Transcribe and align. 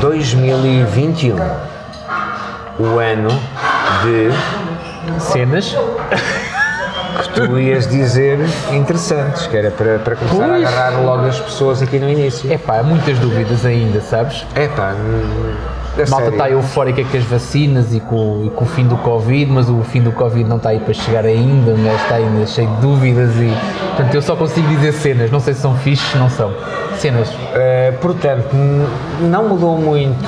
2021, 0.00 1.36
o 2.78 2.98
ano 2.98 3.30
de 4.02 4.30
Cenas. 5.20 5.76
que 7.34 7.46
tu 7.46 7.58
ias 7.58 7.88
dizer 7.88 8.38
interessantes, 8.70 9.46
que 9.48 9.56
era 9.56 9.70
para, 9.70 9.98
para 9.98 10.16
começar 10.16 10.48
Pois. 10.48 10.64
a 10.64 10.68
agarrar 10.68 11.00
logo 11.00 11.26
as 11.26 11.40
pessoas 11.40 11.82
aqui 11.82 11.98
no 11.98 12.08
início. 12.08 12.50
É 12.52 12.56
pá, 12.56 12.78
há 12.78 12.82
muitas 12.82 13.18
dúvidas 13.18 13.66
ainda, 13.66 14.00
sabes? 14.00 14.46
É 14.54 14.68
pá, 14.68 14.94
a 15.96 16.02
A 16.02 16.10
malta 16.10 16.16
sério. 16.16 16.30
está 16.30 16.50
eufórica 16.50 17.04
com 17.04 17.16
as 17.16 17.24
vacinas 17.24 17.94
e 17.94 18.00
com, 18.00 18.42
e 18.46 18.50
com 18.50 18.64
o 18.64 18.68
fim 18.68 18.86
do 18.86 18.96
Covid, 18.98 19.50
mas 19.50 19.68
o 19.68 19.82
fim 19.82 20.00
do 20.00 20.12
Covid 20.12 20.48
não 20.48 20.56
está 20.56 20.70
aí 20.70 20.80
para 20.80 20.94
chegar 20.94 21.24
ainda, 21.24 21.72
o 21.72 21.76
gajo 21.76 21.96
está 22.02 22.14
ainda 22.16 22.46
cheio 22.46 22.68
de 22.68 22.76
dúvidas 22.80 23.30
e. 23.36 23.52
Portanto, 23.96 24.14
eu 24.14 24.22
só 24.22 24.36
consigo 24.36 24.68
dizer 24.68 24.92
cenas, 24.92 25.30
não 25.30 25.40
sei 25.40 25.54
se 25.54 25.60
são 25.60 25.74
fixes, 25.76 26.14
não 26.14 26.28
são. 26.30 26.52
Cenas. 26.98 27.28
Uh, 27.30 27.96
portanto, 28.00 28.48
não 29.20 29.48
mudou 29.48 29.78
muito 29.78 30.26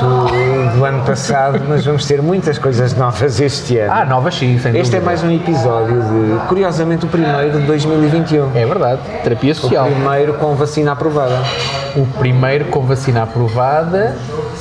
do 0.76 0.84
ano 0.84 1.04
passado, 1.04 1.60
mas 1.68 1.84
vamos 1.84 2.06
ter 2.06 2.22
muitas 2.22 2.58
coisas 2.58 2.94
novas 2.96 3.40
este 3.40 3.78
ano. 3.78 3.92
Ah, 3.92 4.04
novas 4.04 4.36
sim, 4.36 4.56
sem 4.58 4.70
este 4.78 4.94
é 4.96 5.00
dúvida. 5.00 5.00
mais 5.04 5.22
um 5.24 5.30
episódio 5.34 6.00
de, 6.00 6.46
curiosamente, 6.48 7.04
o 7.06 7.08
primeiro 7.08 7.58
de 7.60 7.66
2021. 7.66 8.50
É 8.56 8.64
verdade, 8.66 9.00
terapia 9.24 9.50
O 9.50 9.54
social. 9.56 9.86
primeiro 9.86 10.34
com 10.34 10.54
vacina 10.54 10.92
aprovada. 10.92 11.38
O 11.96 12.06
primeiro 12.18 12.66
com 12.66 12.82
vacina 12.82 13.24
aprovada, 13.24 14.14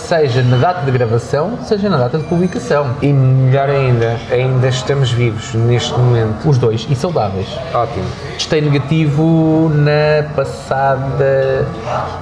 seja 0.09 0.41
na 0.41 0.57
data 0.57 0.83
de 0.83 0.91
gravação, 0.91 1.59
seja 1.63 1.87
na 1.87 1.97
data 1.97 2.17
de 2.17 2.23
publicação. 2.23 2.95
E 2.99 3.13
melhor 3.13 3.69
ainda, 3.69 4.17
ainda 4.31 4.67
estamos 4.67 5.11
vivos 5.11 5.53
neste 5.53 5.93
momento. 5.93 6.49
Os 6.49 6.57
dois, 6.57 6.87
e 6.89 6.95
saudáveis. 6.95 7.47
Ótimo. 7.71 8.05
Testei 8.33 8.59
negativo 8.59 9.71
na 9.71 10.27
passada. 10.35 11.67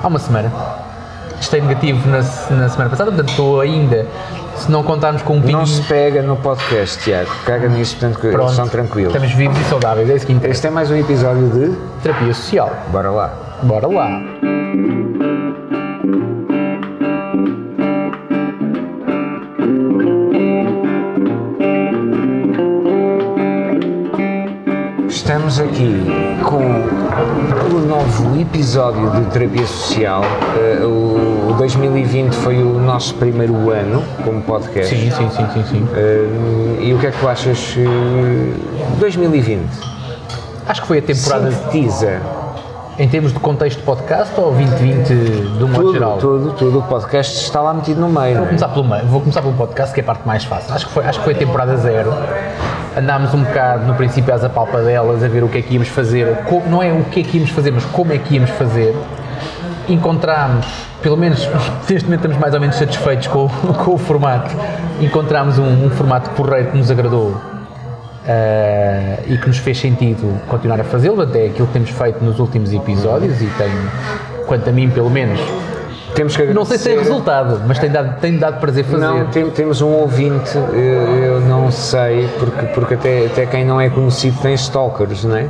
há 0.03 0.05
uma 0.05 0.19
semana. 0.19 0.51
Testei 1.37 1.61
negativo 1.61 2.09
na, 2.09 2.17
na 2.17 2.23
semana 2.67 2.89
passada, 2.89 3.09
portanto 3.11 3.29
estou 3.29 3.61
ainda, 3.61 4.05
se 4.57 4.69
não 4.69 4.83
contarmos 4.83 5.21
com 5.21 5.37
um 5.37 5.41
pinho. 5.41 5.59
Não 5.59 5.65
se 5.65 5.81
pega 5.83 6.21
no 6.21 6.35
podcast, 6.35 7.01
Tiago. 7.01 7.29
Caga 7.45 7.69
nisso, 7.69 7.95
portanto, 7.95 8.19
que 8.19 8.27
eles 8.27 8.35
Pronto, 8.35 8.53
são 8.53 8.67
tranquilos. 8.67 9.13
Estamos 9.13 9.33
vivos 9.33 9.57
e 9.61 9.63
saudáveis, 9.65 10.09
é 10.09 10.15
isso 10.15 10.25
que 10.25 10.33
interessa. 10.33 10.57
Este 10.57 10.67
é 10.67 10.69
mais 10.71 10.91
um 10.91 10.95
episódio 10.97 11.47
de. 11.49 11.77
Terapia 12.03 12.33
social. 12.33 12.69
Bora 12.91 13.11
lá. 13.11 13.31
Bora 13.63 13.87
lá. 13.87 14.19
Estamos 25.57 25.73
aqui 25.73 26.05
com 26.43 27.75
o 27.75 27.79
novo 27.79 28.39
episódio 28.39 29.09
de 29.09 29.25
Terapia 29.31 29.65
Social. 29.65 30.21
Eh, 30.55 30.85
o 30.85 31.55
2020 31.57 32.31
foi 32.35 32.61
o 32.61 32.79
nosso 32.79 33.15
primeiro 33.15 33.71
ano 33.71 34.03
como 34.23 34.39
podcast. 34.43 34.95
Sim, 34.95 35.09
sim, 35.09 35.27
sim, 35.31 35.47
sim, 35.53 35.63
sim. 35.65 35.87
Eh, 35.95 36.83
e 36.83 36.93
o 36.93 36.99
que 36.99 37.07
é 37.07 37.11
que 37.11 37.19
tu 37.19 37.27
achas? 37.27 37.75
eh, 37.75 38.53
2020. 38.99 39.67
Acho 40.67 40.81
que 40.81 40.87
foi 40.87 40.99
a 40.99 41.01
temporada 41.01 41.51
Sintetiza 41.51 42.21
em 42.99 43.09
termos 43.09 43.33
de 43.33 43.39
contexto 43.39 43.79
de 43.79 43.83
podcast 43.83 44.39
ou 44.39 44.51
2020 44.51 45.07
de 45.07 45.63
um 45.63 45.69
modo 45.69 45.91
geral? 45.91 46.17
tudo, 46.19 46.51
tudo. 46.51 46.79
O 46.79 46.83
podcast 46.83 47.35
está 47.43 47.61
lá 47.61 47.73
metido 47.73 47.99
no 47.99 48.09
meio. 48.09 48.35
Vou 48.35 48.43
é? 48.43 48.47
começar 48.47 48.67
pelo 48.67 48.85
meio, 48.87 49.05
vou 49.07 49.21
começar 49.21 49.41
pelo 49.41 49.55
podcast, 49.55 49.91
que 49.91 50.01
é 50.01 50.03
a 50.03 50.05
parte 50.05 50.27
mais 50.27 50.43
fácil. 50.43 50.71
Acho 50.71 50.85
que 50.85 50.93
foi, 50.93 51.03
acho 51.03 51.17
que 51.17 51.25
foi 51.25 51.33
a 51.33 51.37
temporada 51.37 51.75
zero. 51.77 52.13
Andámos 52.97 53.33
um 53.33 53.43
bocado 53.43 53.85
no 53.85 53.93
princípio 53.95 54.33
às 54.33 54.43
apalpadelas 54.43 55.23
a 55.23 55.27
ver 55.27 55.43
o 55.43 55.47
que 55.49 55.59
é 55.59 55.61
que 55.61 55.73
íamos 55.73 55.87
fazer, 55.89 56.35
co- 56.45 56.63
não 56.67 56.81
é 56.81 56.91
o 56.91 57.03
que 57.03 57.19
é 57.19 57.23
que 57.23 57.37
íamos 57.37 57.51
fazer, 57.51 57.71
mas 57.71 57.85
como 57.85 58.11
é 58.11 58.17
que 58.17 58.33
íamos 58.35 58.49
fazer. 58.51 58.95
Encontramos, 59.87 60.65
pelo 61.01 61.15
menos 61.15 61.47
neste 61.89 62.05
momento 62.05 62.21
estamos 62.21 62.37
mais 62.37 62.53
ou 62.53 62.59
menos 62.59 62.75
satisfeitos 62.75 63.27
com, 63.27 63.47
com 63.83 63.93
o 63.93 63.97
formato. 63.97 64.55
Encontramos 64.99 65.59
um, 65.59 65.85
um 65.85 65.89
formato 65.91 66.29
porreiro 66.31 66.71
que 66.71 66.77
nos 66.77 66.89
agradou 66.89 67.35
eh, 68.27 69.19
e 69.27 69.37
que 69.37 69.47
nos 69.47 69.57
fez 69.57 69.79
sentido 69.79 70.41
continuar 70.47 70.79
a 70.81 70.83
fazê-lo, 70.83 71.21
até 71.21 71.45
aquilo 71.45 71.67
que 71.67 71.73
temos 71.73 71.89
feito 71.91 72.23
nos 72.23 72.39
últimos 72.39 72.73
episódios 72.73 73.41
e 73.41 73.45
tem, 73.57 73.71
quanto 74.47 74.67
a 74.69 74.73
mim 74.73 74.89
pelo 74.89 75.09
menos, 75.09 75.39
Temos 76.17 76.35
que 76.35 76.43
não 76.47 76.65
sei 76.65 76.77
se 76.79 76.83
tem 76.89 76.97
resultado, 76.97 77.61
mas 77.67 77.77
tem 77.77 77.89
dado, 77.91 78.19
tem 78.19 78.37
dado 78.37 78.59
prazer 78.59 78.83
fazer. 78.85 78.97
Não, 79.05 79.25
tem- 79.27 79.49
temos 79.51 79.81
um 79.81 79.89
ouvinte, 79.89 80.57
eu, 80.73 81.15
eu 81.23 81.39
não 81.41 81.71
sei, 81.71 82.27
porque, 82.39 82.65
porque 82.73 82.93
até, 82.95 83.27
até 83.27 83.45
quem 83.45 83.63
não 83.63 83.79
é 83.79 83.87
conhecido 83.89 84.35
tem 84.41 84.53
stalkers, 84.55 85.23
não 85.23 85.37
é? 85.37 85.47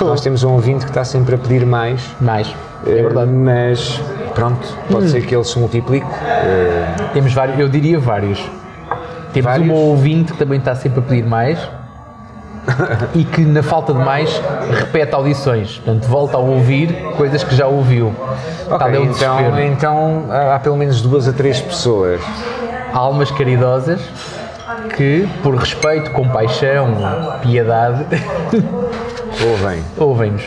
Nós 0.00 0.20
temos 0.20 0.44
um 0.44 0.52
ouvinte 0.52 0.84
que 0.84 0.90
está 0.90 1.04
sempre 1.04 1.34
a 1.34 1.38
pedir 1.38 1.64
mais, 1.64 2.02
Mais, 2.20 2.54
é 2.86 2.90
eh, 2.90 3.02
verdade. 3.02 3.30
Hum. 3.30 3.44
mas 3.44 4.00
pronto, 4.34 4.66
pode 4.90 5.08
ser 5.10 5.22
que 5.24 5.34
ele 5.34 5.44
se 5.44 5.58
multiplique. 5.58 6.06
eh, 6.22 6.86
Temos 7.14 7.32
vários, 7.32 7.58
eu 7.58 7.68
diria 7.68 7.98
vários. 7.98 8.38
Temos 9.32 9.50
Vários? 9.50 9.68
uma 9.68 9.78
ouvinte 9.78 10.32
que 10.32 10.38
também 10.38 10.58
está 10.58 10.74
sempre 10.74 10.98
a 10.98 11.02
pedir 11.02 11.24
mais 11.24 11.58
e 13.14 13.24
que, 13.24 13.42
na 13.42 13.62
falta 13.62 13.92
de 13.92 13.98
mais, 13.98 14.40
repete 14.72 15.14
audições. 15.14 15.78
Portanto, 15.78 16.06
volta 16.06 16.36
a 16.36 16.40
ouvir 16.40 16.92
coisas 17.16 17.42
que 17.42 17.54
já 17.54 17.66
ouviu. 17.66 18.14
ok, 18.66 18.78
Tal 18.78 18.88
é 18.88 18.96
então, 19.02 19.60
então 19.60 20.24
há 20.54 20.58
pelo 20.58 20.76
menos 20.76 21.00
duas 21.00 21.28
a 21.28 21.32
três 21.32 21.60
pessoas. 21.60 22.20
Almas 22.92 23.30
caridosas 23.30 24.00
que, 24.96 25.28
por 25.42 25.54
respeito, 25.56 26.10
compaixão, 26.12 26.96
piedade, 27.42 28.04
Ouvem. 29.48 29.82
ouvem-nos. 29.96 30.42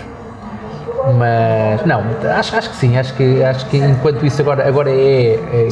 Mas 1.17 1.85
não, 1.85 2.01
acho, 2.37 2.55
acho 2.55 2.69
que 2.69 2.75
sim, 2.77 2.97
acho 2.97 3.13
que, 3.13 3.43
acho 3.43 3.65
que 3.65 3.77
enquanto 3.77 4.25
isso 4.25 4.41
agora, 4.41 4.65
agora 4.67 4.89
é, 4.89 5.33
é, 5.35 5.67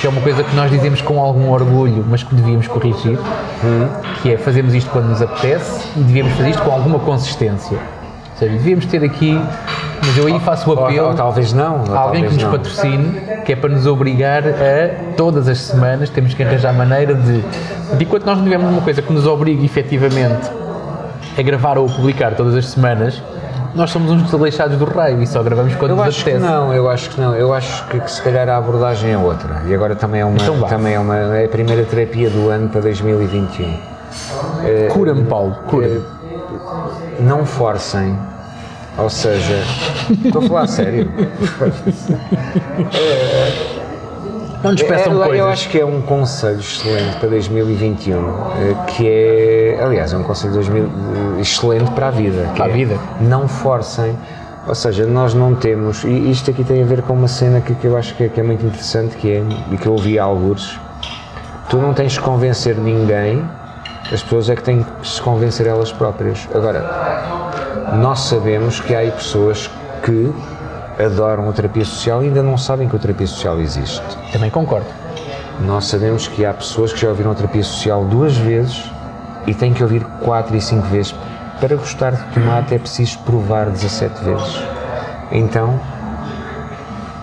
que 0.00 0.06
é 0.06 0.10
uma 0.10 0.20
coisa 0.20 0.44
que 0.44 0.54
nós 0.54 0.70
dizemos 0.70 1.00
com 1.00 1.18
algum 1.18 1.50
orgulho, 1.50 2.04
mas 2.08 2.22
que 2.22 2.34
devíamos 2.34 2.68
corrigir, 2.68 3.18
que 4.22 4.32
é 4.32 4.36
fazemos 4.36 4.74
isto 4.74 4.90
quando 4.90 5.06
nos 5.06 5.22
apetece 5.22 5.88
e 5.96 6.00
devíamos 6.00 6.34
fazer 6.34 6.50
isto 6.50 6.62
com 6.62 6.70
alguma 6.70 6.98
consistência. 6.98 7.76
Ou 7.76 8.38
seja, 8.38 8.52
devíamos 8.52 8.84
ter 8.84 9.02
aqui, 9.02 9.40
mas 10.04 10.18
eu 10.18 10.26
aí 10.26 10.38
faço 10.40 10.70
o 10.70 10.76
Ou, 10.76 10.84
apelo 10.84 11.08
ou 11.08 11.14
talvez 11.14 11.54
não. 11.54 11.84
ou 11.88 11.96
a 11.96 12.00
alguém 12.00 12.24
que 12.24 12.34
nos 12.34 12.42
não. 12.42 12.50
patrocine, 12.50 13.20
que 13.46 13.52
é 13.54 13.56
para 13.56 13.70
nos 13.70 13.86
obrigar 13.86 14.42
a, 14.46 15.14
todas 15.16 15.48
as 15.48 15.58
semanas, 15.58 16.10
temos 16.10 16.34
que 16.34 16.42
arranjar 16.42 16.74
maneira 16.74 17.14
de, 17.14 17.40
de 17.40 18.04
enquanto 18.04 18.26
nós 18.26 18.36
não 18.36 18.44
tivermos 18.44 18.70
uma 18.70 18.82
coisa 18.82 19.00
que 19.00 19.10
nos 19.10 19.26
obrigue 19.26 19.64
efetivamente 19.64 20.50
a 21.38 21.42
gravar 21.42 21.78
ou 21.78 21.86
a 21.86 21.88
publicar 21.88 22.34
todas 22.34 22.54
as 22.54 22.66
semanas, 22.66 23.22
nós 23.74 23.90
somos 23.90 24.10
uns 24.10 24.22
desleixados 24.24 24.78
do 24.78 24.84
raio 24.84 25.22
e 25.22 25.26
só 25.26 25.42
gravamos 25.42 25.74
quando 25.74 25.90
Eu 25.90 25.96
nos 25.96 26.06
acho 26.06 26.24
que 26.24 26.34
não, 26.34 26.72
eu 26.72 26.88
acho 26.88 27.10
que 27.10 27.20
não. 27.20 27.34
Eu 27.34 27.52
acho 27.52 27.86
que, 27.88 28.00
que 28.00 28.10
se 28.10 28.22
calhar 28.22 28.48
a 28.48 28.56
abordagem 28.56 29.12
é 29.12 29.18
outra. 29.18 29.62
E 29.66 29.74
agora 29.74 29.94
também 29.94 30.20
é 30.20 30.24
uma, 30.24 30.36
Então 30.36 30.62
também 30.62 30.94
é 30.94 31.00
uma 31.00 31.16
é 31.16 31.44
a 31.44 31.48
primeira 31.48 31.84
terapia 31.84 32.30
do 32.30 32.48
ano 32.48 32.68
para 32.68 32.80
2021. 32.82 33.76
Cura-me, 34.92 35.24
Paulo, 35.24 35.56
cura-me. 35.66 36.02
não 37.20 37.44
forcem. 37.44 38.16
Ou 38.98 39.10
seja, 39.10 39.62
estou 40.24 40.42
a 40.42 40.48
falar 40.48 40.62
a 40.62 40.66
sério. 40.66 41.10
Não 44.62 44.72
nos 44.72 44.82
peçam 44.82 45.12
É, 45.12 45.16
coisas. 45.26 45.38
eu 45.38 45.48
acho 45.48 45.68
que 45.68 45.78
é 45.80 45.84
um 45.84 46.00
conselho 46.02 46.60
excelente 46.60 47.16
para 47.18 47.28
2021, 47.28 48.16
eh, 48.18 48.74
que 48.88 49.08
é, 49.08 49.80
aliás, 49.82 50.12
é 50.12 50.16
um 50.16 50.22
conselho 50.22 50.52
de 50.52 50.58
2000 50.58 50.84
eh, 50.84 51.40
excelente 51.40 51.90
para 51.92 52.08
a 52.08 52.10
vida. 52.10 52.50
Para 52.54 52.64
a 52.64 52.68
é 52.68 52.72
vida. 52.72 52.98
Não 53.20 53.46
forcem. 53.46 54.16
Ou 54.66 54.74
seja, 54.74 55.06
nós 55.06 55.32
não 55.32 55.54
temos, 55.54 56.02
e 56.02 56.30
isto 56.30 56.50
aqui 56.50 56.64
tem 56.64 56.82
a 56.82 56.86
ver 56.86 57.00
com 57.02 57.12
uma 57.12 57.28
cena 57.28 57.60
que, 57.60 57.72
que 57.76 57.86
eu 57.86 57.96
acho 57.96 58.14
que 58.16 58.24
é, 58.24 58.28
que 58.28 58.40
é 58.40 58.42
muito 58.42 58.66
interessante, 58.66 59.14
que 59.16 59.30
é, 59.30 59.42
e 59.70 59.76
que 59.76 59.86
eu 59.86 59.92
ouvi 59.92 60.18
há 60.18 60.24
alguns, 60.24 60.80
tu 61.70 61.76
não 61.76 61.94
tens 61.94 62.18
que 62.18 62.24
convencer 62.24 62.76
ninguém, 62.76 63.44
as 64.12 64.24
pessoas 64.24 64.50
é 64.50 64.56
que 64.56 64.64
têm 64.64 64.82
que 64.82 65.08
se 65.08 65.22
convencer 65.22 65.68
elas 65.68 65.92
próprias. 65.92 66.48
Agora, 66.52 66.84
nós 67.94 68.20
sabemos 68.20 68.80
que 68.80 68.92
há 68.92 68.98
aí 68.98 69.12
pessoas 69.12 69.70
que 70.02 70.32
adoram 70.98 71.48
a 71.48 71.52
terapia 71.52 71.84
social 71.84 72.22
e 72.22 72.26
ainda 72.26 72.42
não 72.42 72.56
sabem 72.56 72.88
que 72.88 72.96
a 72.96 72.98
terapia 72.98 73.26
social 73.26 73.60
existe. 73.60 74.02
Também 74.32 74.50
concordo. 74.50 74.86
Nós 75.60 75.86
sabemos 75.86 76.28
que 76.28 76.44
há 76.44 76.52
pessoas 76.52 76.92
que 76.92 77.00
já 77.00 77.08
ouviram 77.08 77.30
a 77.30 77.34
terapia 77.34 77.64
social 77.64 78.04
duas 78.04 78.36
vezes 78.36 78.90
e 79.46 79.54
têm 79.54 79.72
que 79.72 79.82
ouvir 79.82 80.04
quatro 80.22 80.56
e 80.56 80.60
cinco 80.60 80.86
vezes. 80.88 81.14
Para 81.60 81.74
gostar 81.76 82.12
de 82.12 82.22
tomate 82.34 82.74
é 82.74 82.78
preciso 82.78 83.18
provar 83.20 83.70
17 83.70 84.24
vezes. 84.24 84.62
Então, 85.32 85.80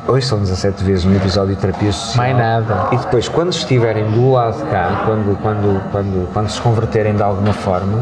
ouçam 0.07 0.39
17 0.39 0.83
vezes 0.83 1.05
um 1.05 1.15
episódio 1.15 1.55
de 1.55 1.61
terapia 1.61 1.91
social. 1.91 2.25
Mais 2.25 2.35
nada. 2.35 2.87
E 2.91 2.97
depois, 2.97 3.29
quando 3.29 3.51
estiverem 3.51 4.09
do 4.09 4.31
lado 4.31 4.57
de 4.57 4.63
cá, 4.69 5.03
quando, 5.05 5.39
quando, 5.41 5.91
quando, 5.91 6.33
quando 6.33 6.49
se 6.49 6.59
converterem 6.59 7.15
de 7.15 7.21
alguma 7.21 7.53
forma, 7.53 8.01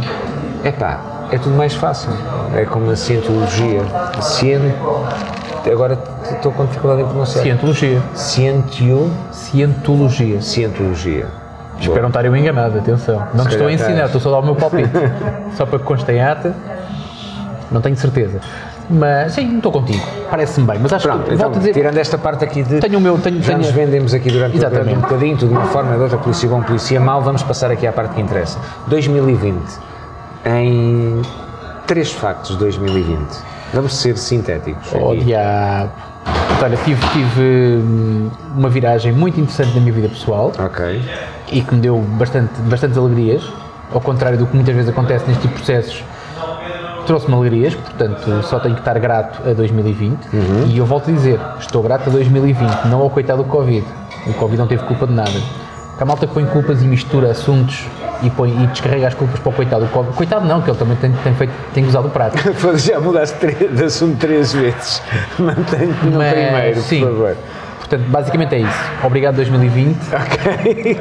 epá, 0.63 1.27
é 1.31 1.37
tudo 1.37 1.55
mais 1.55 1.73
fácil. 1.73 2.11
É 2.55 2.65
como 2.65 2.89
a 2.91 2.95
cientologia. 2.95 3.81
Cien... 4.21 4.73
Agora 5.69 5.97
estou 6.31 6.51
com 6.51 6.65
dificuldade 6.65 7.01
em 7.01 7.05
pronunciar. 7.05 7.43
Cientologia. 7.43 8.01
Cientio... 8.13 9.11
Cientologia. 9.31 10.41
Cientologia. 10.41 11.27
Espero 11.79 12.01
não 12.01 12.09
estar 12.09 12.25
eu 12.25 12.35
enganado, 12.35 12.77
atenção. 12.77 13.27
Não 13.33 13.45
te 13.45 13.53
estou 13.53 13.67
a 13.67 13.71
calhar 13.71 13.89
ensinar, 13.89 14.05
estou 14.05 14.21
só 14.21 14.29
a 14.29 14.31
dar 14.33 14.39
o 14.39 14.43
meu 14.43 14.55
palpite. 14.55 14.89
só 15.57 15.65
para 15.65 15.79
que 15.79 15.85
conste 15.85 16.11
em 16.11 16.21
ata. 16.21 16.55
Não 17.71 17.81
tenho 17.81 17.95
certeza. 17.95 18.39
Mas 18.89 19.33
sim, 19.33 19.57
estou 19.57 19.71
contigo. 19.71 20.03
Parece-me 20.29 20.67
bem. 20.67 20.79
Mas 20.79 20.91
acho 20.93 21.07
Pronto, 21.07 21.23
que, 21.23 21.33
então, 21.33 21.45
volto 21.45 21.55
a 21.55 21.59
dizer, 21.59 21.73
tirando 21.73 21.97
esta 21.97 22.17
parte 22.17 22.43
aqui 22.43 22.61
de. 22.61 22.79
tenho 22.79 22.97
o 22.97 23.01
meu. 23.01 23.17
Tenho, 23.17 23.37
Já 23.41 23.47
tenho, 23.47 23.59
nos 23.59 23.71
vendemos 23.71 24.13
aqui 24.13 24.29
durante, 24.29 24.57
Exatamente. 24.57 24.97
um 24.97 25.01
bocadinho, 25.01 25.37
tudo 25.37 25.49
de 25.49 25.57
uma 25.57 25.67
forma 25.67 25.95
de 25.95 26.01
outra, 26.01 26.17
polícia 26.17 26.49
bom, 26.49 26.61
polícia 26.61 26.99
mau, 26.99 27.21
vamos 27.21 27.41
passar 27.41 27.71
aqui 27.71 27.87
à 27.87 27.93
parte 27.93 28.15
que 28.15 28.21
interessa. 28.21 28.59
2020, 28.87 29.61
em 30.45 31.21
três 31.87 32.11
factos 32.11 32.51
de 32.51 32.57
2020, 32.57 33.17
vamos 33.73 33.93
ser 33.95 34.17
sintéticos. 34.17 34.91
Oh, 34.93 35.11
aqui. 35.11 35.25
diabo. 35.25 35.91
Olha, 36.63 36.77
tive, 36.77 37.01
tive 37.07 37.41
hum, 37.81 38.29
uma 38.55 38.69
viragem 38.69 39.11
muito 39.11 39.39
interessante 39.39 39.73
na 39.73 39.81
minha 39.81 39.93
vida 39.93 40.09
pessoal 40.09 40.51
Ok. 40.63 41.01
e 41.51 41.61
que 41.61 41.73
me 41.73 41.81
deu 41.81 41.97
bastante, 41.97 42.61
bastantes 42.61 42.97
alegrias, 42.97 43.43
ao 43.91 43.99
contrário 43.99 44.37
do 44.37 44.45
que 44.45 44.55
muitas 44.55 44.75
vezes 44.75 44.89
acontece 44.89 45.25
neste 45.27 45.41
tipo 45.41 45.55
de 45.55 45.63
processos, 45.63 46.03
trouxe-me 47.07 47.33
alegrias, 47.33 47.73
portanto 47.73 48.43
só 48.43 48.59
tenho 48.59 48.75
que 48.75 48.81
estar 48.81 48.97
grato 48.99 49.41
a 49.49 49.53
2020 49.53 50.19
e 50.67 50.77
eu 50.77 50.85
volto 50.85 51.09
a 51.09 51.13
dizer, 51.13 51.39
estou 51.59 51.81
grato 51.81 52.09
a 52.09 52.11
2020, 52.13 52.85
não 52.85 53.01
ao 53.01 53.09
coitado 53.09 53.41
do 53.41 53.49
Covid. 53.49 53.85
O 54.27 54.33
Covid 54.33 54.59
não 54.59 54.67
teve 54.67 54.83
culpa 54.83 55.07
de 55.07 55.13
nada. 55.13 55.31
Porque 55.31 56.03
a 56.03 56.05
malta 56.05 56.27
que 56.27 56.33
põe 56.33 56.45
culpas 56.45 56.83
e 56.83 56.85
mistura 56.85 57.31
assuntos 57.31 57.87
e, 58.21 58.29
põe, 58.29 58.51
e 58.51 58.67
descarrega 58.67 59.07
as 59.07 59.13
culpas 59.13 59.39
para 59.39 59.49
o 59.49 59.53
coitado. 59.53 59.87
Coitado 60.15 60.45
não, 60.45 60.61
que 60.61 60.69
ele 60.69 60.77
também 60.77 60.97
tem, 60.97 61.11
tem, 61.11 61.33
feito, 61.33 61.53
tem 61.73 61.85
usado 61.85 62.07
o 62.07 62.11
prato. 62.11 62.37
Já 62.77 62.99
mudaste 62.99 63.45
de 63.47 63.83
assunto 63.83 64.17
três 64.17 64.53
vezes. 64.53 65.01
Mantenho-te 65.39 66.05
no 66.05 66.17
Mas, 66.17 66.33
primeiro, 66.33 66.81
sim. 66.81 66.99
por 67.01 67.09
favor. 67.09 67.37
Portanto, 67.91 68.09
basicamente 68.09 68.55
é 68.55 68.59
isso. 68.59 68.79
Obrigado 69.03 69.35
2020, 69.35 69.97
Ok. 70.15 70.97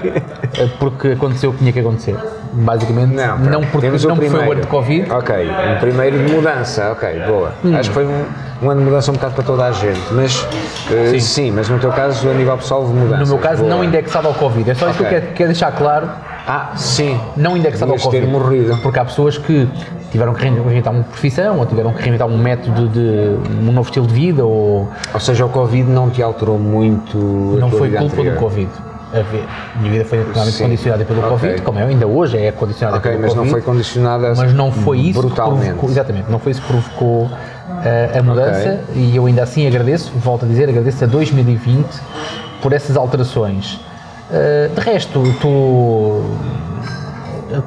eh, 0.58 0.69
porque 0.81 1.08
aconteceu 1.12 1.50
o 1.50 1.52
que 1.52 1.60
tinha 1.60 1.72
que 1.72 1.78
acontecer. 1.78 2.16
Basicamente, 2.52 3.14
Não, 3.14 3.38
não, 3.38 3.60
porque 3.60 3.87
Temos 3.87 4.04
o 4.04 4.08
não 4.08 4.16
foi 4.16 4.28
o 4.28 4.50
ano 4.52 4.60
de 4.60 4.66
Covid, 4.66 5.08
Ok, 5.12 5.37
um 5.48 5.78
primeiro 5.78 6.19
de 6.19 6.32
mudança, 6.34 6.90
ok, 6.90 7.20
boa. 7.28 7.52
Acho 7.78 7.90
que 7.90 7.94
foi 7.94 8.04
um, 8.06 8.25
um 8.60 8.70
ano 8.70 8.81
de 8.81 8.87
mudança 8.87 9.12
um 9.12 9.14
bocado 9.14 9.34
para 9.34 9.44
toda 9.44 9.64
a 9.66 9.70
gente, 9.70 10.00
mas 10.10 10.44
eh, 10.90 11.10
Sim. 11.12 11.20
sim. 11.20 11.50
mas 11.52 11.69
no 11.69 11.78
teu 11.78 11.92
caso, 11.92 12.28
a 12.28 12.34
nível 12.34 12.56
pessoal, 12.56 12.81
houve 12.81 12.92
mudança. 12.94 13.20
no 13.22 13.28
meu 13.28 13.38
caso, 13.38 13.62
não 13.64 13.84
indexado 13.84 14.26
ao 14.26 14.34
Covid. 14.34 14.69
É 14.69 14.75
só 14.75 14.88
isso 14.88 14.98
que 14.98 15.04
eu 15.04 15.08
quero, 15.08 15.26
quero 15.28 15.48
deixar 15.50 15.70
claro, 15.70 16.08
Ah, 16.44 16.72
sim. 16.75 17.20
não 17.37 17.56
indexado 17.56 17.92
ao 17.92 17.96
Devias 17.98 18.10
ter 18.12 18.26
Covid. 18.26 18.32
morrido. 18.32 18.76
Porque 18.82 18.98
há 18.98 19.04
pessoas 19.04 19.38
que 19.38 19.69
tiveram 20.11 20.35
que 20.35 20.43
reinventar 20.43 20.93
uma 20.93 21.03
profissão, 21.05 21.59
ou 21.59 21.67
tiveram 21.67 21.93
que 21.93 22.01
reinventar 22.03 22.27
um 22.27 22.37
método 22.39 22.89
de 22.89 23.37
um 23.69 23.73
novo 23.73 23.89
estilo 23.89 24.07
de 24.07 24.15
vida, 24.15 24.45
ou 24.45 24.89
Ou 25.15 25.21
seja, 25.21 25.45
o 25.47 25.49
Covid 25.49 25.89
não 25.89 26.11
te 26.11 26.23
alterou 26.23 26.59
muito. 26.59 27.17
não 27.59 27.71
foi 27.71 27.91
culpa 27.91 28.05
anterior. 28.05 28.35
do 28.35 28.41
Covid. 28.41 28.71
A 29.12 29.23
ver, 29.23 29.45
minha 29.81 29.91
vida 29.91 30.05
foi 30.05 30.23
totalmente 30.23 30.55
Sim. 30.55 30.65
condicionada 30.65 31.05
pelo 31.05 31.19
Ok. 31.19 31.31
Covid, 31.31 31.62
como 31.62 31.79
é, 31.81 31.83
ainda 31.85 32.07
hoje 32.07 32.39
é 32.39 32.53
condicionada 32.53 32.99
Ok, 32.99 33.11
pelo 33.11 33.23
mas 33.23 33.31
Covid. 33.33 33.45
não 33.45 33.51
foi 33.53 33.62
condicionada 33.62 34.35
mas 34.37 34.53
não 34.55 34.71
foi 34.71 34.99
isso 35.01 35.21
brutalmente. 35.21 35.59
que 35.62 35.67
provocou, 35.71 35.91
exatamente, 35.91 36.31
não 36.31 36.39
foi 36.39 36.53
isso 36.53 36.61
que 36.62 36.67
provocou 36.69 37.25
uh, 37.25 38.19
a 38.19 38.23
mudança 38.23 38.81
e 38.95 39.17
eu 39.17 39.27
ainda 39.27 39.43
assim 39.43 39.67
agradeço, 39.67 40.12
volto 40.17 40.45
a 40.45 40.49
dizer, 40.49 40.69
agradeço 40.69 41.03
a 41.03 41.09
2020 41.09 41.87
por 42.62 42.73
essas 42.73 42.97
alterações. 42.97 43.81
Uh, 44.31 44.73
de 44.77 44.81
resto, 44.81 45.25
estou 45.27 46.25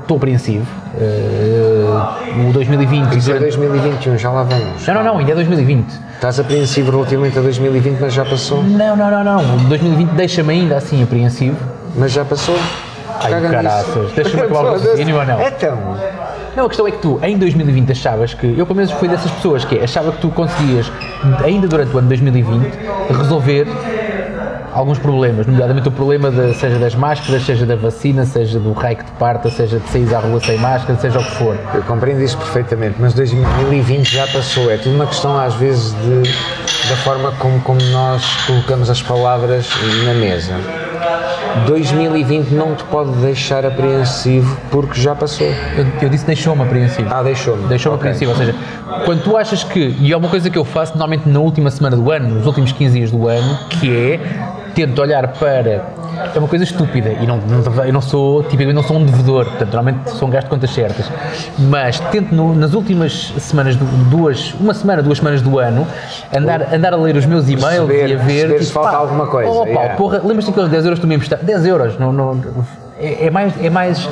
estou 0.01 0.15
apreensivo. 0.15 0.65
Uh, 0.95 2.49
o 2.49 2.53
2020 2.53 3.17
Isso 3.17 3.31
é 3.31 3.33
durante- 3.39 3.57
2021, 3.57 4.17
já 4.17 4.29
lá 4.31 4.43
vamos. 4.43 4.85
Não, 4.87 4.93
não, 4.93 5.03
não, 5.03 5.17
ainda 5.17 5.31
é 5.31 5.35
2020. 5.35 5.89
Estás 6.15 6.39
apreensivo 6.39 6.91
relativamente 6.91 7.37
a 7.37 7.41
2020, 7.41 7.99
mas 7.99 8.13
já 8.13 8.23
passou. 8.23 8.63
Não, 8.63 8.95
não, 8.95 9.09
não, 9.09 9.23
não. 9.23 9.57
2020 9.69 10.09
deixa-me 10.11 10.53
ainda 10.53 10.77
assim 10.77 11.01
apreensivo. 11.03 11.57
Mas 11.95 12.11
já 12.11 12.23
passou. 12.23 12.55
Ai, 13.19 13.41
caraças. 13.41 14.11
Deixa-me 14.13 14.41
acabar 14.43 14.65
o 14.65 14.71
raciocínio 14.73 15.17
ou 15.17 15.25
não? 15.25 15.41
Então, 15.47 15.77
Não, 16.55 16.65
a 16.65 16.67
questão 16.67 16.87
é 16.87 16.91
que 16.91 16.97
tu, 16.99 17.19
em 17.23 17.37
2020, 17.37 17.91
achavas 17.91 18.33
que. 18.35 18.45
Eu, 18.57 18.65
pelo 18.65 18.75
menos, 18.75 18.91
fui 18.91 19.07
dessas 19.07 19.31
pessoas 19.31 19.65
que 19.65 19.79
achava 19.79 20.11
que 20.11 20.19
tu 20.19 20.29
conseguias, 20.29 20.91
ainda 21.43 21.67
durante 21.67 21.89
o 21.95 21.97
ano 21.97 22.07
de 22.07 22.09
2020, 22.09 22.71
resolver 23.09 23.67
alguns 24.73 24.97
problemas, 24.97 25.45
nomeadamente 25.45 25.87
o 25.87 25.91
problema, 25.91 26.31
de, 26.31 26.53
seja 26.55 26.79
das 26.79 26.95
máscaras, 26.95 27.43
seja 27.45 27.65
da 27.65 27.75
vacina, 27.75 28.25
seja 28.25 28.59
do 28.59 28.73
raio 28.73 28.97
que 28.97 29.05
te 29.05 29.11
parta, 29.13 29.49
seja 29.49 29.79
de 29.79 29.87
sair 29.89 30.13
à 30.13 30.19
rua 30.19 30.39
sem 30.39 30.57
máscara, 30.57 30.97
seja 30.99 31.19
o 31.19 31.23
que 31.23 31.31
for. 31.31 31.57
eu 31.73 31.83
compreendo 31.83 32.21
isso 32.21 32.37
perfeitamente, 32.37 32.95
mas 32.99 33.13
2020 33.13 34.11
já 34.11 34.27
passou. 34.27 34.71
É 34.71 34.77
tudo 34.77 34.95
uma 34.95 35.05
questão, 35.05 35.37
às 35.37 35.53
vezes, 35.55 35.93
de, 36.01 36.89
da 36.89 36.95
forma 36.97 37.31
como, 37.33 37.59
como 37.61 37.81
nós 37.91 38.25
colocamos 38.47 38.89
as 38.89 39.01
palavras 39.01 39.69
na 40.05 40.13
mesa. 40.13 40.53
2020 41.67 42.49
não 42.49 42.73
te 42.75 42.83
pode 42.85 43.11
deixar 43.17 43.63
apreensivo 43.65 44.57
porque 44.71 44.99
já 44.99 45.13
passou. 45.13 45.45
Eu, 45.77 45.85
eu 46.01 46.09
disse 46.09 46.25
deixou-me 46.25 46.63
apreensivo. 46.63 47.07
Ah, 47.11 47.21
deixou-me. 47.21 47.67
Deixou-me 47.67 47.95
Ok. 47.97 48.09
apreensivo, 48.09 48.31
ou 48.31 48.37
seja, 48.37 48.55
quando 49.05 49.23
tu 49.23 49.37
achas 49.37 49.63
que, 49.63 49.95
e 49.99 50.11
é 50.11 50.17
uma 50.17 50.29
coisa 50.29 50.49
que 50.49 50.57
eu 50.57 50.65
faço 50.65 50.93
normalmente 50.93 51.29
na 51.29 51.39
última 51.39 51.69
semana 51.69 51.95
do 51.95 52.09
ano, 52.09 52.29
nos 52.35 52.47
últimos 52.47 52.71
15 52.71 52.97
dias 52.97 53.11
do 53.11 53.27
ano, 53.27 53.59
que 53.69 53.95
é 53.95 54.19
tento 54.73 54.99
olhar 55.01 55.27
para. 55.33 55.85
É 56.35 56.37
uma 56.39 56.47
coisa 56.47 56.63
estúpida 56.63 57.09
e 57.09 57.25
não, 57.25 57.37
não- 57.37 57.83
eu 57.85 57.91
não 57.93 58.01
sou, 58.01 58.43
tipicamente 58.43 58.75
não 58.75 58.83
sou 58.83 58.97
um 58.97 59.05
devedor, 59.05 59.45
portanto, 59.45 59.73
normalmente 59.73 60.11
sou 60.11 60.27
um 60.27 60.31
gajo 60.31 60.43
de 60.45 60.49
contas 60.49 60.69
certas, 60.71 61.09
mas 61.57 61.99
tento 61.99 62.33
no- 62.35 62.53
nas 62.55 62.73
últimas 62.73 63.33
semanas, 63.39 63.75
duas, 63.75 64.53
uma 64.59 64.73
semana, 64.75 65.01
duas 65.01 65.17
semanas 65.17 65.41
do 65.41 65.57
ano, 65.57 65.87
andar, 66.35 66.73
andar 66.73 66.93
a 66.93 66.97
ler 66.97 67.15
os 67.15 67.25
meus 67.25 67.49
e-mails 67.49 67.87
Perceber- 67.87 68.09
e 68.09 68.13
a 68.13 68.17
ver. 68.17 68.25
perceber 68.47 68.63
se 68.63 68.71
falta 68.71 68.91
pá, 68.91 68.97
alguma 68.97 69.25
coisa, 69.27 69.49
Oh, 69.49 69.65
yeah. 69.65 69.95
porra, 69.95 70.19
lembras-te 70.23 70.51
daqueles 70.51 70.69
10 70.69 70.83
euros 70.85 70.99
que 70.99 71.05
tu 71.05 71.07
me 71.09 71.15
emprestaste? 71.15 71.45
10 71.45 71.65
euros, 71.65 71.97
não, 71.99 72.13
não, 72.13 72.39
é, 72.99 73.25
é 73.25 73.29
mais, 73.31 73.53
é 73.63 73.69
mais. 73.71 74.07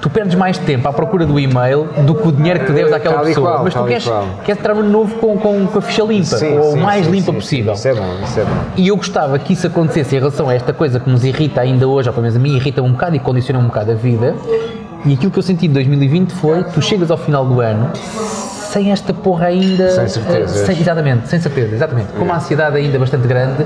Tu 0.00 0.10
perdes 0.10 0.34
mais 0.34 0.58
tempo 0.58 0.86
à 0.86 0.92
procura 0.92 1.24
do 1.26 1.40
e-mail 1.40 1.84
do 2.06 2.14
que 2.14 2.28
o 2.28 2.32
dinheiro 2.32 2.60
que 2.60 2.66
tu 2.66 2.72
deves 2.72 2.92
àquela 2.92 3.16
Tal 3.16 3.24
pessoa. 3.24 3.50
qual, 3.52 3.64
mas 3.64 3.74
tu 3.74 3.84
queres, 3.84 4.04
qual. 4.04 4.26
queres 4.44 4.60
entrar 4.60 4.74
no 4.74 4.82
novo 4.84 5.14
com, 5.16 5.36
com, 5.38 5.66
com 5.66 5.78
a 5.78 5.82
ficha 5.82 6.02
limpa, 6.04 6.24
Sim, 6.36 6.58
ou 6.58 6.72
sim, 6.72 6.78
mais 6.80 7.06
sim, 7.06 7.10
limpa 7.12 7.32
possível. 7.32 7.72
Isso 7.72 7.88
é 7.88 7.94
bom, 7.94 8.14
isso 8.22 8.40
é 8.40 8.44
bom. 8.44 8.50
E 8.76 8.88
eu 8.88 8.96
gostava 8.96 9.38
que 9.38 9.54
isso 9.54 9.66
acontecesse 9.66 10.14
em 10.14 10.18
relação 10.18 10.48
a 10.48 10.54
esta 10.54 10.72
coisa 10.72 11.00
que 11.00 11.08
nos 11.10 11.24
irrita 11.24 11.60
ainda 11.62 11.88
hoje, 11.88 12.08
ou 12.08 12.12
pelo 12.12 12.22
menos 12.22 12.36
a 12.36 12.38
mim 12.40 12.54
irrita 12.56 12.82
um 12.82 12.92
bocado 12.92 13.16
e 13.16 13.18
condiciona 13.18 13.58
um 13.58 13.66
bocado 13.66 13.92
a 13.92 13.94
vida. 13.94 14.34
E 15.04 15.14
aquilo 15.14 15.30
que 15.32 15.38
eu 15.38 15.42
senti 15.42 15.66
de 15.66 15.74
2020 15.74 16.30
foi: 16.34 16.62
tu 16.64 16.80
chegas 16.82 17.10
ao 17.10 17.16
final 17.16 17.44
do 17.46 17.60
ano 17.60 17.90
sem 17.94 18.92
esta 18.92 19.14
porra 19.14 19.46
ainda. 19.46 19.90
Sem 19.90 20.08
certezas. 20.08 20.62
eh, 20.62 20.66
sem- 20.66 20.80
exatamente, 20.80 21.28
sem 21.28 21.40
certeza, 21.40 21.74
exatamente. 21.74 22.08
Com 22.12 22.24
uma 22.24 22.36
ansiedade 22.36 22.76
ainda 22.76 22.98
bastante 22.98 23.26
grande 23.26 23.64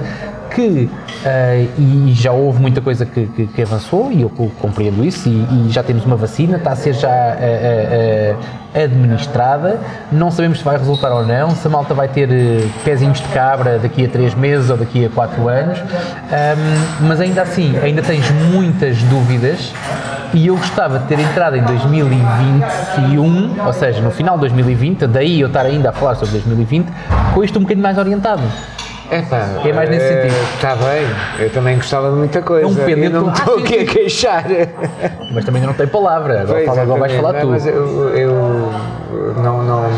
que. 0.51 0.89
eh, 1.25 1.67
e 1.79 2.13
já 2.15 2.33
houve 2.33 2.61
muita 2.61 2.81
coisa 2.81 3.05
que, 3.07 3.27
que- 3.27 3.47
que 3.47 3.63
avançou 3.63 4.11
e 4.13 4.23
eu 4.23 4.31
co- 4.31 4.51
compreendo 4.61 5.05
isso. 5.05 5.29
E, 5.29 5.33
e 5.33 5.67
já 5.71 5.83
temos 5.83 6.05
uma 6.05 6.17
vacina, 6.17 6.57
está 6.57 6.73
a 6.73 6.77
ser 6.77 6.93
já 6.95 7.09
eh, 7.09 8.35
eh, 8.75 8.85
administrada. 8.85 9.79
Não 10.13 10.31
sabemos 10.31 10.59
se 10.59 10.65
vai 10.65 10.77
resultar 10.79 11.11
ou 11.13 11.25
não, 11.27 11.51
se 11.51 11.67
a 11.67 11.71
malta 11.71 11.95
vai 11.95 12.09
ter 12.09 12.29
pezinhos 12.85 13.19
de 13.21 13.29
cabra 13.29 13.79
daqui 13.79 14.05
a 14.05 14.09
3 14.09 14.35
meses 14.35 14.71
ou 14.71 14.77
daqui 14.77 15.05
a 15.05 15.09
4 15.11 15.49
anos. 15.49 15.79
Ahm, 15.79 17.07
mas 17.09 17.21
ainda 17.21 17.43
assim, 17.43 17.77
ainda 17.83 18.03
tens 18.03 18.31
muitas 18.53 18.97
dúvidas 19.05 19.73
e 20.33 20.47
eu 20.47 20.57
gostava 20.57 20.99
de 21.01 21.07
ter 21.07 21.19
entrado 21.19 21.57
em 21.57 21.63
2021, 21.63 23.67
ou 23.67 23.73
seja, 23.73 24.01
no 24.01 24.11
final 24.13 24.37
de 24.37 24.43
2020, 24.43 25.07
daí 25.07 25.41
eu 25.41 25.49
estar 25.49 25.67
ainda 25.67 25.91
a 25.91 25.93
falar 25.93 26.15
sobre 26.15 26.33
2020, 26.35 26.87
com 27.35 27.43
isto 27.45 27.59
um 27.59 27.63
bocadinho 27.63 27.83
mais 27.83 27.99
orientado. 27.99 28.43
Epá, 29.11 29.61
É 29.65 29.73
mais 29.73 29.91
nesse 29.91 30.07
sentido. 30.09 30.35
Está 30.55 30.77
bem, 30.77 31.07
eu 31.41 31.51
também 31.51 31.77
gostava 31.77 32.11
de 32.11 32.17
muita 32.17 32.43
coisa. 32.43 32.65
É 32.65 32.69
um 32.69 32.75
pendente 32.75 33.15
eu 33.15 33.23
não 33.23 33.33
estou 33.33 33.57
Ah, 33.57 33.59
aqui 33.59 33.79
a 33.81 33.85
queixar. 33.87 34.45
Mas 35.33 35.45
também 35.45 35.63
não 35.63 35.73
tem 35.73 35.87
palavra, 35.87 36.43
agora, 36.43 36.65
fala, 36.65 36.83
agora 36.83 37.01
vais 37.01 37.13
falar 37.15 37.35
exatamente. 37.37 37.41
tu. 37.41 37.47
Não, 37.47 37.51
Mas 37.51 37.67
eu, 37.67 38.17
eu 38.17 38.73
não, 39.43 39.63
não, 39.63 39.91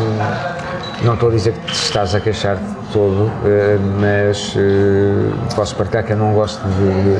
não 1.03 1.13
estou 1.13 1.29
a 1.29 1.31
dizer 1.31 1.53
que 1.53 1.59
te 1.67 1.73
estás 1.73 2.15
a 2.15 2.19
queixar 2.19 2.55
de 2.55 2.63
todo, 2.91 3.31
eh, 3.45 3.77
mas 3.99 4.55
eh, 4.57 5.31
posso 5.55 5.75
partilhar 5.75 6.03
que 6.03 6.13
eu 6.13 6.17
não 6.17 6.33
gosto 6.33 6.61
de, 6.67 7.17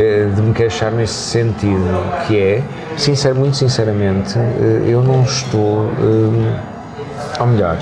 eh, 0.00 0.28
de 0.34 0.42
me 0.42 0.52
queixar 0.54 0.90
nesse 0.92 1.12
sentido, 1.14 2.02
que 2.26 2.38
é, 2.40 2.62
sincero, 2.96 3.36
muito 3.36 3.56
sinceramente, 3.56 4.38
eh, 4.38 4.82
eu 4.86 5.02
não 5.02 5.22
estou, 5.22 5.86
eh, 6.00 6.60
ou 7.40 7.46
melhor, 7.46 7.76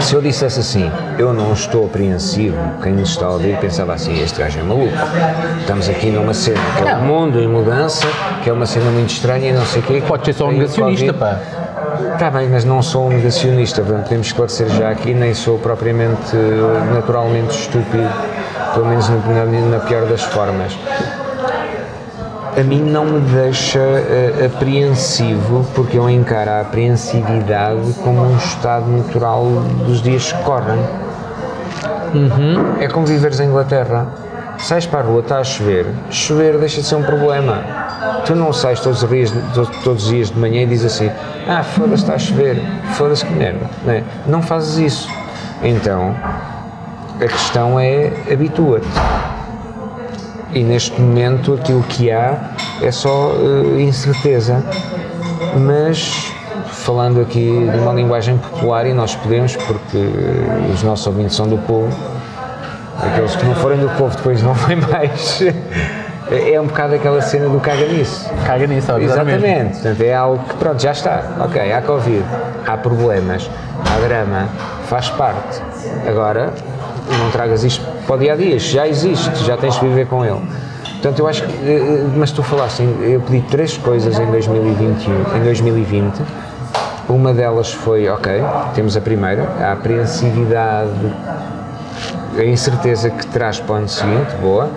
se 0.00 0.14
eu 0.14 0.20
dissesse 0.22 0.60
assim, 0.60 0.90
eu 1.18 1.32
não 1.32 1.52
estou 1.52 1.86
apreensivo, 1.86 2.56
quem 2.82 2.92
nos 2.92 3.10
está 3.10 3.26
a 3.26 3.30
ouvir 3.30 3.56
pensava 3.58 3.94
assim, 3.94 4.20
este 4.22 4.38
gajo 4.40 4.58
é 4.58 4.62
maluco. 4.62 4.92
Estamos 5.60 5.88
aqui 5.88 6.10
numa 6.10 6.34
cena 6.34 6.58
que 6.76 6.82
é 6.88 6.94
Não. 6.94 7.02
um 7.02 7.04
mundo 7.06 7.40
em 7.40 7.48
mudança, 7.48 8.06
que 8.42 8.50
é 8.50 8.52
uma 8.52 8.66
cena 8.66 8.90
muito 8.90 9.10
estranha 9.10 9.50
e 9.50 9.52
não 9.52 9.64
sei 9.66 9.80
o 9.82 9.84
quê. 9.84 10.02
Pode 10.06 10.24
ser 10.24 10.32
só 10.32 10.46
um 10.46 10.48
o 10.48 10.52
negacionista, 10.52 11.12
pá. 11.12 11.38
Está 12.14 12.30
bem, 12.30 12.48
mas 12.48 12.64
não 12.64 12.82
sou 12.82 13.06
um 13.06 13.10
negacionista, 13.10 13.82
podemos 13.82 14.26
esclarecer 14.26 14.68
já 14.70 14.90
aqui, 14.90 15.12
nem 15.14 15.34
sou 15.34 15.58
propriamente 15.58 16.34
eh, 16.34 16.94
naturalmente 16.94 17.50
estúpido, 17.58 18.08
pelo 18.74 18.86
menos 18.86 19.08
na, 19.08 19.16
na- 19.16 19.44
na 19.44 19.78
pior 19.80 20.06
das 20.06 20.22
formas. 20.22 20.72
A 22.60 22.62
mim 22.62 22.82
não 22.82 23.06
me 23.06 23.20
deixa 23.20 23.78
eh, 23.78 24.50
apreensivo, 24.54 25.66
porque 25.74 25.96
eu 25.96 26.10
encaro 26.10 26.50
a 26.50 26.60
apreensividade 26.60 27.94
como 28.04 28.20
um 28.20 28.36
estado 28.36 28.86
natural 28.86 29.46
dos 29.86 30.02
dias 30.02 30.30
que 30.30 30.42
correm. 30.42 30.78
É 32.78 32.86
como 32.86 33.06
viveres 33.06 33.40
em 33.40 33.46
Inglaterra. 33.46 34.08
sais 34.58 34.84
para 34.84 35.00
a 35.00 35.02
rua, 35.02 35.20
está 35.20 35.38
a 35.38 35.44
chover, 35.44 35.86
chover 36.10 36.58
deixa 36.58 36.82
de 36.82 36.86
ser 36.86 36.96
um 36.96 37.02
problema. 37.02 37.64
Tu 38.26 38.34
não 38.34 38.52
sais 38.52 38.78
todos 38.80 39.02
os 39.02 39.08
dias, 39.08 39.32
todos 39.82 40.04
os 40.04 40.10
dias 40.10 40.30
de 40.30 40.38
manhã 40.38 40.60
e 40.60 40.66
dizes 40.66 40.92
assim: 40.92 41.10
Ah, 41.48 41.62
foda-se, 41.62 42.02
está 42.02 42.16
a 42.16 42.18
chover, 42.18 42.62
foda-se 42.92 43.24
que 43.24 43.32
merda. 43.32 43.70
Não, 43.86 43.92
é? 43.94 44.04
não 44.26 44.42
fazes 44.42 44.76
isso. 44.76 45.08
Então, 45.62 46.14
a 47.16 47.26
questão 47.26 47.80
é 47.80 48.12
habitua-te. 48.30 48.86
E 50.52 50.62
neste 50.62 51.00
momento 51.00 51.54
aquilo 51.54 51.82
que 51.84 52.10
há 52.10 52.52
é 52.82 52.90
só 52.90 53.30
uh, 53.30 53.80
incerteza. 53.80 54.64
Mas 55.56 56.32
falando 56.66 57.20
aqui 57.20 57.68
de 57.70 57.78
uma 57.78 57.92
linguagem 57.92 58.36
popular 58.38 58.86
e 58.86 58.92
nós 58.92 59.14
podemos, 59.14 59.54
porque 59.56 59.98
os 60.72 60.82
nossos 60.82 61.06
ouvintes 61.06 61.36
são 61.36 61.46
do 61.46 61.58
povo, 61.58 61.94
aqueles 63.00 63.36
que 63.36 63.44
não 63.44 63.54
forem 63.54 63.78
do 63.78 63.88
povo 63.90 64.16
depois 64.16 64.42
não 64.42 64.54
vêm 64.54 64.76
mais. 64.76 65.42
É 66.30 66.60
um 66.60 66.66
bocado 66.68 66.94
aquela 66.94 67.20
cena 67.20 67.48
do 67.48 67.58
caga 67.58 67.86
nisso. 67.86 68.30
Caga 68.46 68.64
nisso, 68.64 68.92
obviamente. 68.92 69.34
Exatamente. 69.34 69.72
Portanto, 69.72 70.00
é 70.00 70.14
algo 70.14 70.44
que, 70.44 70.54
pronto, 70.54 70.80
já 70.80 70.92
está. 70.92 71.24
Ok, 71.40 71.72
há 71.72 71.82
Covid, 71.82 72.24
há 72.64 72.76
problemas, 72.76 73.50
há 73.84 74.06
drama, 74.06 74.48
faz 74.86 75.10
parte. 75.10 75.60
Agora, 76.08 76.52
não 77.18 77.32
tragas 77.32 77.64
isto 77.64 77.84
para 78.10 78.16
o 78.16 78.18
dia 78.18 78.32
a 78.32 78.36
dia, 78.36 78.58
já 78.58 78.88
existe, 78.88 79.44
já 79.44 79.56
tens 79.56 79.78
de 79.78 79.86
viver 79.86 80.04
com 80.08 80.24
ele. 80.24 80.40
Portanto, 80.94 81.20
eu 81.20 81.28
acho 81.28 81.46
que, 81.46 81.52
eh, 81.52 81.76
eh, 81.76 82.06
mas 82.16 82.32
tu 82.32 82.42
falaste, 82.42 82.82
eu 82.82 83.20
pedi 83.20 83.40
três 83.42 83.76
coisas 83.76 84.18
em 84.18 84.26
2021, 84.26 85.36
em 85.36 85.44
2020. 85.44 86.20
Uma 87.08 87.32
delas 87.32 87.72
foi, 87.72 88.08
ok, 88.08 88.32
temos 88.74 88.96
a 88.96 89.00
primeira, 89.00 89.48
a 89.60 89.74
apreensividade, 89.74 90.90
a 92.36 92.44
incerteza 92.44 93.10
que 93.10 93.28
traz 93.28 93.60
para 93.60 93.74
o 93.74 93.78
ano 93.78 93.88
seguinte, 93.88 94.34
boa, 94.42 94.68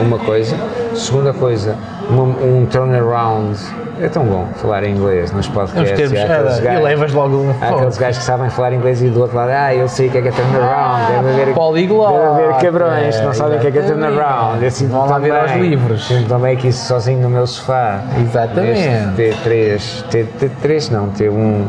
uma 0.00 0.18
coisa. 0.18 0.56
Segunda 0.94 1.32
coisa, 1.32 1.76
um, 2.10 2.60
um 2.62 2.66
turnaround 2.66 3.58
é 4.00 4.08
tão 4.08 4.24
bom 4.24 4.48
falar 4.56 4.84
em 4.84 4.94
inglês 4.94 5.32
nos 5.32 5.46
podcasts. 5.48 5.96
Termos, 5.96 6.18
há 6.18 6.24
aqueles 6.24 6.60
gajos, 6.60 6.80
e 6.80 6.82
levas 6.82 7.12
logo 7.12 7.54
Há 7.60 7.68
aqueles 7.68 7.98
gajos 7.98 8.18
que 8.18 8.24
sabem 8.24 8.50
falar 8.50 8.72
inglês 8.72 9.02
e 9.02 9.08
do 9.08 9.20
outro 9.20 9.36
lado, 9.36 9.50
ah, 9.50 9.74
eu 9.74 9.86
sei 9.88 10.08
o 10.08 10.10
que 10.10 10.18
é 10.18 10.22
que 10.22 10.28
é 10.28 10.32
turnaround. 10.32 11.02
Ah, 11.02 11.22
deve 11.22 11.42
haver, 11.42 11.54
Polyglot. 11.54 12.12
deve 12.12 12.26
haver 12.26 12.54
cabrões 12.56 13.16
que 13.16 13.22
não 13.22 13.32
sabem 13.32 13.58
o 13.58 13.60
que 13.60 13.66
é 13.66 13.70
que 13.70 13.78
é 13.78 13.82
turnaround. 13.82 14.64
Assim, 14.64 14.88
Vão 14.88 15.06
lá 15.06 15.18
ver 15.18 15.34
aos 15.34 15.52
livros. 15.52 16.06
Sinto 16.06 16.28
também 16.28 16.56
aqui 16.56 16.72
sozinho 16.72 17.20
no 17.20 17.30
meu 17.30 17.46
sofá. 17.46 18.02
Exatamente. 18.20 19.22
T3, 19.22 20.02
T, 20.08 20.26
T3 20.40 20.90
não, 20.90 21.08
T1 21.08 21.64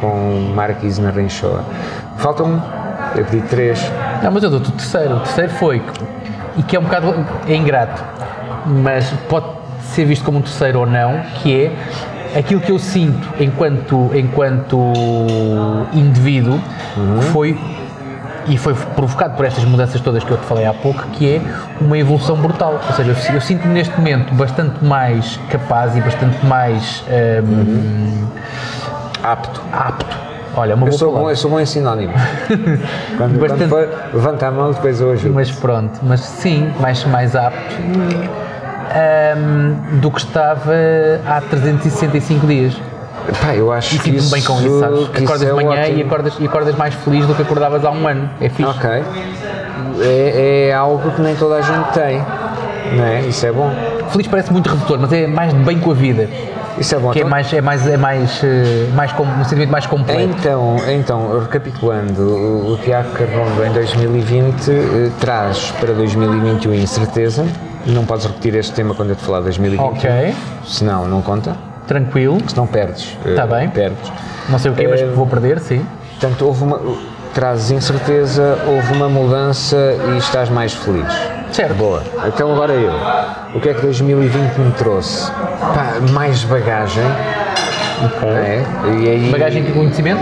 com 0.00 0.52
Marquise 0.54 1.00
na 1.00 1.10
Rinchoa. 1.10 1.64
Falta 2.16 2.42
um, 2.42 2.60
eu 3.16 3.24
pedi 3.24 3.40
três. 3.48 3.80
Não, 4.22 4.30
mas 4.30 4.42
eu 4.42 4.50
dou-te 4.50 4.68
o 4.68 4.72
terceiro. 4.72 5.16
O 5.16 5.20
terceiro 5.20 5.50
foi, 5.52 5.82
e 6.56 6.62
que 6.62 6.76
é 6.76 6.80
um 6.80 6.84
bocado 6.84 7.14
é 7.46 7.54
ingrato, 7.54 8.02
mas 8.66 9.10
pode 9.28 9.46
ser 9.94 10.04
visto 10.04 10.24
como 10.24 10.38
um 10.38 10.42
terceiro 10.42 10.80
ou 10.80 10.86
não, 10.86 11.20
que 11.42 11.64
é 11.64 12.38
aquilo 12.38 12.60
que 12.60 12.72
eu 12.72 12.78
sinto 12.78 13.28
enquanto, 13.38 14.10
enquanto 14.14 14.92
indivíduo 15.92 16.60
uhum. 16.96 17.22
foi 17.22 17.58
e 18.48 18.58
foi 18.58 18.74
provocado 18.74 19.36
por 19.36 19.44
estas 19.44 19.64
mudanças 19.64 20.00
todas 20.00 20.24
que 20.24 20.30
eu 20.30 20.36
te 20.36 20.44
falei 20.46 20.66
há 20.66 20.74
pouco, 20.74 21.02
que 21.12 21.36
é 21.36 21.40
uma 21.80 21.96
evolução 21.96 22.36
brutal. 22.36 22.80
Ou 22.84 22.92
seja, 22.94 23.10
eu, 23.10 23.34
eu 23.34 23.40
sinto-me 23.40 23.72
neste 23.72 23.96
momento 23.96 24.34
bastante 24.34 24.84
mais 24.84 25.38
capaz 25.48 25.96
e 25.96 26.00
bastante 26.00 26.44
mais 26.44 27.04
um, 27.08 27.48
uhum. 27.48 28.28
apto. 29.22 29.62
apto. 29.72 30.31
Olha, 30.54 30.74
uma 30.74 30.86
eu, 30.86 30.92
sou 30.92 31.12
bom, 31.12 31.30
eu 31.30 31.36
sou 31.36 31.50
bom 31.50 31.60
em 31.60 31.66
sinónimo. 31.66 32.12
quando, 33.16 33.38
bastante... 33.38 33.68
quando 33.68 33.68
for, 33.68 33.88
levanta 34.12 34.46
a 34.46 34.50
mão, 34.50 34.72
depois 34.72 35.00
hoje. 35.00 35.28
Mas 35.28 35.50
pronto, 35.50 35.98
mas 36.02 36.20
sim, 36.20 36.72
mais, 36.80 37.04
mais 37.04 37.34
apto 37.34 37.74
do 40.00 40.10
que 40.10 40.20
estava 40.20 40.74
há 41.26 41.40
365 41.40 42.46
dias. 42.46 42.74
Pá, 43.40 43.54
eu 43.54 43.72
acho 43.72 43.94
e 43.94 43.98
que 43.98 44.10
isso, 44.10 44.32
bem 44.32 44.42
com 44.42 44.60
isso, 44.60 44.80
sabes? 44.80 45.08
Acordas 45.08 45.40
de 45.40 45.52
manhã 45.52 45.86
e 45.86 46.02
acordas, 46.02 46.34
e 46.40 46.44
acordas 46.44 46.76
mais 46.76 46.94
feliz 46.94 47.26
do 47.26 47.34
que 47.34 47.42
acordavas 47.42 47.84
há 47.84 47.90
um 47.90 48.06
ano. 48.06 48.28
É 48.40 48.48
fixe. 48.48 48.70
Ok. 48.70 48.90
É, 50.00 50.68
é 50.68 50.74
algo 50.74 51.10
que 51.12 51.20
nem 51.22 51.34
toda 51.36 51.56
a 51.56 51.62
gente 51.62 51.92
tem. 51.92 52.24
Não 52.96 53.04
é? 53.04 53.20
Isso 53.20 53.46
é 53.46 53.52
bom. 53.52 53.70
Feliz 54.10 54.26
parece 54.26 54.52
muito 54.52 54.68
redutor, 54.68 54.98
mas 54.98 55.12
é 55.12 55.26
mais 55.26 55.54
de 55.54 55.60
bem 55.60 55.78
com 55.78 55.92
a 55.92 55.94
vida. 55.94 56.28
Isso 56.78 56.94
é 56.94 56.98
bom. 56.98 57.10
Que 57.10 57.18
é 57.18 57.20
então- 57.20 57.30
mais, 57.30 57.52
é 57.52 57.60
mais, 57.60 57.86
é 57.86 57.96
mais, 57.96 58.44
eh, 58.44 58.88
mais 58.94 59.12
um 59.18 59.44
sentimento 59.44 59.70
mais 59.70 59.86
completo. 59.86 60.22
Então, 60.22 60.76
então 60.88 61.40
recapitulando, 61.40 62.22
o, 62.22 62.72
o 62.72 62.76
Tiago 62.78 63.10
Carrondo 63.10 63.64
em 63.64 63.72
2020 63.72 64.70
eh, 64.70 65.10
traz 65.20 65.70
para 65.80 65.92
2021 65.92 66.74
incerteza, 66.74 67.46
não 67.86 68.04
podes 68.04 68.26
repetir 68.26 68.54
este 68.54 68.72
tema 68.72 68.94
quando 68.94 69.10
eu 69.10 69.16
te 69.16 69.22
falar 69.22 69.38
de 69.38 69.44
2021. 69.44 69.84
Ok. 69.84 70.34
Senão, 70.64 71.06
não 71.06 71.20
conta. 71.22 71.56
Tranquilo. 71.86 72.38
Senão 72.46 72.66
perdes. 72.66 73.16
Está 73.24 73.44
uh, 73.44 73.48
bem. 73.48 73.68
Perdes. 73.68 74.12
Não 74.48 74.58
sei 74.58 74.70
o 74.70 74.74
quê, 74.74 74.86
mas 74.88 75.00
eh, 75.00 75.06
vou 75.06 75.26
perder, 75.26 75.60
sim. 75.60 75.84
Portanto, 76.18 76.46
houve 76.46 76.64
uma. 76.64 76.80
Trazes 77.34 77.70
incerteza, 77.70 78.58
houve 78.66 78.92
uma 78.92 79.08
mudança 79.08 79.76
e 80.14 80.18
estás 80.18 80.50
mais 80.50 80.74
feliz. 80.74 81.41
Certo. 81.52 81.74
Boa. 81.74 82.02
Então 82.26 82.52
agora 82.52 82.72
eu. 82.72 82.92
O 83.54 83.60
que 83.60 83.68
é 83.68 83.74
que 83.74 83.82
2020 83.82 84.56
me 84.58 84.72
trouxe? 84.72 85.30
Pá, 85.30 85.94
mais 86.12 86.42
bagagem. 86.44 87.04
Okay. 88.06 88.28
É? 88.28 88.64
E 89.00 89.08
aí, 89.08 89.30
bagagem 89.30 89.62
de 89.62 89.72
conhecimento? 89.72 90.20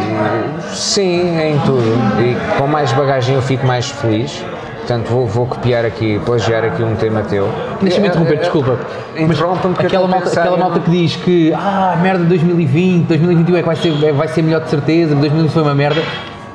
Sim, 0.72 1.40
em 1.40 1.58
tudo. 1.60 1.96
E 2.20 2.36
com 2.58 2.66
mais 2.66 2.92
bagagem 2.92 3.36
eu 3.36 3.42
fico 3.42 3.66
mais 3.66 3.88
feliz. 3.88 4.44
Portanto, 4.78 5.08
vou, 5.08 5.26
vou 5.26 5.46
copiar 5.46 5.84
aqui, 5.84 6.20
plagiar 6.26 6.64
aqui 6.64 6.82
um 6.82 6.96
tema 6.96 7.22
teu. 7.22 7.48
Deixa-me 7.80 8.08
interromper, 8.08 8.38
desculpa. 8.38 8.78
Interrompa-me 9.16 9.74
aquela, 9.78 10.08
malta, 10.08 10.28
aquela 10.28 10.56
malta 10.56 10.80
que 10.80 10.90
diz 10.90 11.16
que 11.16 11.52
ah, 11.52 11.96
merda 12.02 12.24
2020, 12.24 13.06
2021 13.06 13.56
é 13.56 13.60
que 13.60 13.66
vai 13.66 13.76
ser, 13.76 14.04
é, 14.04 14.12
vai 14.12 14.26
ser 14.26 14.42
melhor 14.42 14.62
de 14.62 14.70
certeza, 14.70 15.14
2020 15.14 15.52
foi 15.52 15.62
uma 15.62 15.74
merda. 15.74 16.02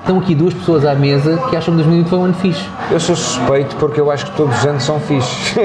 Estão 0.05 0.19
aqui 0.19 0.35
duas 0.35 0.53
pessoas 0.53 0.85
à 0.85 0.93
mesa 0.93 1.35
que 1.49 1.55
acham 1.55 1.73
que 1.75 1.81
2020 1.81 2.09
foi 2.09 2.19
um 2.19 2.25
ano 2.25 2.33
fixe. 2.35 2.63
Eu 2.91 2.99
sou 2.99 3.15
suspeito 3.15 3.75
porque 3.77 3.99
eu 3.99 4.11
acho 4.11 4.27
que 4.27 4.37
todos 4.37 4.55
os 4.55 4.63
anos 4.63 4.83
são 4.83 4.99
fixes. 4.99 5.55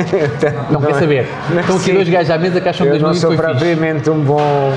não, 0.71 0.81
não 0.81 0.81
quer 0.81 0.93
é? 0.93 0.99
saber. 0.99 1.29
Estão 1.61 1.77
aqui 1.77 1.93
dois 1.93 2.09
gajos 2.09 2.31
à 2.31 2.39
mesa 2.39 2.59
que 2.59 2.67
acham 2.67 2.87
que 2.87 2.99
2020 2.99 3.21
foi 3.21 3.37
fixe. 3.37 3.43
Eu 3.43 3.53
não 3.53 3.59
sou 3.59 3.59
propriamente 3.61 4.09
um 4.09 4.21
bom, 4.25 4.73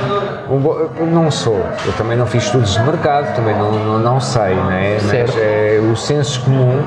um 0.50 0.58
bom... 0.60 0.89
Não 1.10 1.32
sou. 1.32 1.65
Eu 1.86 1.93
também 1.93 2.17
não 2.17 2.25
fiz 2.25 2.43
estudos 2.43 2.74
de 2.74 2.82
mercado, 2.82 3.34
também 3.38 3.55
não, 3.55 3.72
não, 3.72 4.00
não 4.00 4.20
sei, 4.20 4.53
não 4.53 4.70
é? 4.70 5.00
Certo. 5.00 5.32
Mas 5.34 5.41
é, 5.41 5.79
o 5.79 5.96
senso 5.96 6.41
comum 6.41 6.84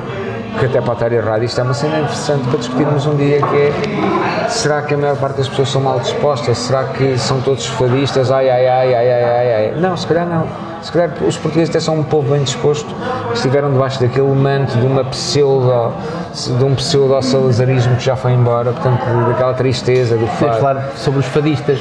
que 0.59 0.65
até 0.65 0.81
pode 0.81 1.03
estar 1.03 1.11
errado, 1.11 1.43
isto 1.43 1.59
é 1.59 1.63
uma 1.63 1.73
cena 1.73 1.99
interessante 1.99 2.47
para 2.47 2.57
discutirmos 2.57 3.05
um 3.05 3.15
dia 3.15 3.41
que 3.41 3.55
é 3.55 4.47
será 4.49 4.81
que 4.81 4.93
a 4.93 4.97
maior 4.97 5.17
parte 5.17 5.37
das 5.37 5.49
pessoas 5.49 5.69
são 5.69 5.81
mal 5.81 5.99
dispostas? 5.99 6.57
Será 6.57 6.85
que 6.85 7.17
são 7.17 7.41
todos 7.41 7.65
fadistas? 7.65 8.31
Ai, 8.31 8.49
ai, 8.49 8.67
ai, 8.67 8.95
ai, 8.95 9.11
ai, 9.11 9.23
ai, 9.23 9.53
ai. 9.53 9.73
Não, 9.79 9.95
se 9.95 10.07
calhar 10.07 10.25
não. 10.25 10.47
Se 10.81 10.91
calhar 10.91 11.11
os 11.27 11.37
portugueses 11.37 11.69
até 11.69 11.79
são 11.79 11.95
um 11.95 12.03
povo 12.03 12.31
bem 12.31 12.43
disposto, 12.43 12.87
estiveram 13.33 13.71
debaixo 13.71 13.99
daquele 13.99 14.33
manto 14.33 14.77
de 14.77 14.85
uma 14.85 15.03
pseudo, 15.05 15.93
de 16.57 16.63
um 16.63 16.75
pseudo-salazarismo 16.75 17.95
que 17.95 18.03
já 18.03 18.15
foi 18.15 18.31
embora, 18.31 18.71
portanto, 18.71 19.03
daquela 19.27 19.53
tristeza 19.53 20.15
do 20.15 20.27
fado. 20.27 20.59
falar 20.59 20.91
sobre 20.95 21.19
os 21.19 21.25
fadistas. 21.25 21.79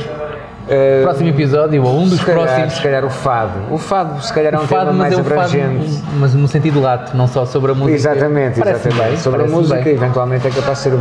Uh, 0.66 1.02
Próximo 1.04 1.28
episódio, 1.28 1.84
ou 1.84 1.96
um 1.96 2.08
dos 2.08 2.18
se 2.18 2.24
calhar, 2.24 2.42
próximos. 2.42 2.74
Se 2.74 2.82
calhar 2.82 3.04
o 3.04 3.10
fado. 3.10 3.52
O 3.70 3.78
fado, 3.78 4.20
se 4.20 4.32
calhar, 4.32 4.52
é 4.52 4.58
um 4.58 4.66
fado, 4.66 4.86
tema 4.86 4.92
mais 4.92 5.16
é 5.16 5.20
abrangente. 5.20 5.92
Fado, 5.92 6.16
mas 6.18 6.34
no 6.34 6.48
sentido 6.48 6.80
lato, 6.80 7.16
não 7.16 7.28
só 7.28 7.46
sobre 7.46 7.70
a 7.70 7.74
música. 7.74 7.94
Exatamente, 7.94 8.60
exatamente. 8.60 9.00
Bem, 9.00 9.16
sobre 9.16 9.42
a 9.44 9.46
música, 9.46 9.80
bem. 9.80 9.94
eventualmente 9.94 10.48
é 10.48 10.50
capaz 10.50 10.78
de 10.78 10.84
ser, 10.84 10.92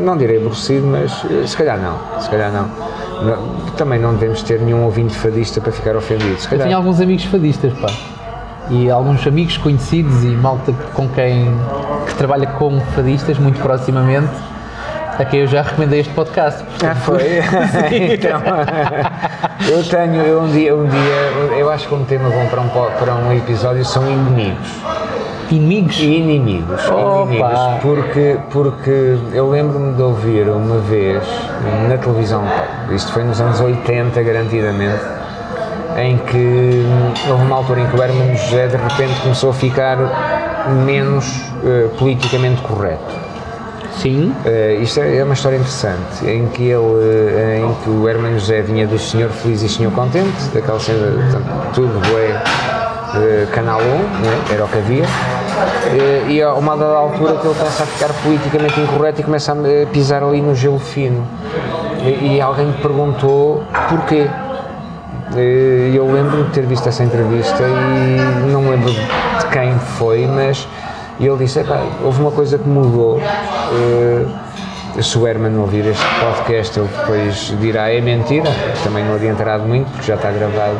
não 0.00 0.16
direi 0.16 0.36
aborrecido, 0.36 0.86
mas 0.86 1.24
eh, 1.28 1.44
se 1.44 1.56
calhar 1.56 1.78
não. 1.80 1.98
Se 2.20 2.30
calhar 2.30 2.52
não. 2.52 2.70
Também 3.76 3.98
não 3.98 4.14
devemos 4.14 4.40
ter 4.42 4.60
nenhum 4.60 4.84
ouvinte 4.84 5.16
fadista 5.16 5.60
para 5.60 5.72
ficar 5.72 5.96
ofendido. 5.96 6.38
Se 6.38 6.46
calhar. 6.46 6.66
Eu 6.66 6.68
tenho 6.68 6.78
alguns 6.78 7.00
amigos 7.00 7.24
fadistas, 7.24 7.72
pá. 7.72 7.90
E 8.70 8.88
alguns 8.88 9.26
amigos 9.26 9.56
conhecidos 9.56 10.22
e 10.22 10.28
malta 10.28 10.72
com 10.94 11.08
quem 11.08 11.52
que 12.06 12.14
trabalha 12.14 12.46
como 12.46 12.80
fadistas 12.94 13.36
muito 13.36 13.60
proximamente 13.60 14.30
a 15.18 15.24
quem 15.24 15.40
eu 15.40 15.46
já 15.48 15.62
recomendei 15.62 16.00
este 16.00 16.12
podcast. 16.14 16.64
Ah, 16.84 16.94
foi? 16.94 17.18
então, 18.12 18.40
eu 19.68 19.82
tenho, 19.82 20.22
eu 20.22 20.40
um 20.42 20.48
dia, 20.48 20.74
um 20.74 20.86
dia, 20.86 21.56
eu 21.58 21.70
acho 21.70 21.88
que 21.88 21.94
um 21.94 22.04
tema 22.04 22.30
bom 22.30 22.46
para 22.46 22.60
um, 22.60 22.68
para 22.68 23.14
um 23.16 23.32
episódio 23.32 23.84
são 23.84 24.08
inimigos. 24.08 24.68
Inimigos? 25.50 25.98
Inimigos, 25.98 26.84
inimigos 26.86 27.58
porque, 27.80 28.36
porque 28.50 29.18
eu 29.32 29.48
lembro-me 29.48 29.94
de 29.94 30.02
ouvir 30.02 30.46
uma 30.48 30.78
vez 30.78 31.24
na 31.88 31.96
televisão, 31.96 32.44
isto 32.94 33.10
foi 33.12 33.24
nos 33.24 33.40
anos 33.40 33.58
80 33.58 34.22
garantidamente, 34.22 35.02
em 35.96 36.18
que 36.18 36.84
houve 37.28 37.44
uma 37.44 37.56
altura 37.56 37.80
em 37.80 37.86
que 37.86 37.96
o 37.96 38.02
Hermano 38.02 38.36
José 38.36 38.68
de 38.68 38.76
repente 38.76 39.20
começou 39.22 39.50
a 39.50 39.54
ficar 39.54 39.96
menos 40.84 41.26
uh, 41.62 41.88
politicamente 41.98 42.60
correto 42.60 43.27
Sim. 44.00 44.32
Uh, 44.44 44.82
isto 44.82 45.00
é, 45.00 45.16
é, 45.16 45.24
uma 45.24 45.34
história 45.34 45.56
interessante, 45.56 46.26
em 46.26 46.46
que 46.48 46.62
ele, 46.64 46.76
uh, 46.76 47.68
em 47.68 47.74
que 47.82 47.90
o 47.90 48.08
Hermano 48.08 48.38
José 48.38 48.62
vinha 48.62 48.86
do 48.86 48.98
Senhor 48.98 49.30
Feliz 49.30 49.62
e 49.62 49.68
Senhor 49.68 49.92
Contente, 49.92 50.48
daquela 50.54 50.78
cena, 50.78 51.12
portanto, 51.20 51.74
tudo 51.74 52.00
é 52.16 53.44
uh, 53.44 53.46
Canal 53.52 53.80
1, 53.80 53.82
né? 53.82 54.44
era 54.52 54.64
o 54.64 54.68
que 54.68 54.78
havia, 54.78 55.04
Eh, 55.86 56.24
E 56.28 56.42
a 56.42 56.54
uma 56.54 56.76
dada 56.76 56.94
altura 56.94 57.34
que 57.36 57.46
ele 57.46 57.54
começa 57.54 57.82
a 57.82 57.86
ficar 57.86 58.12
politicamente 58.22 58.80
incorreto 58.80 59.20
e 59.20 59.24
começa 59.24 59.52
a 59.52 59.86
pisar 59.92 60.22
ali 60.22 60.40
no 60.40 60.54
gelo 60.54 60.78
fino. 60.78 61.26
E, 62.04 62.36
e 62.36 62.40
alguém 62.40 62.66
me 62.66 62.74
perguntou 62.74 63.64
porquê. 63.88 64.28
Eu 65.94 66.10
lembro 66.10 66.44
de 66.44 66.50
ter 66.50 66.64
visto 66.64 66.88
essa 66.88 67.04
entrevista 67.04 67.62
e 67.62 68.50
não 68.50 68.70
lembro 68.70 68.90
de 68.90 69.46
quem 69.52 69.78
foi, 69.98 70.26
mas 70.26 70.66
ele 71.26 71.36
disse: 71.38 71.60
"Epá, 71.60 71.80
houve 72.04 72.20
uma 72.20 72.30
coisa 72.30 72.58
que 72.58 72.68
mudou. 72.68 73.20
eh, 73.20 74.26
se 75.02 75.16
o 75.16 75.26
Herman 75.28 75.56
ouvir 75.58 75.86
este 75.86 76.04
podcast, 76.18 76.78
ele 76.78 76.88
depois 76.88 77.54
dirá 77.60 77.88
é 77.92 78.00
mentira. 78.00 78.50
Também 78.82 79.04
não 79.04 79.14
adiantará 79.14 79.56
de 79.58 79.64
muito, 79.64 79.88
porque 79.92 80.06
já 80.06 80.14
está 80.16 80.30
gravado. 80.30 80.76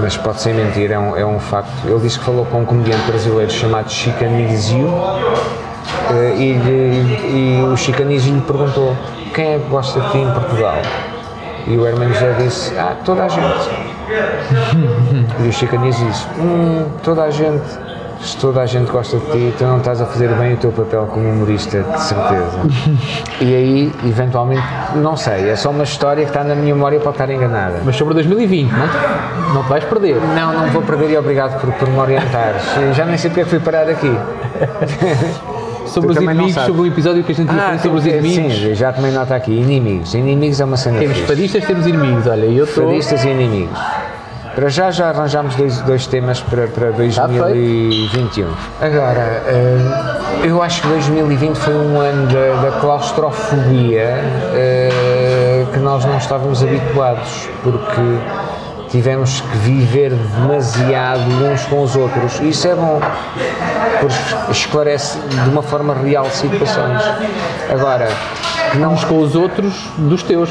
Mas 0.00 0.16
pode 0.16 0.40
ser 0.40 0.52
mentira, 0.54 0.94
é 0.94 0.98
um, 0.98 1.16
é 1.16 1.24
um 1.26 1.40
facto. 1.40 1.70
Ele 1.84 1.98
disse 2.00 2.18
que 2.18 2.24
falou 2.24 2.44
com 2.46 2.60
um 2.60 2.64
comediante 2.64 3.02
brasileiro 3.10 3.50
chamado 3.50 3.90
Chicanizio 3.90 4.88
eh, 6.10 6.34
e, 6.36 7.58
e 7.60 7.62
o 7.64 7.76
Chicanizio 7.76 8.34
lhe 8.34 8.40
perguntou 8.42 8.94
quem 9.34 9.54
é 9.54 9.58
que 9.58 9.68
gosta 9.68 10.00
de 10.00 10.10
ti 10.12 10.18
em 10.18 10.30
Portugal? 10.30 10.74
E 11.66 11.76
o 11.76 11.86
Herman 11.86 12.12
José 12.12 12.34
disse, 12.38 12.76
ah, 12.78 12.94
toda 13.04 13.24
a 13.24 13.28
gente. 13.28 13.70
E 15.44 15.48
o 15.48 15.52
Chicanizio 15.52 16.06
disse, 16.08 16.26
hum, 16.38 16.84
toda 17.02 17.24
a 17.24 17.30
gente. 17.30 17.62
Se 18.20 18.36
toda 18.36 18.60
a 18.60 18.66
gente 18.66 18.90
gosta 18.90 19.18
de 19.18 19.24
ti, 19.26 19.54
tu 19.56 19.64
não 19.64 19.78
estás 19.78 20.00
a 20.00 20.06
fazer 20.06 20.28
bem 20.34 20.54
o 20.54 20.56
teu 20.58 20.70
papel 20.70 21.06
como 21.06 21.28
humorista, 21.28 21.82
de 21.82 22.02
certeza. 22.02 22.60
e 23.40 23.54
aí, 23.54 23.92
eventualmente, 24.06 24.62
não 24.96 25.16
sei, 25.16 25.48
é 25.48 25.56
só 25.56 25.70
uma 25.70 25.84
história 25.84 26.24
que 26.24 26.30
está 26.30 26.44
na 26.44 26.54
minha 26.54 26.74
memória 26.74 27.00
para 27.00 27.10
estar 27.12 27.30
enganada. 27.30 27.80
Mas 27.84 27.96
sobre 27.96 28.14
2020, 28.14 28.70
não 28.70 28.88
não 29.54 29.62
te 29.62 29.68
vais 29.68 29.84
perder. 29.84 30.16
Não, 30.16 30.52
não 30.52 30.66
vou 30.68 30.82
perder 30.82 31.10
e 31.10 31.16
obrigado 31.16 31.60
por, 31.60 31.72
por 31.72 31.88
me 31.88 31.98
orientares. 31.98 32.62
Já 32.94 33.04
nem 33.04 33.16
sei 33.16 33.30
porque 33.30 33.40
é 33.40 33.44
que 33.44 33.50
fui 33.50 33.60
parar 33.60 33.88
aqui. 33.88 34.10
Sobre 35.86 36.14
Tu 36.14 36.18
os 36.20 36.22
inimigos, 36.22 36.54
sobre 36.54 36.82
o 36.82 36.86
episódio 36.86 37.24
que 37.24 37.32
a 37.32 37.34
gente 37.34 37.48
fazer 37.48 37.78
sobre 37.80 37.98
os 37.98 38.06
inimigos. 38.06 38.54
Sim, 38.54 38.74
já 38.76 38.92
tomei 38.92 39.10
nota 39.10 39.34
aqui. 39.34 39.50
Inimigos. 39.50 40.14
Inimigos 40.14 40.60
é 40.60 40.64
uma 40.64 40.76
cena 40.76 41.00
Temos 41.00 41.18
fadistas, 41.18 41.64
temos 41.64 41.84
inimigos. 41.84 42.28
Olha, 42.28 42.44
eu. 42.44 42.64
Fadistas 42.64 43.24
e 43.24 43.28
inimigos. 43.28 43.76
Para 44.60 44.68
já 44.68 44.90
já 44.90 45.08
arranjámos 45.08 45.54
dois, 45.54 45.80
dois 45.80 46.06
temas 46.06 46.42
para, 46.42 46.66
para 46.66 46.90
2021. 46.90 48.46
Agora, 48.78 49.42
eh, 49.46 49.78
eu 50.44 50.62
acho 50.62 50.82
que 50.82 50.88
2020 50.88 51.56
foi 51.56 51.74
um 51.74 51.98
ano 51.98 52.26
da, 52.26 52.68
da 52.68 52.78
claustrofobia 52.78 54.18
eh, 54.52 55.64
que 55.72 55.78
nós 55.78 56.04
não 56.04 56.18
estávamos 56.18 56.62
habituados, 56.62 57.48
porque 57.62 58.18
tivemos 58.90 59.40
que 59.40 59.56
viver 59.56 60.12
demasiado 60.12 61.22
uns 61.42 61.64
com 61.64 61.82
os 61.82 61.96
outros. 61.96 62.38
Isso 62.42 62.68
é 62.68 62.74
bom, 62.74 63.00
porque 63.98 64.52
esclarece 64.52 65.18
de 65.20 65.48
uma 65.48 65.62
forma 65.62 65.94
real 65.94 66.26
situações. 66.26 67.02
Agora, 67.72 68.08
que 68.72 68.76
não 68.76 68.92
Uns 68.92 69.04
com 69.04 69.20
os 69.20 69.34
outros 69.34 69.88
dos 69.96 70.22
teus. 70.22 70.50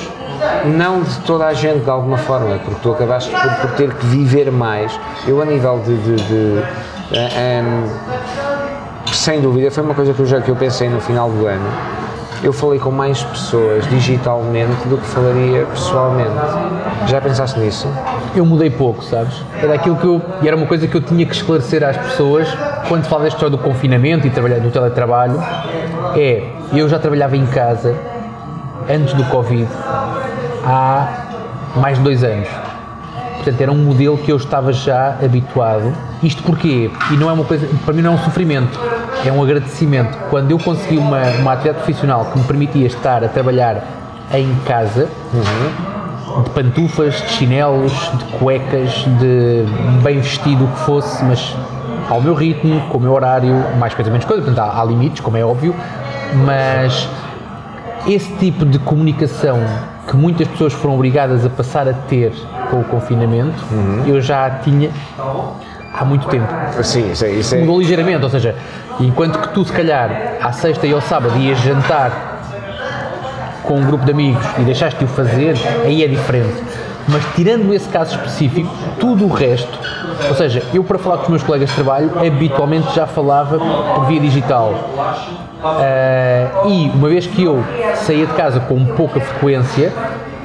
Não 0.65 1.01
de 1.01 1.19
toda 1.21 1.45
a 1.45 1.53
gente 1.53 1.83
de 1.83 1.89
alguma 1.89 2.17
forma, 2.17 2.57
porque 2.59 2.79
tu 2.81 2.91
acabaste 2.91 3.29
por, 3.31 3.51
por 3.61 3.71
ter 3.75 3.93
que 3.93 4.05
viver 4.07 4.51
mais. 4.51 4.91
Eu 5.27 5.41
a 5.41 5.45
nível 5.45 5.79
de, 5.85 5.97
de- 5.97 6.15
de, 6.15 6.63
eh, 7.13 7.61
em, 7.61 9.13
sem 9.13 9.41
dúvida, 9.41 9.69
foi 9.71 9.83
uma 9.83 9.93
coisa 9.95 10.13
que 10.13 10.19
eu, 10.19 10.25
já, 10.25 10.39
que 10.41 10.49
eu 10.49 10.55
pensei 10.55 10.89
no 10.89 10.99
final 11.01 11.29
do 11.29 11.45
ano. 11.47 11.65
Eu 12.41 12.53
falei 12.53 12.79
com 12.79 12.89
mais 12.89 13.21
pessoas 13.21 13.85
digitalmente 13.89 14.87
do 14.87 14.97
que 14.97 15.05
falaria 15.07 15.65
pessoalmente. 15.65 16.29
Já 17.07 17.19
pensaste 17.19 17.59
nisso? 17.59 17.85
Eu 18.33 18.45
mudei 18.45 18.69
pouco, 18.69 19.03
sabes? 19.03 19.43
Era 19.61 19.73
aquilo 19.73 19.97
que 19.97 20.05
eu. 20.05 20.21
E 20.41 20.47
era 20.47 20.55
uma 20.55 20.65
coisa 20.65 20.87
que 20.87 20.95
eu 20.95 21.01
tinha 21.01 21.25
que 21.25 21.35
esclarecer 21.35 21.83
às 21.83 21.97
pessoas 21.97 22.47
quando 22.87 23.03
falo 23.07 23.23
desta 23.23 23.35
história 23.35 23.57
do 23.57 23.61
confinamento 23.61 24.25
e 24.25 24.29
trabalhar 24.29 24.59
do 24.59 24.71
teletrabalho. 24.71 25.37
É, 26.15 26.43
eu 26.71 26.87
já 26.87 26.97
trabalhava 26.97 27.35
em 27.35 27.45
casa 27.45 27.93
antes 28.89 29.13
do 29.15 29.25
Covid 29.25 29.67
há 30.65 31.27
mais 31.75 31.97
de 31.97 32.03
dois 32.03 32.23
anos. 32.23 32.47
Portanto, 33.35 33.61
era 33.61 33.71
um 33.71 33.77
modelo 33.77 34.17
que 34.17 34.31
eu 34.31 34.37
estava 34.37 34.73
já 34.73 35.17
habituado. 35.23 35.93
Isto 36.21 36.43
porquê? 36.43 36.91
E 37.11 37.13
não 37.15 37.29
é 37.29 37.33
uma 37.33 37.45
coisa, 37.45 37.67
para 37.85 37.93
mim 37.93 38.01
não 38.01 38.11
é 38.11 38.15
um 38.15 38.19
sofrimento, 38.19 38.79
é 39.25 39.31
um 39.31 39.41
agradecimento. 39.41 40.17
Quando 40.29 40.51
eu 40.51 40.59
consegui 40.59 40.97
uma, 40.97 41.21
uma 41.39 41.53
atividade 41.53 41.83
profissional 41.83 42.25
que 42.25 42.37
me 42.37 42.43
permitia 42.43 42.87
estar 42.87 43.23
a 43.23 43.29
trabalhar 43.29 43.81
em 44.33 44.53
casa, 44.65 45.07
de 46.43 46.49
pantufas, 46.51 47.15
de 47.15 47.29
chinelos, 47.29 47.93
de 48.17 48.23
cuecas, 48.37 49.05
de 49.19 49.65
bem 50.03 50.19
vestido 50.19 50.65
o 50.65 50.67
que 50.67 50.79
fosse, 50.79 51.23
mas 51.23 51.55
ao 52.09 52.21
meu 52.21 52.33
ritmo, 52.33 52.81
com 52.89 52.97
o 52.97 53.01
meu 53.01 53.13
horário, 53.13 53.53
mais 53.77 53.93
coisa, 53.93 54.11
menos 54.11 54.25
coisa, 54.25 54.43
portanto 54.43 54.63
há, 54.63 54.81
há 54.81 54.83
limites, 54.83 55.21
como 55.21 55.37
é 55.37 55.43
óbvio, 55.43 55.73
mas 56.45 57.07
esse 58.07 58.31
tipo 58.33 58.65
de 58.65 58.79
comunicação 58.79 59.59
que 60.09 60.17
muitas 60.17 60.47
pessoas 60.47 60.73
foram 60.73 60.95
obrigadas 60.95 61.45
a 61.45 61.49
passar 61.49 61.87
a 61.87 61.93
ter 61.93 62.33
com 62.71 62.79
o 62.79 62.83
confinamento, 62.83 63.63
eu 64.07 64.19
já 64.19 64.47
a 64.47 64.49
tinha 64.49 64.89
há 65.93 66.03
muito 66.03 66.27
tempo. 66.27 66.47
Sim, 66.83 67.11
isso 67.11 67.25
é. 67.25 67.31
Isso 67.31 67.55
é 67.55 67.59
Mudou 67.59 67.79
ligeiramente, 67.79 68.23
ou 68.23 68.29
seja, 68.29 68.55
enquanto 68.99 69.39
que 69.39 69.49
tu 69.49 69.63
se 69.63 69.71
calhar 69.71 70.37
à 70.41 70.51
sexta 70.51 70.87
e 70.87 70.93
ao 70.93 71.01
sábado 71.01 71.37
ias 71.37 71.59
jantar 71.59 72.39
com 73.63 73.75
um 73.75 73.85
grupo 73.85 74.03
de 74.03 74.11
amigos 74.11 74.43
e 74.57 74.61
deixaste 74.61 74.97
de 74.97 75.05
o 75.05 75.07
fazer, 75.07 75.55
aí 75.85 76.03
é 76.03 76.07
diferente. 76.07 76.63
Mas 77.11 77.23
tirando 77.35 77.73
esse 77.73 77.89
caso 77.89 78.15
específico, 78.15 78.69
tudo 78.99 79.25
o 79.25 79.29
resto, 79.29 79.79
ou 80.27 80.35
seja, 80.35 80.61
eu 80.73 80.83
para 80.83 80.97
falar 80.99 81.17
com 81.17 81.23
os 81.23 81.29
meus 81.29 81.43
colegas 81.43 81.69
de 81.69 81.75
trabalho, 81.75 82.11
habitualmente 82.25 82.93
já 82.93 83.07
falava 83.07 83.57
por 83.95 84.05
via 84.05 84.19
digital. 84.19 84.73
Ah, 85.63 86.65
e 86.67 86.91
uma 86.93 87.09
vez 87.09 87.25
que 87.27 87.43
eu 87.43 87.63
saía 87.95 88.25
de 88.25 88.33
casa 88.33 88.59
com 88.59 88.83
pouca 88.85 89.19
frequência, 89.19 89.91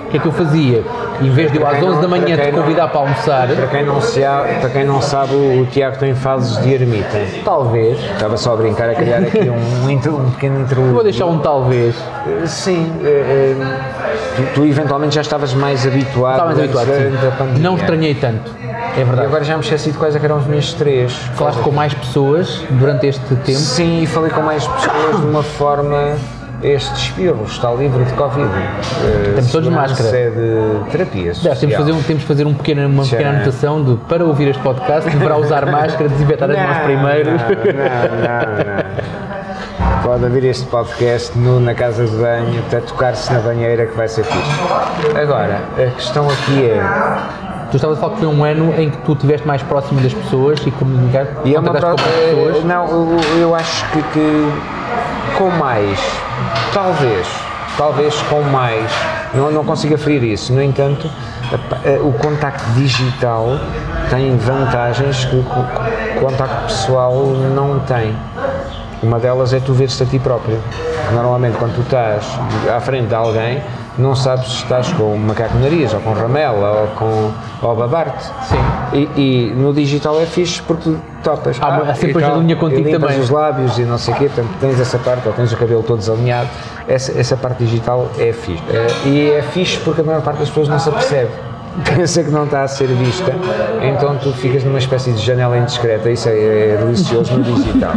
o 0.07 0.11
que 0.11 0.17
é 0.17 0.21
que 0.21 0.27
eu 0.27 0.33
fazia? 0.33 0.83
Em 1.21 1.31
vez 1.31 1.51
de 1.53 1.59
eu 1.61 1.67
às 1.67 1.81
11 1.81 2.01
da 2.01 2.09
manhã 2.09 2.37
te 2.37 2.51
convidar 2.53 2.89
para 2.89 3.01
almoçar, 3.01 3.47
Para 3.49 3.67
quem, 3.69 3.85
não 3.85 4.01
se 4.01 4.25
há- 4.25 4.45
para 4.61 4.71
quem 4.71 4.85
não 4.85 5.01
sabe, 5.01 5.33
o 5.35 5.67
Tiago 5.71 5.97
tem 5.99 6.15
fases 6.15 6.61
de 6.63 6.73
ermita. 6.75 7.21
talvez, 7.45 7.99
Estava 8.13 8.37
só 8.37 8.55
a 8.55 8.57
brincar, 8.57 8.89
a 8.91 8.95
criar 8.95 9.19
aqui 9.19 9.49
um, 9.51 9.89
intro- 9.91 10.17
um 10.17 10.31
pequeno 10.31 10.61
interlúdio. 10.63 10.95
vou 10.95 11.05
deixar 11.05 11.27
um 11.27 11.39
talvez, 11.39 11.95
Sim, 12.47 12.93
eh, 13.05 13.55
eh, 13.57 13.94
tu, 14.37 14.43
tu 14.55 14.65
eventualmente 14.67 15.15
já 15.15 15.21
estavas 15.21 15.53
mais 15.55 15.87
habituado, 15.87 16.33
Estava 16.33 16.53
habituado, 16.53 17.21
da 17.23 17.31
pandemia. 17.33 17.63
Não 17.63 17.77
estranhei 17.77 18.15
tanto, 18.15 18.51
é 18.97 19.01
E 19.01 19.05
verdade. 19.05 19.27
agora 19.27 19.45
já 19.45 19.55
me 19.57 19.63
esqueci 19.63 19.91
de 19.93 19.99
quais 19.99 20.15
é 20.17 20.21
eram 20.25 20.37
as 20.39 20.47
minhas 20.47 20.73
três. 20.73 21.13
Falaste 21.35 21.61
com 21.61 21.71
mais 21.71 21.93
pessoas 21.95 22.63
durante 22.71 23.07
este 23.07 23.21
tempo. 23.37 23.59
Sim, 23.59 24.03
e 24.03 24.07
falei 24.07 24.31
com 24.31 24.43
mais 24.43 24.67
pessoas 24.67 25.21
de 25.21 25.27
uma 25.27 25.43
forma. 25.43 26.17
Este 26.63 26.95
espirro 26.95 27.45
está 27.45 27.71
livre 27.73 28.03
de 28.05 28.13
Covid. 28.15 28.49
Eh, 28.49 29.25
Estamos 29.31 29.53
todos 29.53 29.69
de 29.69 29.75
máscara. 29.75 30.11
de 30.11 30.91
terapia 30.91 31.33
temos 31.35 31.59
de 31.61 31.77
fazer, 31.77 31.93
um, 31.93 32.03
temos 32.03 32.23
de 32.23 32.27
fazer 32.27 32.47
um 32.47 32.55
pequeno, 32.55 32.87
uma 32.89 33.03
pequena 33.03 33.23
Já. 33.23 33.31
anotação 33.37 33.85
de 33.85 33.97
para 34.09 34.25
ouvir 34.25 34.49
este 34.49 34.63
podcast 34.63 35.11
deverá 35.11 35.37
usar 35.37 35.67
máscara, 35.67 36.09
desinfetar 36.09 36.51
as 36.51 36.57
mãos 36.57 36.79
primeiro. 36.85 37.33
Não, 37.33 37.37
não, 37.39 38.65
não. 38.65 39.14
Pode 40.03 40.25
ouvir 40.25 40.45
este 40.45 40.65
podcast 40.67 41.37
na 41.39 41.75
casa 41.75 42.05
de 42.07 42.17
banho, 42.17 42.63
até 42.67 42.81
tocar-se 42.81 43.33
na 43.33 43.41
banheira 43.41 43.87
que 43.87 43.97
vai 43.97 44.07
ser 44.07 44.23
fixe. 44.25 44.61
Agora, 45.21 45.61
a 45.77 45.91
questão 45.91 46.29
aqui 46.29 46.65
é. 46.71 46.81
Tu 47.71 47.77
estavas 47.77 47.99
a 47.99 48.01
falar 48.01 48.13
que 48.15 48.19
foi 48.21 48.29
um 48.29 48.45
ano 48.45 48.73
em 48.79 48.91
que 48.91 48.99
tu 48.99 49.13
estiveste 49.15 49.47
mais 49.47 49.63
próximo 49.63 50.01
das 50.01 50.15
pessoas 50.15 50.61
e 50.65 50.71
comunicar, 50.71 51.27
E 51.45 51.55
é 51.55 51.59
uma 51.59 51.73
pro- 51.73 51.81
com 51.81 51.87
mais 51.97 52.01
eh, 52.07 52.35
pessoas. 52.35 52.65
Não, 52.65 52.87
eu, 52.87 53.21
eu 53.41 53.55
acho 53.55 53.85
que, 53.91 54.03
que 54.13 54.53
com 55.39 55.51
mais, 55.51 55.99
talvez, 56.73 57.27
talvez 57.77 58.15
com 58.23 58.43
mais, 58.43 58.89
não, 59.35 59.51
não 59.51 59.65
consigo 59.65 59.95
aferir 59.95 60.23
isso. 60.23 60.53
No 60.53 60.63
entanto, 60.63 61.11
eh, 61.85 61.99
o 62.01 62.13
contacto 62.13 62.65
digital 62.77 63.59
tem 64.11 64.37
vantagens 64.37 65.25
que 65.25 65.35
o 65.35 65.45
contacto 66.21 66.67
pessoal 66.67 67.15
não 67.55 67.81
tem. 67.81 68.15
Uma 69.05 69.19
delas 69.19 69.53
é 69.53 69.61
tu 69.61 69.75
ver-te 69.75 70.03
a 70.03 70.07
ti 70.07 70.19
próprio. 70.19 70.59
Normalmente, 71.13 71.59
quando 71.59 71.75
tu 71.75 71.83
estás 71.83 72.27
à 72.75 72.81
frente 72.81 73.09
de 73.09 73.15
alguém, 73.15 73.61
não 73.99 74.17
sabes 74.17 74.47
se 74.47 74.63
estás 74.63 74.91
com 74.95 75.15
um 75.15 75.19
macaco 75.19 75.59
nariz, 75.59 75.93
ou 75.93 76.01
com 76.01 76.15
ramela, 76.15 76.81
ou 76.81 76.87
com 76.97 77.31
ou 77.63 77.77
babar-te. 77.77 78.25
Sim. 78.25 78.57
E, 78.95 79.21
e 79.21 79.55
no 79.55 79.75
digital 79.75 80.19
é 80.21 80.25
fixe 80.25 80.63
porque 80.63 80.95
topas. 81.23 81.59
Há 81.61 81.95
sempre 81.95 82.23
e 82.23 82.25
a 82.25 82.35
linha 82.35 82.57
contigo 82.57 82.91
também. 82.91 83.21
os 83.21 83.29
lábios 83.29 83.79
e 83.79 83.83
não 83.83 83.99
sei 83.99 84.15
o 84.15 84.17
quê, 84.17 84.25
portanto 84.25 84.55
tens 84.59 84.81
essa 84.81 84.99
parte, 84.99 85.29
ou 85.29 85.35
tens 85.35 85.53
o 85.53 85.57
cabelo 85.57 85.83
todo 85.83 85.99
desalinhado. 85.99 86.49
Essa, 86.89 87.19
essa 87.19 87.37
parte 87.37 87.63
digital 87.65 88.09
é 88.19 88.33
fixe. 88.33 88.63
Eh, 88.71 89.09
e 89.09 89.31
é 89.33 89.43
fixe 89.43 89.79
porque 89.81 90.01
a 90.01 90.05
maior 90.05 90.23
parte 90.23 90.39
das 90.39 90.49
pessoas 90.49 90.69
não 90.69 90.79
se 90.79 90.89
apercebe. 90.89 91.31
Pensa 91.97 92.23
que 92.23 92.31
não 92.31 92.45
está 92.45 92.63
a 92.63 92.69
ser 92.69 92.87
vista, 92.87 93.35
então 93.83 94.17
tu 94.19 94.33
ficas 94.33 94.63
numa 94.63 94.79
espécie 94.79 95.11
de 95.13 95.19
janela 95.19 95.59
indiscreta. 95.59 96.09
Isso 96.09 96.29
é, 96.29 96.33
é 96.33 96.77
delicioso 96.77 97.37
no 97.37 97.43
digital. 97.43 97.93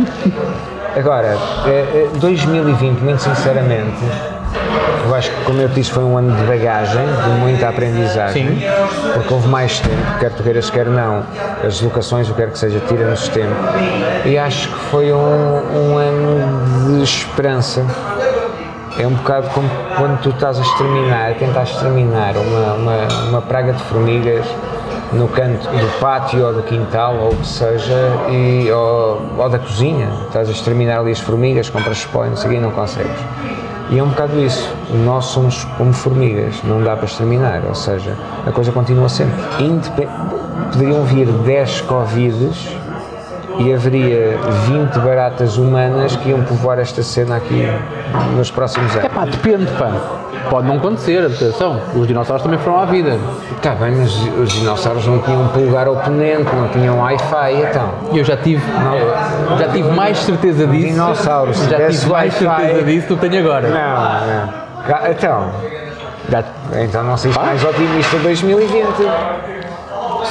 Agora, 0.95 1.37
eh, 1.65 2.09
eh, 2.13 2.19
2020, 2.19 2.99
muito 3.01 3.21
sinceramente, 3.21 3.97
eu 5.05 5.15
acho 5.15 5.29
que, 5.29 5.43
como 5.43 5.61
eu 5.61 5.69
te 5.69 5.75
disse, 5.75 5.91
foi 5.91 6.03
um 6.03 6.17
ano 6.17 6.35
de 6.35 6.43
bagagem, 6.43 7.05
de 7.05 7.29
muita 7.39 7.69
aprendizagem, 7.69 8.59
Sim. 8.59 8.61
porque 9.13 9.33
houve 9.33 9.47
mais 9.47 9.79
tempo, 9.79 10.19
quer 10.19 10.31
tu 10.31 10.43
queiras, 10.43 10.69
quer 10.69 10.87
não, 10.87 11.23
as 11.65 11.81
locações, 11.81 12.29
o 12.29 12.33
que 12.33 12.41
quer 12.41 12.51
que 12.51 12.59
seja, 12.59 12.79
tira-nos 12.87 13.27
tempo, 13.29 13.55
e 14.25 14.37
acho 14.37 14.69
que 14.69 14.79
foi 14.89 15.13
um, 15.13 15.17
um 15.17 15.97
ano 15.97 16.97
de 16.97 17.03
esperança. 17.03 17.85
É 18.99 19.05
um 19.05 19.13
bocado 19.13 19.47
como 19.49 19.69
quando 19.95 20.19
tu 20.21 20.29
estás 20.29 20.57
a 20.57 20.61
exterminar, 20.61 21.35
tentas 21.35 21.69
exterminar? 21.69 22.35
Uma, 22.35 22.73
uma, 22.73 23.07
uma 23.29 23.41
praga 23.43 23.73
de 23.73 23.83
formigas 23.83 24.43
no 25.13 25.27
canto 25.27 25.67
do 25.69 25.99
pátio 25.99 26.45
ou 26.45 26.53
do 26.53 26.63
quintal 26.63 27.15
ou 27.15 27.31
o 27.31 27.35
que 27.35 27.47
seja, 27.47 27.95
e, 28.29 28.69
ou, 28.71 29.21
ou 29.37 29.49
da 29.49 29.59
cozinha. 29.59 30.09
Estás 30.27 30.49
a 30.49 30.51
exterminar 30.51 30.99
ali 30.99 31.11
as 31.11 31.19
formigas, 31.19 31.69
compras 31.69 32.05
pó 32.05 32.25
e 32.25 32.29
não 32.29 32.37
sei 32.37 32.57
o 32.57 32.61
não 32.61 32.71
consegues. 32.71 33.19
E 33.89 33.97
é 33.97 34.03
um 34.03 34.09
bocado 34.09 34.39
isso. 34.39 34.69
Nós 35.05 35.25
somos 35.25 35.63
como 35.77 35.93
formigas, 35.93 36.61
não 36.63 36.83
dá 36.83 36.95
para 36.95 37.05
exterminar, 37.05 37.61
ou 37.65 37.75
seja, 37.75 38.15
a 38.45 38.51
coisa 38.51 38.71
continua 38.71 39.09
sempre. 39.09 39.35
Independ... 39.63 40.09
Poderiam 40.71 41.03
vir 41.05 41.27
10 41.27 41.81
Covides 41.81 42.75
e 43.59 43.73
haveria 43.73 44.37
20 44.67 44.99
baratas 44.99 45.57
humanas 45.57 46.15
que 46.15 46.29
iam 46.29 46.41
povoar 46.43 46.79
esta 46.79 47.01
cena 47.03 47.35
aqui 47.37 47.67
nos 48.35 48.51
próximos 48.51 48.95
É 48.95 48.99
anos. 48.99 49.11
pá, 49.13 49.25
depende, 49.25 49.65
pá. 49.73 49.91
Pode 50.49 50.67
não 50.67 50.77
acontecer, 50.77 51.25
atenção. 51.25 51.81
Os 51.95 52.07
dinossauros 52.07 52.41
também 52.43 52.59
foram 52.59 52.79
à 52.79 52.85
vida. 52.85 53.17
Está 53.57 53.71
bem, 53.75 53.91
mas 53.95 54.13
os 54.39 54.51
dinossauros 54.51 55.05
não 55.05 55.19
tinham 55.19 55.41
um 55.43 55.47
polegar 55.49 55.87
oponente, 55.89 56.55
não 56.55 56.69
tinham 56.69 56.99
Wi-Fi, 56.99 57.53
então. 57.69 57.89
Eu 58.13 58.23
já 58.23 58.37
tive, 58.37 58.63
já 59.59 59.67
tive 59.69 59.89
mais 59.91 60.17
certeza 60.19 60.65
disso. 60.67 60.87
Dinossauros, 60.93 61.57
Já 61.67 61.89
tive 61.89 62.05
mais 62.07 62.33
certeza 62.33 62.83
disso 62.83 63.07
do 63.09 63.17
que 63.17 63.27
tenho 63.29 63.43
agora. 63.43 63.67
Não, 63.67 64.97
não. 65.03 65.11
Então, 65.11 65.49
Já- 66.29 66.43
então 66.81 67.03
não 67.03 67.17
sejas 67.17 67.37
mais 67.37 67.63
otimista 67.63 68.17
2020. 68.19 68.85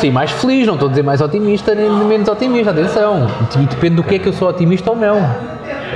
Sim, 0.01 0.11
mais 0.11 0.31
feliz, 0.31 0.67
não 0.67 0.75
estou 0.75 0.89
a 0.89 0.91
dizer 0.91 1.03
mais 1.03 1.21
otimista 1.21 1.75
nem 1.75 1.91
menos 1.91 2.29
otimista, 2.29 2.71
atenção. 2.71 3.27
Depende 3.71 3.97
do 3.97 4.05
que 4.05 4.17
é 4.17 4.19
que 4.19 4.29
eu 4.29 4.33
sou 4.33 4.49
otimista 4.49 4.91
ou 4.91 4.97
não. 4.97 5.19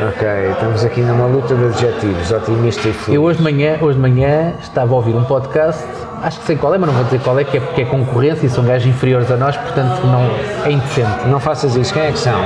Ok, 0.09 0.29
estamos 0.53 0.85
aqui 0.85 1.01
numa 1.01 1.27
luta 1.27 1.55
de 1.55 1.65
adjetivos, 1.67 2.31
otimista 2.31 2.89
e 2.89 2.93
feliz. 2.93 3.15
Eu 3.15 3.23
hoje 3.23 3.39
de 3.39 3.45
manhã, 3.45 3.77
hoje 3.81 3.97
de 3.97 4.01
manhã 4.01 4.55
estava 4.61 4.93
a 4.93 4.97
ouvir 4.97 5.15
um 5.15 5.25
podcast, 5.25 5.85
acho 6.23 6.41
que 6.41 6.47
sei 6.47 6.57
qual 6.57 6.75
é, 6.75 6.79
mas 6.79 6.89
não 6.89 6.95
vou 6.95 7.05
dizer 7.05 7.21
qual 7.21 7.39
é, 7.39 7.45
que 7.45 7.57
é 7.57 7.61
porque 7.61 7.83
é 7.83 7.85
concorrência 7.85 8.47
e 8.47 8.51
são 8.51 8.65
gajos 8.65 8.89
inferiores 8.89 9.31
a 9.31 9.37
nós, 9.37 9.57
portanto 9.57 10.01
não 10.07 10.31
é 10.65 10.73
indecente. 10.73 11.27
Não 11.29 11.41
faças 11.41 11.77
isso, 11.77 11.93
quem 11.93 12.05
é 12.05 12.13
que 12.13 12.19
são? 12.19 12.41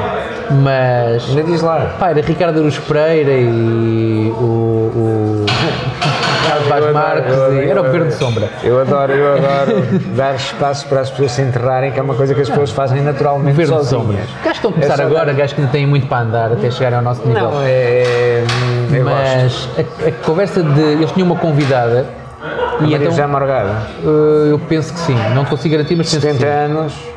Mas 0.63 1.29
Ainda 1.29 1.43
diz 1.45 1.63
lá. 1.63 1.95
pá, 1.99 2.11
era 2.11 2.21
Ricardo 2.21 2.59
Aruz 2.59 2.79
Pereira 2.79 3.33
e 3.33 4.33
o, 4.37 4.45
o 4.45 5.47
Vaz 6.81 6.93
Marques 6.93 7.33
adoro, 7.33 7.55
e 7.55 7.71
era 7.71 7.81
o 7.81 7.85
Governo 7.85 8.07
de. 8.09 8.15
Sombra. 8.15 8.51
Eu 8.63 8.81
adoro, 8.81 9.13
eu 9.13 9.35
adoro 9.35 9.83
dar 10.15 10.35
espaço 10.35 10.87
para 10.87 11.01
as 11.01 11.11
pessoas 11.11 11.33
se 11.33 11.43
enterrarem, 11.43 11.93
que 11.93 11.99
é 11.99 12.03
uma 12.03 12.15
coisa 12.15 12.35
que 12.35 12.41
as 12.41 12.49
pessoas 12.49 12.71
fazem 12.71 13.03
naturalmente 13.03 13.57
Governo 13.57 13.81
de 13.81 13.87
Sombra. 13.87 14.17
Gajos 14.17 14.43
que 14.43 14.49
estão 14.51 14.71
a 14.71 14.75
começar 14.75 15.01
É 15.01 15.03
agora, 15.05 15.33
gajos 15.33 15.53
que 15.53 15.61
ainda 15.61 15.73
têm 15.73 15.87
muito 15.87 16.07
para 16.07 16.23
andar 16.23 16.53
até 16.53 16.71
chegarem 16.71 16.99
ao 16.99 17.05
nosso 17.05 17.27
nível. 17.27 17.51
Não, 17.51 17.63
é. 17.63 17.67
é 17.67 18.45
eu. 18.93 19.05
Mas 19.05 19.69
a, 19.77 20.09
a 20.09 20.13
conversa 20.25 20.63
de. 20.63 20.81
Eles 20.81 21.13
tinham 21.13 21.27
uma 21.27 21.37
convidada 21.37 22.07
e 22.81 22.83
Maria 22.83 22.97
então. 22.97 23.11
José 23.11 23.27
Morgada, 23.27 23.87
eh, 24.03 24.51
eu 24.51 24.59
penso 24.59 24.93
que 24.93 25.01
sim, 25.01 25.17
não 25.35 25.45
te 25.45 25.51
consigo 25.51 25.75
garantir, 25.75 25.97
mas 25.97 26.11
penso 26.11 26.27
que 26.27 26.33
70 26.33 26.39
sim. 26.39 26.73
anos. 26.73 27.14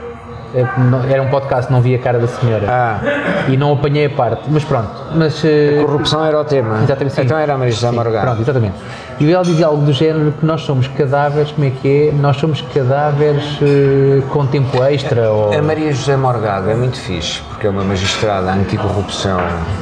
Não- 0.90 1.04
Era 1.10 1.22
um 1.22 1.30
podcast, 1.30 1.72
não 1.72 1.82
vi 1.82 1.94
a 1.96 2.00
cara 2.00 2.20
da 2.20 2.28
senhora 2.28 2.66
Ah, 2.70 3.00
e 3.48 3.58
não 3.58 3.74
apanhei 3.74 4.06
a 4.06 4.10
parte, 4.10 4.44
mas 4.50 4.64
pronto. 4.64 4.90
Mas, 5.16 5.44
eh, 5.44 5.82
corrupção 5.86 6.24
era 6.26 6.40
o 6.40 6.46
tema. 6.46 6.80
Exatamente, 6.84 7.16
sim. 7.16 7.22
Então 7.22 7.38
era 7.38 7.54
a 7.54 7.58
Maria 7.58 7.74
José 7.74 7.90
Sim, 7.90 7.96
Morgada. 7.96 8.26
Pronto, 8.28 8.42
exatamente. 8.42 8.76
E 9.20 9.32
ela 9.34 9.44
dizia 9.44 9.66
algo 9.66 9.84
do 9.84 9.92
género 9.92 10.32
que 10.32 10.46
nós 10.46 10.62
somos 10.62 10.88
cadáveres, 10.90 11.52
como 11.52 11.68
é 11.68 11.72
que 11.72 12.10
é? 12.10 12.12
Nós 12.14 12.38
somos 12.38 12.62
cadáveres 12.62 13.58
eh, 13.62 14.22
com 14.30 14.46
tempo 14.46 14.84
extra 14.84 15.32
ou... 15.32 15.54
A 15.58 15.62
Maria 15.62 15.92
José 15.92 16.16
Morgado 16.16 16.70
é 16.70 16.76
muito 16.76 16.98
fixe, 17.00 17.42
porque 17.50 17.66
é 17.68 17.70
uma 17.70 17.84
magistrada 17.84 18.52
anticorrupção 18.52 19.40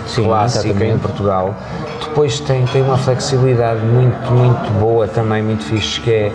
Sim, 0.08 0.24
clássica 0.26 0.68
exatamente. 0.70 0.96
em 0.96 1.00
Portugal. 1.00 1.54
Depois 2.04 2.40
tem, 2.40 2.66
tem 2.68 2.82
uma 2.82 2.98
flexibilidade 2.98 3.82
muito, 3.82 4.32
muito 4.32 4.72
boa 4.80 5.06
também, 5.08 5.44
muito 5.44 5.64
fixe, 5.66 6.00
que 6.00 6.12
é 6.12 6.32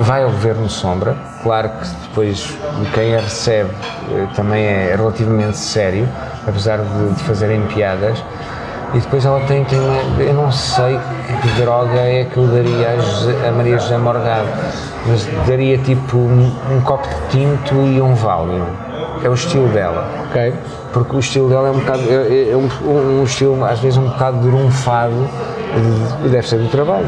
vai 0.00 0.22
ao 0.24 0.30
governo 0.30 0.68
sombra. 0.68 1.14
Claro 1.42 1.68
que 1.70 1.88
depois 2.08 2.56
quem 2.94 3.14
a 3.16 3.20
recebe 3.20 3.70
eh, 4.12 4.26
também 4.34 4.64
é 4.64 4.94
relativamente 4.96 5.56
sério, 5.56 6.08
apesar 6.46 6.78
de, 6.78 7.14
de 7.14 7.22
fazerem 7.24 7.62
piadas. 7.66 8.22
E 8.92 8.98
depois 8.98 9.24
ela 9.24 9.38
tem, 9.46 9.62
tem 9.64 9.78
uma, 9.78 10.20
eu 10.20 10.34
não 10.34 10.50
sei 10.50 10.98
que 11.42 11.48
droga 11.62 11.94
é 12.00 12.24
que 12.24 12.36
eu 12.36 12.46
daria 12.48 12.90
a, 12.90 12.96
José- 12.96 13.48
a 13.48 13.52
Maria 13.52 13.78
José 13.78 13.96
Morgado, 13.96 14.48
mas 15.06 15.28
daria 15.46 15.78
tipo 15.78 16.16
um, 16.16 16.52
um 16.72 16.80
copo 16.80 17.06
de 17.08 17.38
tinto 17.38 17.74
e 17.86 18.00
um 18.00 18.14
Valium. 18.14 18.66
É 19.22 19.28
o 19.28 19.34
estilo 19.34 19.68
dela. 19.68 20.08
Ok. 20.28 20.52
Porque 20.92 21.14
o 21.16 21.20
estilo 21.20 21.48
dela 21.48 21.68
é 21.68 21.70
um 21.70 21.78
bocado, 21.78 22.02
é, 22.10 22.50
é 22.50 22.56
um, 22.56 23.20
um 23.20 23.22
estilo 23.22 23.64
às 23.64 23.78
vezes 23.78 23.96
um 23.96 24.08
bocado 24.08 24.38
drunfado, 24.38 25.28
e 26.24 26.28
deve 26.28 26.48
ser 26.48 26.58
do 26.58 26.68
trabalho. 26.68 27.06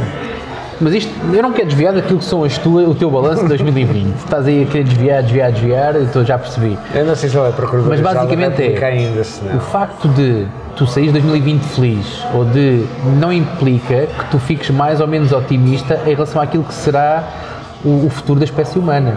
Mas 0.82 0.94
isto, 0.94 1.12
eu 1.32 1.42
não 1.42 1.52
quero 1.52 1.68
desviar 1.68 1.92
daquilo 1.94 2.18
que 2.18 2.24
são 2.24 2.42
as 2.42 2.58
tuas, 2.58 2.88
o 2.88 2.94
teu 2.94 3.08
balanço 3.08 3.42
de 3.42 3.48
2020. 3.48 4.16
Estás 4.18 4.46
aí 4.46 4.64
a 4.64 4.66
querer 4.66 4.84
desviar, 4.84 5.22
desviar, 5.22 5.52
desviar, 5.52 5.94
eu 5.94 6.24
já 6.24 6.36
percebi. 6.36 6.76
Eu 6.92 7.04
não 7.06 7.14
sei 7.14 7.28
se 7.30 7.36
ela 7.36 7.48
é 7.48 7.52
procuradora 7.52 7.90
Mas 7.90 8.00
basicamente 8.00 8.60
é- 8.62 8.84
ainda, 8.84 9.20
O 9.56 9.60
facto 9.60 10.08
de 10.08 10.44
tu 10.74 10.84
saís 10.86 11.06
de 11.06 11.12
2020 11.12 11.62
feliz 11.62 12.24
ou 12.34 12.44
de 12.44 12.84
não 13.20 13.32
implica 13.32 14.06
que 14.08 14.24
tu 14.30 14.38
fiques 14.40 14.70
mais 14.70 15.00
ou 15.00 15.06
menos 15.06 15.30
otimista 15.32 16.00
em 16.04 16.14
relação 16.14 16.42
àquilo 16.42 16.64
que 16.64 16.74
será 16.74 17.22
o, 17.84 18.06
o 18.06 18.10
futuro 18.10 18.40
da 18.40 18.44
espécie 18.44 18.76
humana. 18.78 19.16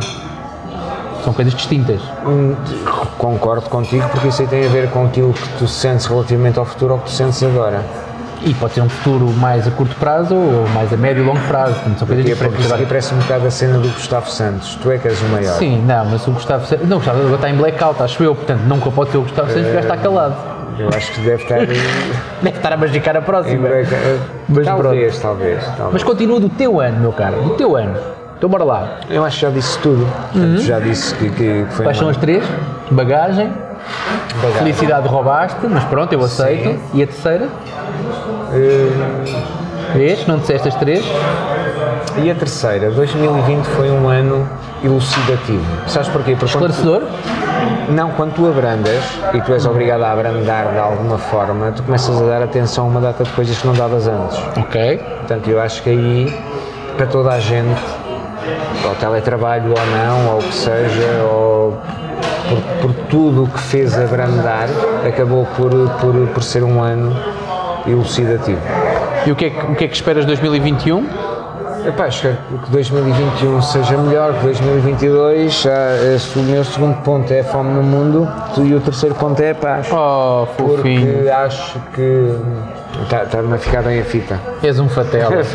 São 1.23 1.33
coisas 1.33 1.55
distintas. 1.55 1.99
Hum, 2.27 2.53
Concordo 3.17 3.67
contigo, 3.69 4.07
porque 4.09 4.27
isso 4.27 4.43
aí 4.43 4.47
tem 4.47 4.65
a 4.67 4.69
ver 4.69 4.89
com 4.91 5.05
aquilo 5.05 5.33
que 5.33 5.49
tu 5.57 5.67
sentes 5.67 6.05
relativamente 6.05 6.59
ao 6.59 6.65
futuro 6.65 6.93
ou 6.93 6.99
que 6.99 7.05
tu 7.05 7.11
sentes 7.11 7.41
agora. 7.41 7.83
E 8.43 8.53
pode 8.53 8.73
ser 8.73 8.81
um 8.81 8.89
futuro 8.89 9.27
mais 9.37 9.67
a 9.67 9.71
curto 9.71 9.95
prazo 9.95 10.35
ou 10.35 10.67
mais 10.69 10.91
a 10.93 10.97
médio 10.97 11.23
e 11.23 11.25
longo 11.25 11.39
prazo. 11.47 11.73
Portanto, 11.75 11.97
são 11.99 12.07
coisas 12.07 12.25
diferentes. 12.25 12.71
aqui 12.71 12.85
parece 12.85 13.13
um 13.13 13.17
bocado 13.17 13.47
a 13.47 13.51
cena 13.51 13.79
do 13.79 13.87
Gustavo 13.89 14.29
Santos. 14.29 14.75
Tu 14.81 14.91
é 14.91 14.97
que 14.97 15.07
és 15.07 15.19
o 15.21 15.25
maior. 15.25 15.53
Sim, 15.57 15.81
não, 15.85 16.05
mas 16.05 16.27
o 16.27 16.31
Gustavo 16.31 16.65
Santos. 16.65 16.87
Não, 16.87 16.97
o 16.97 16.99
Gustavo 16.99 17.19
agora 17.19 17.35
está 17.35 17.49
em 17.49 17.55
blackout, 17.55 18.03
acho 18.03 18.23
eu. 18.23 18.35
Portanto, 18.35 18.61
nunca 18.67 18.91
pode 18.91 19.11
ser 19.11 19.17
o 19.17 19.21
Gustavo 19.21 19.47
Santos 19.49 19.63
porque 19.63 19.73
já 19.75 19.79
está 19.81 19.97
calado. 19.97 20.35
Eu 20.77 20.89
acho 20.89 21.11
que 21.13 21.21
deve 21.21 21.41
estar 21.43 21.59
Deve 22.43 22.57
estar 22.57 22.73
a 22.73 22.77
magicar 22.77 23.15
a 23.15 23.21
próxima. 23.21 23.67
break- 23.67 23.89
Mas 24.49 24.65
talvez, 24.65 25.19
talvez, 25.19 25.63
talvez. 25.77 25.93
Mas 25.93 26.03
continua 26.03 26.39
do 26.39 26.49
teu 26.49 26.79
ano, 26.81 26.99
meu 26.99 27.13
caro. 27.13 27.41
Do 27.41 27.49
teu 27.51 27.75
ano. 27.75 27.95
Então 28.37 28.49
bora 28.49 28.65
lá. 28.65 28.97
Eu 29.09 29.23
acho 29.23 29.37
que 29.37 29.41
já 29.43 29.49
disse 29.49 29.79
tudo. 29.79 30.05
Portanto, 30.33 30.59
já 30.61 30.79
disse 30.79 31.15
que, 31.15 31.29
que, 31.29 31.65
foi 31.69 31.85
Quais 31.85 31.97
são 31.97 32.09
as 32.09 32.17
três? 32.17 32.43
Bagagem, 32.91 33.51
bagagem. 34.41 34.57
felicidade 34.59 35.07
roubaste, 35.07 35.57
mas 35.69 35.83
pronto, 35.85 36.11
eu 36.13 36.23
aceito. 36.23 36.69
Sim. 36.69 36.79
E 36.93 37.03
a 37.03 37.07
terceira? 37.07 37.49
Eh, 38.53 38.91
Vês? 39.93 40.25
Não 40.27 40.37
disseste 40.39 40.67
as 40.67 40.75
três? 40.75 41.05
E 42.17 42.29
a 42.31 42.35
terceira, 42.35 42.89
2020 42.91 43.65
foi 43.65 43.91
um 43.91 44.07
ano 44.07 44.47
elucidativo. 44.83 45.63
Sabes 45.87 46.07
porquê? 46.09 46.31
Porque 46.31 46.45
Esclarecedor? 46.45 47.03
não, 47.89 48.11
quando 48.11 48.33
tu 48.33 48.47
abrandas, 48.47 49.03
e 49.33 49.41
tu 49.41 49.53
és 49.53 49.65
obrigado 49.65 50.03
a 50.03 50.11
abrandar 50.11 50.71
de 50.71 50.79
alguma 50.79 51.17
forma, 51.17 51.71
tu 51.71 51.83
começas 51.83 52.19
a 52.21 52.25
dar 52.25 52.41
atenção 52.43 52.85
a 52.85 52.87
uma 52.87 53.01
data 53.01 53.23
de 53.23 53.29
coisas 53.31 53.57
que 53.57 53.67
não 53.67 53.73
davas 53.73 54.07
antes. 54.07 54.37
Ok. 54.57 54.97
Portanto, 54.97 55.49
eu 55.49 55.59
acho 55.61 55.81
que 55.83 55.89
aí, 55.89 56.37
para 56.97 57.05
toda 57.07 57.31
a 57.31 57.39
gente, 57.39 57.81
ou 58.87 58.95
teletrabalho 58.95 59.69
ou 59.71 59.85
não, 59.97 60.33
ou 60.33 60.39
o 60.39 60.43
que 60.43 60.53
seja, 60.53 61.23
ou 61.31 61.77
por, 62.49 62.61
por 62.81 62.93
tudo 63.07 63.43
o 63.43 63.47
que 63.47 63.59
fez 63.59 63.97
abrandar, 63.97 64.67
acabou 65.07 65.45
por, 65.57 65.71
por, 65.99 66.27
por 66.33 66.43
ser 66.43 66.63
um 66.63 66.81
ano 66.81 67.15
elucidativo. 67.87 68.61
E 69.25 69.31
o 69.31 69.35
que 69.35 69.45
é 69.45 69.49
que, 69.49 69.65
o 69.65 69.75
que, 69.75 69.85
é 69.85 69.87
que 69.87 69.95
esperas 69.95 70.25
de 70.25 70.27
2021? 70.27 71.35
Epá, 71.87 72.07
espero 72.07 72.37
que 72.63 72.71
2021 72.71 73.61
seja 73.61 73.97
melhor 73.97 74.33
que 74.33 74.43
2022. 74.43 75.61
Já, 75.61 75.95
esse, 76.15 76.37
o 76.39 76.41
meu 76.41 76.63
segundo 76.63 76.95
ponto 77.03 77.31
é 77.31 77.41
a 77.41 77.43
fome 77.43 77.73
no 77.73 77.83
mundo 77.83 78.27
e 78.57 78.73
o 78.73 78.81
terceiro 78.81 79.13
ponto 79.15 79.39
é 79.39 79.51
a 79.51 79.55
paz. 79.55 79.87
Oh, 79.91 80.47
fofinho. 80.57 81.13
Porque 81.13 81.29
acho 81.29 81.79
que 81.93 82.35
está-me 83.03 83.53
a 83.53 83.57
ficar 83.59 83.83
bem 83.83 83.99
a 83.99 84.03
fita. 84.03 84.39
És 84.63 84.79
um 84.79 84.89
fatela. 84.89 85.29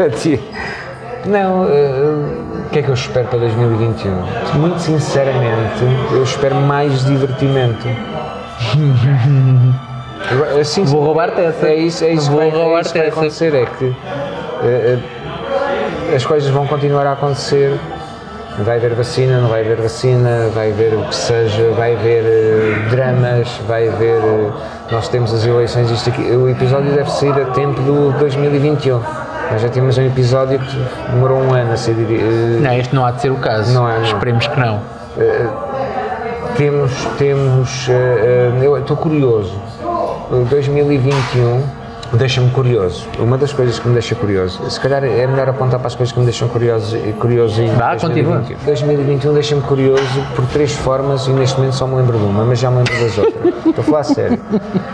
Não, 1.26 1.66
eh, 1.68 2.49
o 2.70 2.72
que 2.72 2.78
é 2.78 2.83
que 2.83 2.88
eu 2.88 2.94
espero 2.94 3.26
para 3.26 3.40
2021? 3.40 4.12
Muito 4.54 4.78
sinceramente, 4.78 5.83
eu 6.12 6.22
espero 6.22 6.54
mais 6.54 7.04
divertimento. 7.04 7.88
Assim, 10.61 10.85
Vou 10.85 11.02
roubar-te 11.02 11.40
essa. 11.40 11.66
é 11.66 11.74
isso, 11.74 12.04
é 12.04 12.12
isso 12.12 12.30
Vou 12.30 12.40
que 12.40 12.50
vai, 12.50 12.61
é 12.61 12.80
isso 12.80 12.92
que 12.92 12.98
vai 13.00 13.09
acontecer, 13.09 13.54
é 13.54 13.66
que 13.66 13.96
eh, 14.62 14.98
eh, 16.12 16.14
as 16.14 16.24
coisas 16.24 16.48
vão 16.50 16.66
continuar 16.66 17.06
a 17.06 17.12
acontecer 17.12 17.72
Vai 18.59 18.76
haver 18.76 18.94
vacina, 18.94 19.40
não 19.40 19.48
vai 19.48 19.62
haver 19.62 19.80
vacina, 19.80 20.48
vai 20.54 20.70
haver 20.70 20.92
o 20.94 21.02
que 21.04 21.14
seja, 21.14 21.70
vai 21.70 21.94
haver 21.94 22.24
eh, 22.24 22.88
dramas, 22.90 23.48
vai 23.66 23.88
haver. 23.88 24.20
eh, 24.22 24.50
nós 24.92 25.09
temos 25.09 25.33
as 25.33 25.46
eleições, 25.46 25.90
isto 25.90 26.11
aqui. 26.11 26.20
O 26.22 26.48
episódio 26.48 26.92
deve 26.92 27.11
sair 27.11 27.33
a 27.33 27.46
tempo 27.46 27.80
do 27.80 28.12
2021. 28.18 29.00
Nós 29.50 29.60
já 29.62 29.68
tínhamos 29.68 29.98
um 29.98 30.02
episódio 30.06 30.58
que 30.58 30.76
demorou 31.10 31.38
um 31.40 31.52
ano 31.52 31.72
a 31.72 31.76
ser. 31.76 31.94
diri- 31.94 32.20
eh, 32.20 32.60
Não, 32.60 32.72
este 32.72 32.94
não 32.94 33.04
há 33.04 33.10
de 33.10 33.20
ser 33.22 33.30
o 33.30 33.36
caso. 33.36 33.72
Não 33.72 33.88
é, 33.88 33.96
não. 33.98 34.04
Esperemos 34.04 34.46
que 34.46 34.60
não. 34.60 34.80
Temos, 36.56 36.92
temos, 37.18 37.88
eh, 37.88 37.92
eh, 37.92 38.66
eu 38.66 38.76
estou 38.78 38.96
curioso. 38.96 39.52
O 40.30 40.44
2021 40.48 41.62
deixa-me 42.12 42.50
curioso. 42.50 43.06
Uma 43.18 43.38
das 43.38 43.52
coisas 43.52 43.78
que 43.78 43.86
me 43.88 43.94
deixa 43.94 44.14
curioso, 44.14 44.68
se 44.68 44.78
calhar 44.80 45.02
é 45.04 45.26
melhor 45.26 45.48
apontar 45.48 45.78
para 45.78 45.86
as 45.88 45.94
coisas 45.94 46.12
que 46.12 46.18
me 46.18 46.24
deixam 46.26 46.48
curioso, 46.48 46.96
curioso 47.20 47.60
em 47.62 47.70
Vá, 47.74 47.94
2021. 47.94 48.56
2021 48.64 49.32
deixa-me 49.32 49.62
curioso 49.62 50.02
por 50.34 50.44
três 50.46 50.72
formas 50.72 51.26
e 51.26 51.30
neste 51.30 51.56
momento 51.58 51.74
só 51.76 51.86
me 51.86 51.96
lembro 51.96 52.18
de 52.18 52.24
uma, 52.24 52.44
mas 52.44 52.58
já 52.58 52.70
me 52.70 52.78
lembro 52.78 52.92
das 53.00 53.16
outras. 53.18 53.54
Estou 53.66 53.74
a 53.78 53.82
falar 53.82 54.00
a 54.00 54.04
sério. 54.04 54.38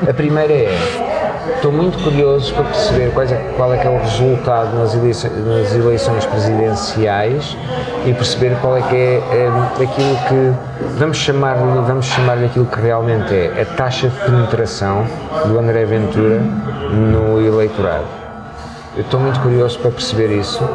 A 0.09 0.13
primeira 0.13 0.53
é, 0.53 0.77
estou 1.55 1.73
muito 1.73 1.99
curioso 2.03 2.53
para 2.55 2.65
perceber 2.65 3.11
quais 3.13 3.31
é- 3.33 3.53
qual 3.57 3.73
é 3.73 3.79
que 3.79 3.87
é 3.87 3.91
o 3.91 3.99
resultado 3.99 4.77
nas 4.77 4.95
eleições, 4.95 5.33
nas 5.47 5.75
eleições 5.75 6.25
presidenciais 6.27 7.57
e 8.05 8.13
perceber 8.13 8.57
qual 8.61 8.77
é 8.77 8.83
que 8.83 8.95
é 8.97 9.23
eh, 9.33 9.51
aquilo 9.83 10.17
que 10.29 10.53
vamos 10.99 11.17
chamar 11.17 11.55
vamos 11.57 12.07
chamar 12.07 12.39
aquilo 12.39 12.67
que 12.67 12.81
realmente 12.81 13.33
é 13.35 13.63
a 13.63 13.77
taxa 13.77 14.09
de 14.09 14.17
penetração 14.19 15.05
do 15.47 15.59
André 15.59 15.85
Ventura 15.85 16.41
no 16.93 17.41
eleitorado. 17.41 18.05
Eu 18.97 19.03
estou 19.03 19.21
muito 19.21 19.39
curioso 19.41 19.79
para 19.79 19.91
perceber 19.91 20.29
isso. 20.39 20.67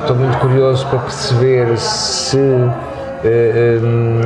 Estou 0.00 0.16
muito 0.16 0.36
curioso 0.38 0.84
para 0.86 0.98
perceber 1.00 1.76
se 1.78 2.38
eh, 3.24 3.78
hum, 3.82 4.20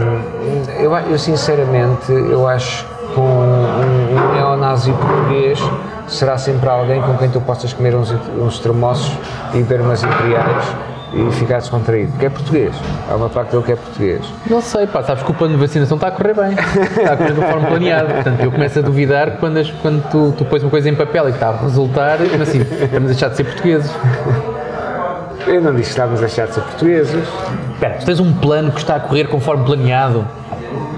eu, 0.81 0.95
a- 0.95 1.03
eu 1.03 1.19
sinceramente 1.19 2.11
eu 2.13 2.47
acho 2.49 2.87
que 3.13 3.21
um, 3.21 3.84
neonazi 4.75 4.93
português 4.93 5.59
será 6.09 6.37
sempre 6.37 6.69
alguém 6.69 7.01
com 7.01 7.17
quem 7.17 7.31
tu 7.31 7.41
possas 7.41 7.73
comer 7.73 7.95
uns, 7.95 8.13
uns 8.39 8.59
tremoços 8.59 9.17
e 9.55 9.59
beber 9.59 9.81
umas 9.81 10.03
imperiais 10.03 10.65
e 11.15 11.31
ficar 11.33 11.59
descontraído, 11.59 12.11
porque 12.11 12.27
é 12.27 12.31
português. 12.31 12.75
Há 13.09 13.15
uma 13.15 13.29
parte 13.29 13.53
dele 13.53 13.63
que 13.63 13.73
é 13.73 13.77
português. 13.77 14.21
Não 14.51 14.61
sei, 14.61 14.85
pá, 14.87 15.01
sabes 15.05 15.23
que 15.23 15.31
o 15.31 15.35
plano 15.35 15.55
de 15.55 15.61
vacinação 15.61 15.97
está 15.97 16.09
a 16.09 16.11
correr 16.11 16.35
bem. 16.35 16.51
Está 16.53 17.13
a 17.13 17.17
correr 17.17 17.33
de 17.35 17.41
forma 17.41 17.67
planeada. 17.69 18.15
Portanto, 18.15 18.41
eu 18.41 18.51
começo 18.51 18.79
a 18.81 18.83
duvidar 18.83 19.37
quando, 19.39 19.59
as- 19.59 19.71
quando 19.71 20.03
tu, 20.11 20.35
tu 20.37 20.45
pões 20.45 20.63
uma 20.65 20.71
coisa 20.71 20.89
em 20.89 20.95
papel 20.97 21.29
e 21.29 21.31
está 21.31 21.51
a 21.51 21.57
resultar, 21.57 22.19
mas 22.37 22.49
assim, 22.49 22.61
vamos 22.93 23.11
deixar 23.11 23.29
de 23.29 23.37
ser 23.37 23.45
portugueses. 23.45 23.95
Eu 25.47 25.61
não 25.61 25.71
disse 25.73 25.83
que 25.85 25.91
estávamos 25.91 26.19
a 26.21 26.27
deixar 26.27 26.47
de 26.49 26.55
ser 26.55 26.61
portugueses. 26.63 27.29
Espera, 27.75 27.95
tens 28.05 28.19
um 28.19 28.33
plano 28.33 28.73
que 28.73 28.79
está 28.79 28.97
a 28.97 29.01
correr 29.01 29.29
conforme 29.29 29.65
planeado 29.65 30.27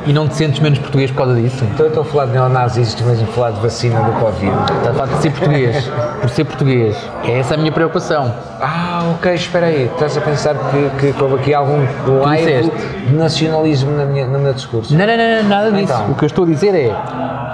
e 0.07 0.13
não 0.13 0.29
te 0.29 0.37
sentes 0.37 0.61
menos 0.61 0.79
português 0.79 1.11
por 1.11 1.19
causa 1.19 1.35
disso? 1.35 1.65
Então 1.65 1.87
eu 1.87 1.89
estou 1.89 2.03
a 2.03 2.07
falar 2.07 2.27
de 2.27 2.33
neonazis, 2.33 2.95
tu 2.95 3.05
mesmo 3.05 3.29
a 3.29 3.33
falar 3.33 3.51
de 3.53 3.61
vacina 3.61 4.01
do 4.01 4.13
Covid. 4.21 4.53
Está 4.79 4.91
a 4.91 4.95
falar 4.95 5.07
de 5.07 5.23
ser 5.23 5.31
português. 5.31 5.91
Por 6.21 6.31
ser 6.31 6.45
português. 6.45 6.97
É 7.25 7.39
essa 7.39 7.55
a 7.55 7.57
minha 7.57 7.73
preocupação. 7.73 8.33
Ah, 8.61 9.13
ok, 9.15 9.35
espera 9.35 9.67
aí. 9.67 9.85
Estás 9.87 10.17
a 10.17 10.21
pensar 10.21 10.55
que, 10.55 11.13
que, 11.13 11.23
houve 11.23 11.37
aqui 11.37 11.55
algum 11.55 11.85
laivo 12.23 12.73
de 13.07 13.15
nacionalismo 13.15 13.91
na 13.93 14.05
minha, 14.05 14.27
no 14.27 14.39
meu 14.39 14.53
discurso? 14.55 14.95
Não, 14.97 15.07
não, 15.07 15.17
não, 15.17 15.43
não, 15.43 15.49
nada 15.49 15.71
disso. 15.73 15.93
Então. 15.93 16.11
O 16.11 16.15
que 16.15 16.25
eu 16.25 16.27
estou 16.27 16.45
a 16.45 16.49
dizer 16.49 16.75
é, 16.75 16.95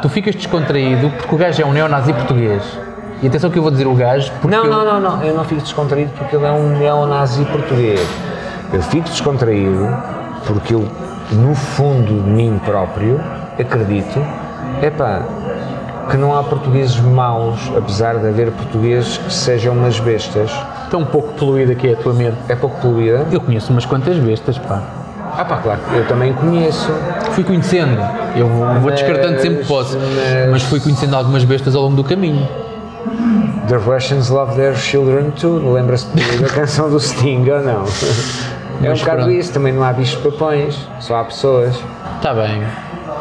tu 0.00 0.08
ficas 0.08 0.34
descontraído 0.34 1.10
porque 1.10 1.34
o 1.34 1.38
gajo 1.38 1.62
é 1.62 1.64
um 1.64 1.72
neonazi 1.72 2.12
português. 2.12 2.62
E 3.22 3.26
atenção 3.28 3.50
que 3.50 3.58
eu 3.58 3.62
vou 3.62 3.70
dizer 3.70 3.86
o 3.86 3.94
gajo 3.94 4.32
porque 4.40 4.54
Não, 4.56 4.64
eu- 4.64 4.70
não, 4.70 4.84
não, 4.84 5.00
não. 5.00 5.22
Eu 5.22 5.34
não 5.34 5.44
fico 5.44 5.60
descontraído 5.60 6.10
porque 6.18 6.34
ele 6.34 6.44
é 6.44 6.50
um 6.50 6.76
neonazi 6.76 7.44
português. 7.44 8.00
Eu 8.72 8.82
fico 8.82 9.08
descontraído 9.08 9.88
porque 10.46 10.74
eu, 10.74 10.88
no 11.34 11.54
fundo 11.54 12.22
de 12.22 12.30
mim 12.30 12.60
próprio, 12.64 13.20
acredito, 13.58 14.18
epá, 14.82 15.22
que 16.10 16.16
não 16.16 16.36
há 16.36 16.42
portugueses 16.42 16.98
maus, 17.00 17.58
apesar 17.76 18.16
de 18.18 18.26
haver 18.28 18.50
portugueses 18.52 19.18
que 19.18 19.32
sejam 19.32 19.74
umas 19.74 19.98
bestas. 20.00 20.50
Um 20.92 21.04
pouco 21.06 21.32
poluída 21.34 21.72
aqui 21.72 21.90
a 21.92 21.96
tua 21.96 22.12
mente. 22.12 22.36
É 22.48 22.54
pouco 22.54 22.78
poluída? 22.80 23.26
Eu 23.32 23.40
conheço 23.40 23.72
umas 23.72 23.86
quantas 23.86 24.16
bestas, 24.18 24.58
pá. 24.58 24.82
Ah 25.34 25.44
pá, 25.44 25.56
claro, 25.62 25.80
eu 25.94 26.06
também 26.06 26.34
conheço. 26.34 26.90
Fui 27.30 27.42
conhecendo, 27.42 27.98
eu 28.36 28.46
vou, 28.46 28.90
descartando 28.90 29.40
sempre 29.40 29.58
que 29.62 29.66
posso, 29.68 29.96
mas- 29.98 30.50
mas 30.50 30.62
fui 30.64 30.78
conhecendo 30.80 31.16
algumas 31.16 31.44
bestas 31.44 31.74
ao 31.74 31.82
longo 31.84 31.96
do 31.96 32.04
caminho. 32.04 32.46
The 33.68 33.76
Russians 33.76 34.28
love 34.28 34.54
their 34.56 34.76
children 34.76 35.30
too. 35.30 35.72
Lembra-se 35.72 36.06
da 36.08 36.48
canção 36.54 36.90
do 36.90 37.00
Sting 37.00 37.48
ou 37.48 37.60
não? 37.62 37.84
É 38.82 38.90
um 38.90 38.94
bocado 38.94 39.16
pronto. 39.18 39.30
isso, 39.30 39.52
também 39.52 39.72
não 39.72 39.82
há 39.84 39.92
bichos 39.92 40.20
papões, 40.22 40.88
só 41.00 41.16
há 41.16 41.24
pessoas. 41.24 41.78
Está 42.16 42.32
bem. 42.34 42.62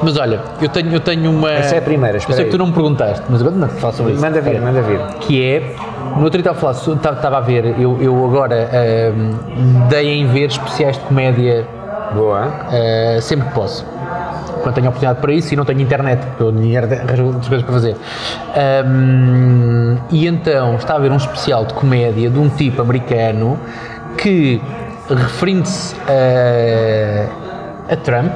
Mas 0.03 0.17
olha, 0.17 0.39
eu 0.61 0.69
tenho, 0.69 0.91
eu 0.93 0.99
tenho 0.99 1.29
uma. 1.29 1.51
Essa 1.51 1.75
é 1.75 1.77
a 1.77 1.81
primeira, 1.81 2.15
Eu 2.15 2.19
espera 2.19 2.35
sei 2.37 2.45
que 2.45 2.49
aí. 2.49 2.51
tu 2.51 2.57
não 2.57 2.67
me 2.67 2.73
perguntaste, 2.73 3.23
mas 3.29 3.41
agora 3.41 3.55
não 3.55 3.67
falo 3.69 3.93
sobre 3.93 4.13
isso. 4.13 4.21
Manda 4.21 4.41
vir, 4.41 4.59
manda 4.61 4.81
vir. 4.81 4.99
que 5.19 5.43
é, 5.43 5.75
no 6.15 6.23
outro 6.23 6.41
dia 6.41 6.51
estava 6.51 7.37
a 7.37 7.41
ver, 7.41 7.79
eu, 7.79 8.01
eu 8.01 8.25
agora 8.25 8.67
ahm, 8.73 9.87
dei 9.89 10.07
em 10.19 10.27
ver 10.27 10.47
especiais 10.47 10.97
de 10.97 11.03
comédia 11.03 11.67
Boa. 12.15 12.45
ah, 12.45 13.21
sempre 13.21 13.47
que 13.49 13.53
posso. 13.53 13.85
Quando 14.63 14.75
tenho 14.75 14.87
oportunidade 14.89 15.19
para 15.21 15.33
isso 15.33 15.53
e 15.53 15.57
não 15.57 15.65
tenho 15.65 15.81
internet, 15.81 16.19
porque 16.25 16.43
eu 16.43 16.51
dinheiro 16.51 16.85
arranjo 16.91 17.25
outras 17.25 17.47
coisas 17.47 17.63
para 17.63 17.73
fazer. 17.73 17.95
Ahm, 18.55 19.97
e 20.11 20.27
então 20.27 20.75
estava 20.75 20.99
a 20.99 21.01
ver 21.01 21.11
um 21.11 21.17
especial 21.17 21.65
de 21.65 21.73
comédia 21.73 22.29
de 22.29 22.39
um 22.39 22.49
tipo 22.49 22.81
americano 22.81 23.57
que, 24.17 24.61
referindo-se 25.09 25.95
a, 26.07 27.93
a 27.93 27.95
Trump, 27.97 28.31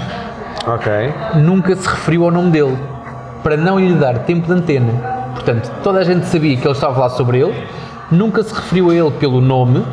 Ok. 0.67 0.91
nunca 1.35 1.75
se 1.75 1.87
referiu 1.87 2.25
ao 2.25 2.31
nome 2.31 2.51
dele, 2.51 2.77
para 3.43 3.55
não 3.55 3.79
lhe 3.79 3.93
dar 3.93 4.19
tempo 4.19 4.47
de 4.47 4.53
antena. 4.53 4.91
Portanto, 5.33 5.71
toda 5.83 5.99
a 5.99 6.03
gente 6.03 6.25
sabia 6.25 6.57
que 6.57 6.65
ele 6.65 6.73
estava 6.73 6.99
lá 6.99 7.09
sobre 7.09 7.39
ele, 7.39 7.53
nunca 8.11 8.41
se 8.43 8.53
referiu 8.53 8.89
a 8.89 8.95
ele 8.95 9.11
pelo 9.11 9.39
nome, 9.41 9.85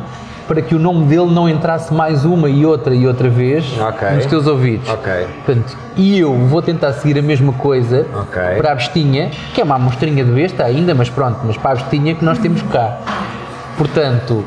para 0.47 0.61
que 0.61 0.75
o 0.75 0.79
nome 0.79 1.05
dele 1.05 1.27
não 1.31 1.47
entrasse 1.47 1.93
mais 1.93 2.25
uma 2.25 2.49
e 2.49 2.65
outra 2.65 2.93
e 2.93 3.07
outra 3.07 3.29
vez 3.29 3.65
Ok. 3.79 4.09
nos 4.11 4.25
teus 4.25 4.45
ouvidos. 4.45 4.89
Ok. 4.89 5.11
Portanto, 5.45 5.77
e 5.95 6.19
eu 6.19 6.33
vou 6.47 6.61
tentar 6.61 6.91
seguir 6.93 7.17
a 7.17 7.21
mesma 7.21 7.53
coisa 7.53 8.05
Ok. 8.13 8.41
para 8.57 8.71
a 8.73 8.75
bestinha, 8.75 9.29
que 9.53 9.61
é 9.61 9.63
uma 9.63 9.75
amostrinha 9.75 10.23
de 10.25 10.31
besta 10.31 10.65
ainda, 10.65 10.93
mas 10.93 11.09
pronto, 11.09 11.39
mas 11.45 11.55
para 11.55 11.71
a 11.71 11.75
bestinha 11.75 12.13
que 12.13 12.25
nós 12.25 12.39
temos 12.39 12.61
cá. 12.63 12.97
Portanto, 13.77 14.43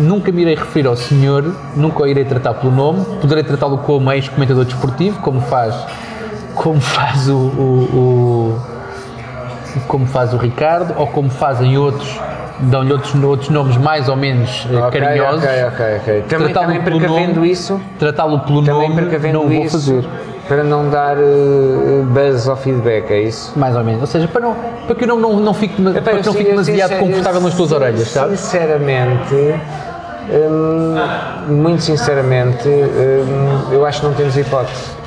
nunca 0.00 0.32
me 0.32 0.42
irei 0.42 0.54
referir 0.54 0.86
ao 0.88 0.96
senhor, 0.96 1.54
nunca 1.76 2.02
o 2.02 2.06
irei 2.06 2.24
tratar 2.24 2.54
pelo 2.54 2.72
nome, 2.72 3.04
poderei 3.20 3.44
tratá-lo 3.44 3.78
como 3.78 4.10
ex-comentador 4.12 4.64
desportivo, 4.64 5.20
como 5.20 5.40
faz, 5.40 5.74
como 6.54 6.80
faz 6.80 7.28
o, 7.28 7.36
o- 7.36 8.56
o- 8.56 9.80
como 9.86 10.06
faz 10.06 10.32
o 10.34 10.36
Ricardo, 10.36 10.94
ou 10.96 11.06
como 11.06 11.30
fazem 11.30 11.78
outros, 11.78 12.18
dão-lhe 12.60 12.92
outros, 12.92 13.14
outros 13.22 13.48
nomes 13.50 13.76
mais 13.76 14.08
ou 14.08 14.16
menos 14.16 14.66
eh, 14.70 14.76
Ok, 14.76 15.00
carinhosos. 15.00 15.44
ok, 15.44 15.64
ok, 15.64 15.96
ok. 16.00 16.22
Também, 16.28 16.46
Tratá-lo 16.52 16.66
também 16.66 16.82
pelo 16.82 16.98
precavendo 16.98 17.34
nome. 17.36 17.50
isso, 17.50 17.80
Tratá-lo 17.98 18.40
pelo 18.40 18.62
nome, 18.62 19.32
não 19.32 19.44
o 19.44 19.48
vou 19.48 19.64
isso, 19.64 19.70
fazer. 19.78 20.04
para 20.48 20.64
não 20.64 20.90
dar 20.90 21.16
eh, 21.16 22.02
buzz 22.04 22.48
ao 22.48 22.56
feedback, 22.56 23.10
é 23.12 23.22
isso? 23.22 23.52
Mais 23.56 23.76
ou 23.76 23.84
menos. 23.84 24.00
Ou 24.00 24.06
seja, 24.08 24.26
para, 24.26 24.40
não, 24.40 24.56
para 24.86 24.94
que 24.96 25.04
eu 25.04 25.08
não, 25.08 25.20
não, 25.20 25.36
não 25.40 25.54
fique, 25.54 25.80
para 25.80 26.18
que 26.18 26.26
não 26.26 26.32
fique 26.34 26.50
demasiado 26.50 26.98
confortável 26.98 27.40
nas 27.40 27.54
tuas 27.54 27.70
orelhas, 27.72 28.08
sabes? 28.08 28.40
Sinceramente, 28.40 29.54
hum, 30.28 31.52
muito 31.54 31.82
sinceramente, 31.82 32.68
hum, 32.68 33.72
eu 33.72 33.84
acho 33.86 34.00
que 34.00 34.06
não 34.06 34.14
temos 34.14 34.36
hipótese. 34.36 35.00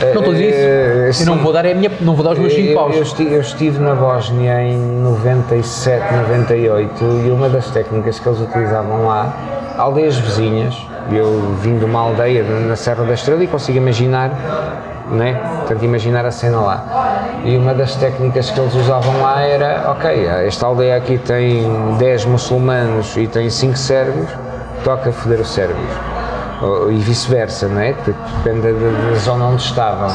Não 0.00 0.08
estou 0.08 0.22
a 0.30 0.32
dizer 0.32 0.54
Eh, 0.54 1.08
isso. 1.10 1.22
Eu 1.22 1.26
não 1.26 1.36
vou 1.42 1.52
dar 1.52 1.66
é 1.66 1.74
minha, 1.74 1.90
não 2.00 2.14
vou 2.14 2.24
dar 2.24 2.32
os 2.32 2.38
meus 2.38 2.54
5 2.54 2.68
Eu, 2.70 2.74
paus. 2.74 2.96
eu 2.96 3.02
estive, 3.02 3.34
eu 3.34 3.40
estive 3.42 3.78
na 3.78 3.94
Bósnia 3.94 4.62
em 4.62 4.78
97, 5.02 6.14
98 6.14 7.04
e 7.26 7.30
uma 7.30 7.50
das 7.50 7.66
técnicas 7.70 8.18
que 8.18 8.26
eles 8.26 8.40
utilizavam 8.40 9.06
lá, 9.06 9.30
aldeias 9.76 10.16
vizinhas, 10.16 10.74
eu 11.12 11.54
vim 11.60 11.76
de 11.78 11.84
uma 11.84 12.00
aldeia 12.00 12.42
na 12.42 12.76
Serra 12.76 13.04
da 13.04 13.12
Estrela 13.12 13.44
e 13.44 13.46
consigo 13.46 13.76
imaginar, 13.76 14.30
né? 15.10 15.34
Portanto, 15.58 15.84
imaginar 15.84 16.24
a 16.24 16.30
cena 16.30 16.60
lá. 16.60 16.84
E 17.44 17.56
uma 17.56 17.74
das 17.74 17.94
técnicas 17.96 18.50
que 18.50 18.60
eles 18.60 18.74
usavam 18.74 19.22
lá 19.22 19.42
era, 19.42 19.90
ok, 19.90 20.26
esta 20.46 20.66
aldeia 20.66 20.96
aqui 20.96 21.18
tem 21.18 21.66
10 21.98 22.24
muçulmanos 22.26 23.16
e 23.16 23.26
tem 23.26 23.48
5 23.50 23.76
sérvios, 23.76 24.28
toca 24.84 25.10
foder 25.12 25.40
os 25.40 25.52
sérvios 25.52 25.88
e 26.90 26.96
vice-versa, 26.96 27.66
é? 27.78 27.92
Porque 27.94 28.12
Depende 28.44 28.72
da, 28.72 29.10
da- 29.10 29.16
zona 29.16 29.46
onde 29.46 29.62
estavam. 29.62 30.10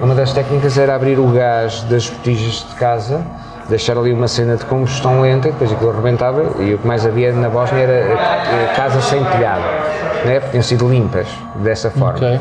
Uma 0.00 0.14
das 0.14 0.32
técnicas 0.32 0.76
era 0.76 0.94
abrir 0.96 1.18
o 1.20 1.26
gás 1.28 1.82
das 1.84 2.08
botijas 2.10 2.66
de 2.68 2.74
casa, 2.74 3.20
deixar 3.68 3.96
ali 3.96 4.12
uma 4.12 4.26
cena 4.26 4.56
de 4.56 4.64
combustão 4.64 5.20
lenta, 5.20 5.48
depois 5.50 5.72
aquilo 5.72 5.90
arrebentava 5.90 6.42
e 6.58 6.74
o 6.74 6.78
que 6.78 6.86
mais 6.86 7.06
havia 7.06 7.32
na 7.32 7.48
Bósnia 7.48 7.82
era 7.84 8.12
a, 8.14 8.72
a 8.72 8.74
casa 8.74 9.00
sem 9.00 9.22
telhado, 9.24 9.62
não 10.24 10.32
é? 10.32 10.34
Porque 10.40 10.50
tinham 10.50 10.62
sido 10.64 10.88
limpas 10.90 11.28
dessa 11.56 11.90
forma. 11.90 12.14
Ok. 12.18 12.40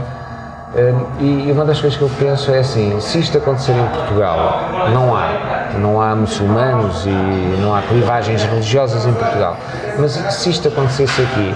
Hum, 0.76 1.06
E 1.20 1.52
uma 1.52 1.66
das 1.66 1.80
coisas 1.80 1.98
que 1.98 2.04
eu 2.04 2.10
penso 2.18 2.52
é 2.52 2.60
assim, 2.60 3.00
se 3.00 3.20
isto 3.20 3.38
acontecer 3.38 3.74
em 3.74 3.88
Portugal, 3.90 4.70
não 4.92 5.16
há, 5.16 5.70
não 5.78 6.02
há 6.02 6.16
muçulmanos 6.16 7.06
e 7.06 7.62
não 7.62 7.76
há 7.76 7.82
clivagens 7.84 8.44
religiosas 8.44 9.06
em 9.06 9.14
Portugal, 9.14 9.56
mas 10.00 10.14
se 10.14 10.50
isto 10.50 10.68
acontecesse 10.68 11.22
aqui, 11.22 11.54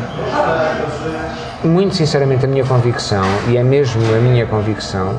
muito 1.64 1.96
sinceramente 1.96 2.46
a 2.46 2.48
minha 2.48 2.64
convicção, 2.64 3.24
e 3.48 3.58
é 3.58 3.64
mesmo 3.64 4.02
a 4.16 4.20
minha 4.20 4.46
convicção, 4.46 5.16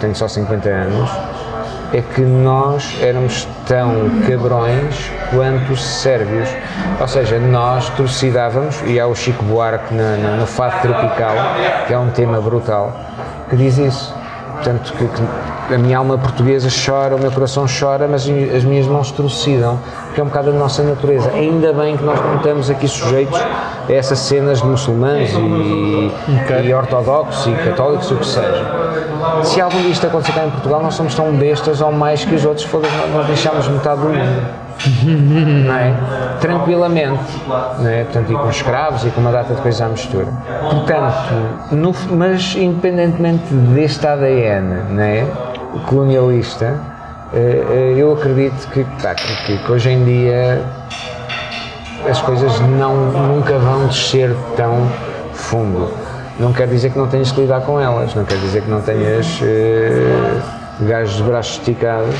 tenho 0.00 0.14
só 0.14 0.28
50 0.28 0.68
anos, 0.68 1.10
é 1.92 2.00
que 2.00 2.20
nós 2.20 2.96
éramos 3.02 3.48
tão 3.66 4.08
cabrões 4.28 5.10
quanto 5.30 5.72
os 5.72 5.82
sérvios. 5.82 6.48
Ou 7.00 7.08
seja, 7.08 7.38
nós 7.40 7.88
trucidávamos, 7.90 8.80
e 8.86 9.00
há 9.00 9.08
o 9.08 9.14
Chico 9.14 9.44
Buarque 9.44 9.92
na, 9.92 10.16
na, 10.16 10.36
no 10.36 10.46
Fado 10.46 10.80
Tropical, 10.82 11.34
que 11.88 11.92
é 11.92 11.98
um 11.98 12.10
tema 12.10 12.40
brutal, 12.40 12.94
que 13.50 13.56
diz 13.56 13.76
isso. 13.76 14.14
Portanto, 14.54 14.92
que, 14.92 15.06
que 15.06 15.74
a 15.74 15.78
minha 15.78 15.98
alma 15.98 16.18
portuguesa 16.18 16.68
chora, 16.68 17.16
o 17.16 17.18
meu 17.18 17.30
coração 17.30 17.64
chora, 17.66 18.06
mas 18.08 18.22
as 18.54 18.64
minhas 18.64 18.86
mãos 18.86 19.10
trucidam, 19.10 19.78
que 20.14 20.20
é 20.20 20.24
um 20.24 20.26
bocado 20.26 20.50
a 20.50 20.52
nossa 20.52 20.82
natureza. 20.82 21.30
Ainda 21.30 21.72
bem 21.72 21.96
que 21.96 22.04
nós 22.04 22.20
não 22.20 22.36
estamos 22.36 22.68
aqui 22.68 22.86
sujeitos 22.88 23.38
a 23.38 23.92
essas 23.92 24.18
cenas 24.18 24.60
de 24.60 24.66
muçulmanos 24.66 25.30
e, 25.30 26.12
e 26.64 26.74
ortodoxos 26.74 27.46
e 27.46 27.52
católicos, 27.64 28.10
o 28.10 28.16
que 28.16 28.26
seja. 28.26 28.66
Se 29.44 29.60
algum 29.60 29.80
dia 29.80 29.90
isto 29.90 30.06
acontecer 30.06 30.32
cá 30.32 30.44
em 30.44 30.50
Portugal, 30.50 30.82
nós 30.82 30.94
somos 30.94 31.14
tão 31.14 31.32
bestas 31.32 31.80
ou 31.80 31.92
mais 31.92 32.24
que 32.24 32.34
os 32.34 32.44
outros, 32.44 32.68
nós 33.12 33.26
deixamos 33.26 33.66
metade 33.68 34.00
do 34.00 34.08
mundo. 34.08 34.69
Não 35.04 35.74
é? 35.74 35.94
Tranquilamente, 36.40 37.20
é? 37.84 38.04
Portanto, 38.04 38.32
e 38.32 38.34
com 38.34 38.50
escravos 38.50 39.04
e 39.04 39.10
com 39.10 39.20
uma 39.20 39.32
data 39.32 39.54
de 39.54 39.60
coisas 39.60 39.80
à 39.80 39.88
mistura. 39.88 40.26
Portanto, 40.70 41.34
no- 41.72 41.94
mas 42.16 42.54
independentemente 42.56 43.52
deste 43.52 44.06
ADN, 44.06 45.00
é? 45.00 45.26
Colonialista, 45.86 46.74
eh, 47.32 47.62
eh, 47.70 47.94
eu 47.96 48.12
acredito 48.12 48.68
que, 48.70 48.84
pá, 49.02 49.14
que, 49.14 49.58
que- 49.58 49.70
hoje 49.72 49.90
em 49.90 50.04
dia 50.04 50.62
as 52.08 52.20
coisas 52.22 52.58
não, 52.60 52.96
nunca 52.96 53.58
vão 53.58 53.86
descer 53.86 54.34
tão 54.56 54.88
fundo. 55.34 55.92
Não 56.38 56.52
quer 56.52 56.66
dizer 56.66 56.90
que 56.90 56.98
não 56.98 57.06
tenhas 57.06 57.30
que 57.30 57.40
lidar 57.42 57.60
com 57.60 57.78
elas, 57.78 58.14
não 58.14 58.24
quer 58.24 58.38
dizer 58.38 58.62
que 58.62 58.70
não 58.70 58.80
tenhas 58.80 59.40
eh, 59.42 60.40
gajos 60.80 61.16
de 61.16 61.22
braços 61.22 61.52
esticados, 61.58 62.14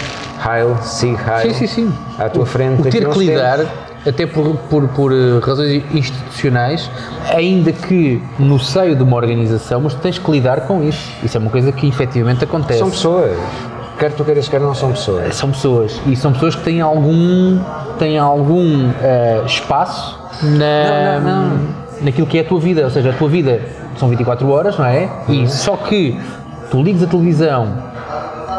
Heil, 0.46 0.76
Sig 0.82 1.14
Heil, 1.14 1.52
Sim, 1.52 1.54
sim, 1.54 1.66
sim. 1.66 1.92
à 2.18 2.28
tua 2.28 2.46
frente. 2.46 2.80
O 2.80 2.84
daqui 2.84 2.98
a 2.98 3.00
ter 3.00 3.08
que 3.10 3.18
lidar, 3.18 3.58
tempos. 3.58 3.72
até 4.06 4.26
por, 4.26 4.56
por, 4.68 4.88
por 4.88 5.12
eh, 5.12 5.38
razões 5.44 5.82
institucionais, 5.92 6.90
ainda 7.34 7.72
que 7.72 8.22
no 8.38 8.58
seio 8.58 8.96
de 8.96 9.02
uma 9.02 9.16
organização, 9.16 9.80
mas 9.82 9.94
tens 9.94 10.18
que 10.18 10.30
lidar 10.30 10.62
com 10.62 10.82
isso. 10.82 11.10
Isso 11.22 11.36
é 11.36 11.40
uma 11.40 11.50
coisa 11.50 11.70
que 11.72 11.86
efetivamente 11.86 12.44
acontece. 12.44 12.78
São 12.78 12.90
pessoas, 12.90 13.36
quer 13.98 14.12
tu 14.12 14.24
queiras, 14.24 14.48
quer 14.48 14.60
não, 14.60 14.74
são 14.74 14.92
pessoas. 14.92 15.34
São 15.34 15.50
pessoas. 15.50 16.00
E 16.06 16.16
são 16.16 16.32
pessoas 16.32 16.54
que 16.54 16.62
têm 16.62 16.80
algum, 16.80 17.60
têm 17.98 18.18
algum 18.18 18.90
eh, 19.02 19.42
espaço 19.46 20.18
na, 20.42 21.18
Não, 21.18 21.20
não, 21.20 21.48
não. 21.48 21.58
naquilo 22.00 22.26
que 22.26 22.38
é 22.38 22.40
a 22.40 22.44
tua 22.44 22.58
vida. 22.60 22.82
Ou 22.84 22.90
seja, 22.90 23.10
a 23.10 23.12
tua 23.12 23.28
vida 23.28 23.60
são 23.98 24.08
24 24.08 24.48
horas, 24.48 24.78
não 24.78 24.86
é? 24.86 25.08
Uhum. 25.28 25.44
E 25.44 25.48
só 25.48 25.76
que 25.76 26.18
tu 26.70 26.82
ligues 26.82 27.02
a 27.02 27.06
televisão 27.06 27.89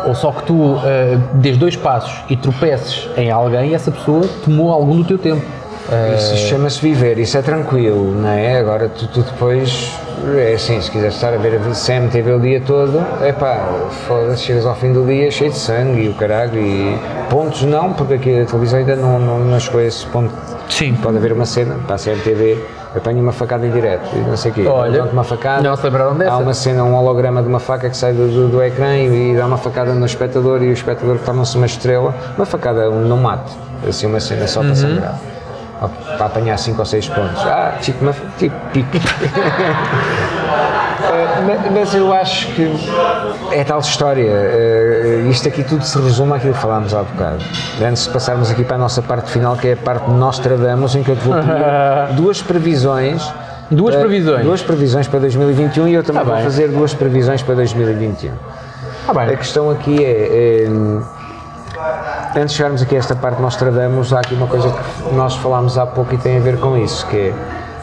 ou 0.05 0.15
só 0.15 0.31
que 0.31 0.43
tu 0.43 0.77
eh, 0.83 1.17
des 1.33 1.57
dois 1.57 1.75
passos 1.75 2.23
e 2.29 2.35
tropeces 2.35 3.09
em 3.17 3.29
alguém 3.31 3.73
essa 3.73 3.91
pessoa 3.91 4.27
tomou 4.43 4.71
algum 4.71 4.97
do 4.97 5.03
teu 5.03 5.17
tempo. 5.17 5.41
Eh, 5.91 6.15
Isso 6.15 6.37
chama-se 6.47 6.79
viver, 6.81 7.17
isso 7.17 7.37
é 7.37 7.41
tranquilo, 7.41 8.13
não 8.13 8.29
é? 8.29 8.57
Agora 8.59 8.87
tu, 8.87 9.07
tu 9.07 9.21
depois, 9.21 9.91
é 10.37 10.53
assim, 10.53 10.79
se 10.79 10.89
quiseres 10.91 11.15
estar 11.15 11.33
a 11.33 11.37
ver 11.37 11.55
a 11.55 11.73
CMTV 11.73 12.31
o 12.33 12.39
dia 12.39 12.61
todo, 12.61 13.03
é 13.21 13.31
pá, 13.33 13.67
foda-se, 14.07 14.43
chegas 14.43 14.65
ao 14.65 14.75
fim 14.75 14.93
do 14.93 15.05
dia 15.05 15.29
cheio 15.31 15.51
de 15.51 15.57
sangue 15.57 16.03
e 16.05 16.09
o 16.09 16.13
caralho, 16.13 16.59
e 16.59 16.97
pontos 17.29 17.63
não, 17.63 17.93
porque 17.93 18.13
aqui 18.13 18.39
a 18.39 18.45
televisão 18.45 18.79
ainda 18.79 18.95
não, 18.95 19.19
não, 19.19 19.39
não 19.39 19.59
chegou 19.59 19.81
a 19.81 19.83
esse 19.83 20.05
ponto. 20.05 20.31
Sim. 20.69 20.93
Pode 21.01 21.17
haver 21.17 21.33
uma 21.33 21.45
cena, 21.45 21.75
para 21.85 21.95
a 21.95 21.99
CMTV, 21.99 22.57
apanha 22.95 23.21
uma 23.21 23.31
facada 23.31 23.65
em 23.65 23.71
direto 23.71 24.15
não 24.27 24.35
sei 24.37 24.51
o 24.51 24.53
quê. 24.53 24.65
Olha, 24.67 25.03
uma 25.05 25.23
facada, 25.23 25.61
não 25.61 25.75
se 25.75 25.83
lembraram 25.83 26.15
dessa? 26.15 26.31
Há 26.33 26.37
uma 26.37 26.53
cena, 26.53 26.83
um 26.83 26.95
holograma 26.95 27.41
de 27.41 27.47
uma 27.47 27.59
faca 27.59 27.89
que 27.89 27.95
sai 27.97 28.13
do, 28.13 28.27
do, 28.27 28.47
do 28.49 28.63
ecrã 28.63 28.95
e, 28.97 29.31
e 29.33 29.35
dá 29.37 29.45
uma 29.45 29.57
facada 29.57 29.93
no 29.93 30.05
espectador 30.05 30.61
e 30.61 30.69
o 30.69 30.73
espectador 30.73 31.17
torna-se 31.25 31.55
uma 31.57 31.65
estrela, 31.65 32.13
uma 32.35 32.45
facada, 32.45 32.89
um 32.89 33.07
não 33.07 33.17
mate, 33.17 33.51
assim 33.87 34.05
uma 34.07 34.19
cena 34.19 34.47
só 34.47 34.59
Uhum. 34.61 34.65
para 34.67 34.75
sangrar. 34.75 35.15
Para 36.17 36.25
apanhar 36.27 36.57
5 36.57 36.79
ou 36.79 36.85
6 36.85 37.07
pontos. 37.09 37.41
Ah, 37.43 37.73
tipo, 37.81 38.03
uma, 38.03 38.13
tipo 38.37 38.55
pique. 38.71 38.99
Eh, 41.13 41.41
ma- 41.41 41.71
mas 41.71 41.93
eu 41.95 42.13
acho 42.13 42.47
que 42.53 42.71
é 43.51 43.63
tal 43.63 43.79
história. 43.79 44.29
eh, 44.31 45.25
isto 45.29 45.47
aqui 45.47 45.63
tudo 45.63 45.83
se 45.83 45.97
resume 45.99 46.33
àquilo 46.33 46.53
que 46.53 46.59
falámos 46.59 46.93
há 46.93 47.01
bocado. 47.03 47.43
Antes 47.83 48.03
de 48.05 48.09
passarmos 48.11 48.49
aqui 48.51 48.63
para 48.63 48.75
a 48.75 48.79
nossa 48.79 49.01
parte 49.01 49.29
final, 49.31 49.55
que 49.57 49.69
é 49.69 49.73
a 49.73 49.77
parte 49.77 50.05
de 50.05 50.11
Nostradamus, 50.13 50.95
em 50.95 51.03
que 51.03 51.09
eu 51.11 51.15
te 51.15 51.23
vou 51.23 51.33
pedir 51.35 52.15
duas 52.15 52.41
previsões. 52.41 53.33
Duas 53.69 53.95
eh, 53.95 53.99
previsões? 53.99 54.43
Duas 54.45 54.61
previsões 54.61 55.07
para 55.07 55.19
2021 55.21 55.87
e 55.87 55.93
eu 55.95 56.03
também 56.03 56.21
Tá 56.21 56.25
vou 56.27 56.35
bem. 56.35 56.43
fazer 56.43 56.67
duas 56.69 56.93
previsões 56.93 57.41
para 57.41 57.55
2021. 57.55 58.31
Ah, 59.07 59.21
A 59.21 59.35
questão 59.35 59.69
aqui 59.71 60.03
é, 60.05 60.09
é, 60.65 60.69
antes 62.35 62.51
de 62.51 62.57
chegarmos 62.57 62.81
aqui 62.81 62.95
a 62.95 62.99
esta 62.99 63.15
parte 63.15 63.37
de 63.37 63.41
Nostradamus, 63.41 64.13
há 64.13 64.19
aqui 64.19 64.33
uma 64.35 64.47
coisa 64.47 64.69
que 64.69 65.13
nós 65.15 65.35
falámos 65.35 65.77
há 65.77 65.85
pouco 65.85 66.13
e 66.13 66.17
tem 66.17 66.37
a 66.37 66.39
ver 66.39 66.59
com 66.59 66.77
isso, 66.77 67.05
que 67.07 67.17
é 67.17 67.33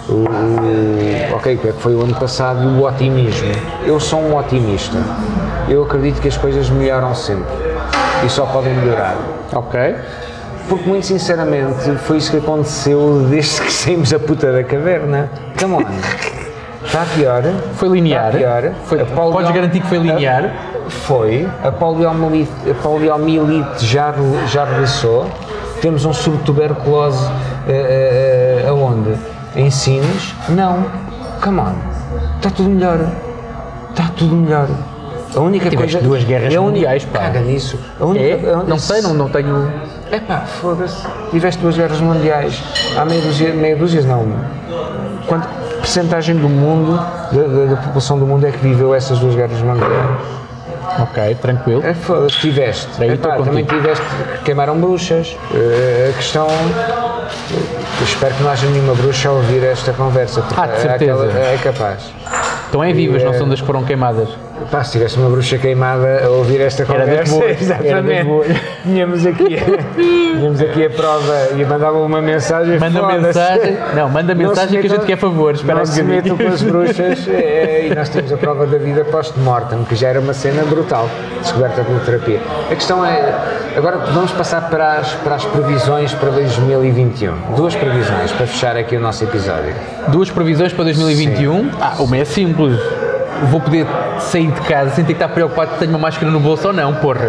o, 0.09 0.13
o- 0.13 1.37
ok, 1.37 1.55
o 1.55 1.59
que 1.59 1.69
é 1.69 1.73
que 1.73 1.81
foi 1.83 1.95
o 1.95 2.03
ano 2.03 2.15
passado 2.15 2.63
e 2.63 2.67
o 2.67 2.85
otimismo. 2.87 3.53
Eu 3.85 4.01
sou 4.01 4.21
um 4.21 4.37
otimista. 4.37 4.97
Eu 5.69 5.83
acredito 5.85 6.21
que 6.21 6.29
as 6.29 6.37
coisas 6.37 6.71
melhoram 6.71 7.15
sempre 7.15 7.53
e 8.25 8.29
só 8.31 8.47
podem 8.47 8.75
melhorar. 8.75 9.17
Ok. 9.53 9.95
Porque, 10.69 10.87
muito 10.89 11.07
sinceramente, 11.07 11.91
foi 12.05 12.19
isso 12.19 12.31
que 12.31 12.37
aconteceu 12.39 13.27
desde 13.31 13.61
que 13.63 13.73
saímos 13.73 14.13
a 14.13 14.19
puta 14.19 14.53
da 14.53 14.63
caverna. 14.65 15.31
Come 15.59 15.75
on. 15.77 15.83
Está 16.85 17.05
pior. 17.15 17.43
Foi 17.75 17.89
linear. 17.89 18.35
Está 18.35 18.39
pior. 18.39 18.73
Foi- 18.85 19.01
A 19.03 19.05
podes 19.05 19.51
garantir 19.51 19.81
que 19.81 19.87
foi 19.87 19.99
linear? 19.99 20.51
Foi. 20.89 21.49
A 21.65 21.71
poliomielite, 21.71 22.51
a 22.71 22.75
poliomielite 22.75 23.85
já, 23.87 24.15
já 24.47 24.65
regressou. 24.65 25.27
Temos 25.81 26.05
um 26.05 26.13
subtuberculose 26.13 27.25
eh, 27.69 28.63
eh, 28.65 28.69
aonde? 28.69 29.15
Em 29.55 29.71
Sines? 29.71 30.35
Não. 30.49 30.85
Come 31.43 31.61
on. 31.61 31.73
Está 32.37 32.51
tudo 32.51 32.69
melhor. 32.71 32.99
Está 33.91 34.11
tudo 34.17 34.35
melhor. 34.35 34.69
A 35.37 35.41
única 35.41 35.69
Tiveste 35.69 35.93
coisa. 35.97 36.09
duas 36.09 36.25
guerras 36.25 36.53
é 36.55 36.59
mundiais, 36.59 37.05
pá. 37.05 37.19
Caga 37.21 37.41
nisso. 37.41 37.79
A 38.01 38.05
única, 38.07 38.25
É? 38.25 38.55
a- 38.55 38.63
Não 38.65 38.79
sei, 38.79 39.03
não, 39.03 39.13
não 39.15 39.29
tenho. 39.29 39.71
é 40.11 40.19
pá, 40.19 40.39
foda-se. 40.41 41.07
Tiveste 41.31 41.61
duas 41.61 41.77
guerras 41.77 42.01
mundiais. 42.01 42.61
Há 42.97 43.05
meia 43.05 43.21
dúzia, 43.21 43.53
meia 43.53 43.77
dúzia 43.77 44.03
não. 44.03 44.27
Quanto 45.27 45.47
percentagem 45.81 46.35
do 46.37 46.49
mundo, 46.49 46.97
da, 46.97 47.43
da- 47.43 47.75
da 47.75 47.77
população 47.83 48.19
do 48.19 48.27
mundo 48.27 48.47
é 48.47 48.51
que 48.51 48.59
viveu 48.59 48.95
essas 48.95 49.19
duas 49.19 49.35
guerras 49.35 49.61
mundiais? 49.61 49.93
Ok, 50.99 51.37
tranquilo. 51.41 51.85
É 51.85 51.95
foda-se, 51.95 52.39
tiveste. 52.41 52.89
Epá, 53.03 53.13
estou 53.15 53.45
também 53.45 53.65
contigo. 53.65 53.81
tiveste, 53.83 54.05
queimaram 54.45 54.79
bruxas. 54.81 55.37
Eh, 55.55 56.11
a 56.11 56.17
questão. 56.17 56.49
eu 56.49 58.05
espero 58.05 58.35
que 58.35 58.43
não 58.43 58.51
haja 58.51 58.67
nenhuma 58.69 58.95
bruxa 58.95 59.29
a 59.29 59.33
ouvir 59.33 59.63
esta 59.65 59.93
conversa, 59.93 60.41
porque 60.43 60.61
Ah, 60.61 60.67
de 60.67 60.73
é 60.73 60.77
certeza. 60.77 61.25
aquela- 61.25 61.39
é 61.47 61.59
capaz. 61.63 62.13
Estão 62.67 62.83
é 62.85 62.93
vivas, 62.93 63.23
não 63.23 63.33
é- 63.33 63.39
são 63.39 63.49
das 63.49 63.61
que 63.61 63.67
foram 63.67 63.85
queimadas. 63.85 64.29
Pá, 64.71 64.85
se 64.85 64.93
tivesse 64.93 65.17
uma 65.17 65.31
bruxa 65.31 65.57
queimada 65.57 66.25
a 66.25 66.29
ouvir 66.29 66.61
esta 66.61 66.83
Era 66.83 67.07
das 67.07 67.31
conversa, 67.31 67.75
boas, 67.75 67.85
era 67.85 68.03
das 68.03 68.25
boas. 68.25 68.47
Tínhamos 68.83 69.27
aqui, 69.27 69.57
tínhamos 70.37 70.61
aqui 70.61 70.85
a 70.85 70.91
prova 70.91 71.49
e 71.57 71.65
mandava 71.65 71.99
uma 71.99 72.21
mensagem. 72.21 72.79
Manda 72.79 73.07
mensagem. 73.07 73.77
Não, 73.95 74.09
manda 74.09 74.35
Não 74.35 74.49
mensagem 74.49 74.81
que 74.81 74.87
a 74.87 74.91
gente 74.91 75.07
quer 75.07 75.17
favores. 75.17 75.61
Espera 75.61 75.79
Não 75.79 75.87
se 75.87 76.03
metam 76.03 76.37
com 76.37 76.47
as 76.47 76.63
bruxas 76.63 77.27
eh, 77.29 77.89
e 77.91 77.95
nós 77.95 78.09
temos 78.09 78.33
a 78.33 78.37
prova 78.37 78.67
da 78.67 78.79
vida 78.79 79.05
post-mortem, 79.05 79.85
que 79.85 79.97
já 79.97 80.09
era 80.09 80.21
uma 80.21 80.35
cena 80.35 80.63
brutal, 80.65 81.09
descoberta 81.41 81.83
pela 81.83 82.01
terapia. 82.01 82.41
A 82.71 82.75
questão 82.75 83.05
é, 83.05 83.35
agora 83.77 83.99
vamos 83.99 84.33
passar 84.33 84.69
para 84.69 84.99
as, 84.99 85.13
para 85.15 85.37
as 85.37 85.45
previsões 85.45 86.13
para 86.15 86.31
2021. 86.31 87.55
Duas 87.57 87.75
previsões 87.75 88.33
para 88.33 88.47
fechar 88.47 88.77
aqui 88.77 88.97
o 88.97 89.01
nosso 89.01 89.25
episódio. 89.25 89.75
Duas 90.09 90.31
previsões 90.31 90.73
para 90.73 90.85
2021. 90.85 91.71
Ah, 91.81 91.95
uma 91.99 92.17
é 92.17 92.25
simples. 92.25 92.79
Vou 93.51 93.61
poder 93.61 93.87
sair 94.19 94.51
de 94.51 94.61
casa 94.63 94.91
sem 94.91 95.05
ter 95.05 95.15
que 95.15 95.23
estar 95.23 95.33
preocupado 95.33 95.73
se 95.73 95.79
tenho 95.79 95.91
uma 95.93 95.99
máscara 95.99 96.31
no 96.31 96.41
bolso 96.41 96.69
ou 96.69 96.73
não, 96.75 96.95
porra. 96.95 97.29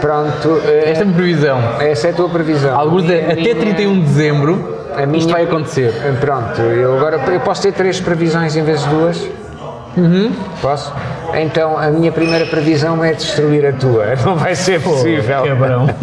Pronto, 0.00 0.60
eh, 0.66 0.90
Esta 0.90 1.00
é 1.00 1.02
a 1.02 1.04
minha 1.06 1.16
previsão. 1.16 1.58
essa 1.80 2.06
é 2.08 2.10
a 2.10 2.14
tua 2.14 2.28
previsão. 2.28 2.78
Alguns 2.78 3.02
Minha- 3.04 3.18
de- 3.18 3.24
até 3.32 3.34
minha- 3.40 3.54
31 3.56 3.94
de 3.94 4.00
dezembro 4.02 4.76
a 4.96 5.04
minha- 5.06 5.18
isto 5.18 5.32
vai 5.32 5.44
acontecer. 5.44 5.92
Pronto, 6.20 6.60
eu 6.60 6.96
agora 6.96 7.18
eu 7.32 7.40
posso 7.40 7.62
ter 7.62 7.72
três 7.72 7.98
previsões 8.00 8.54
em 8.56 8.62
vez 8.62 8.82
de 8.84 8.88
duas? 8.88 9.28
Uhum. 9.96 10.30
Posso? 10.60 10.92
Então 11.34 11.76
a 11.78 11.88
minha 11.88 12.12
primeira 12.12 12.44
previsão 12.46 13.02
é 13.02 13.12
destruir 13.14 13.66
a 13.66 13.72
tua. 13.72 14.14
Não 14.24 14.36
vai 14.36 14.54
ser 14.54 14.80
possível. 14.80 15.42
Cabrão. 15.44 15.86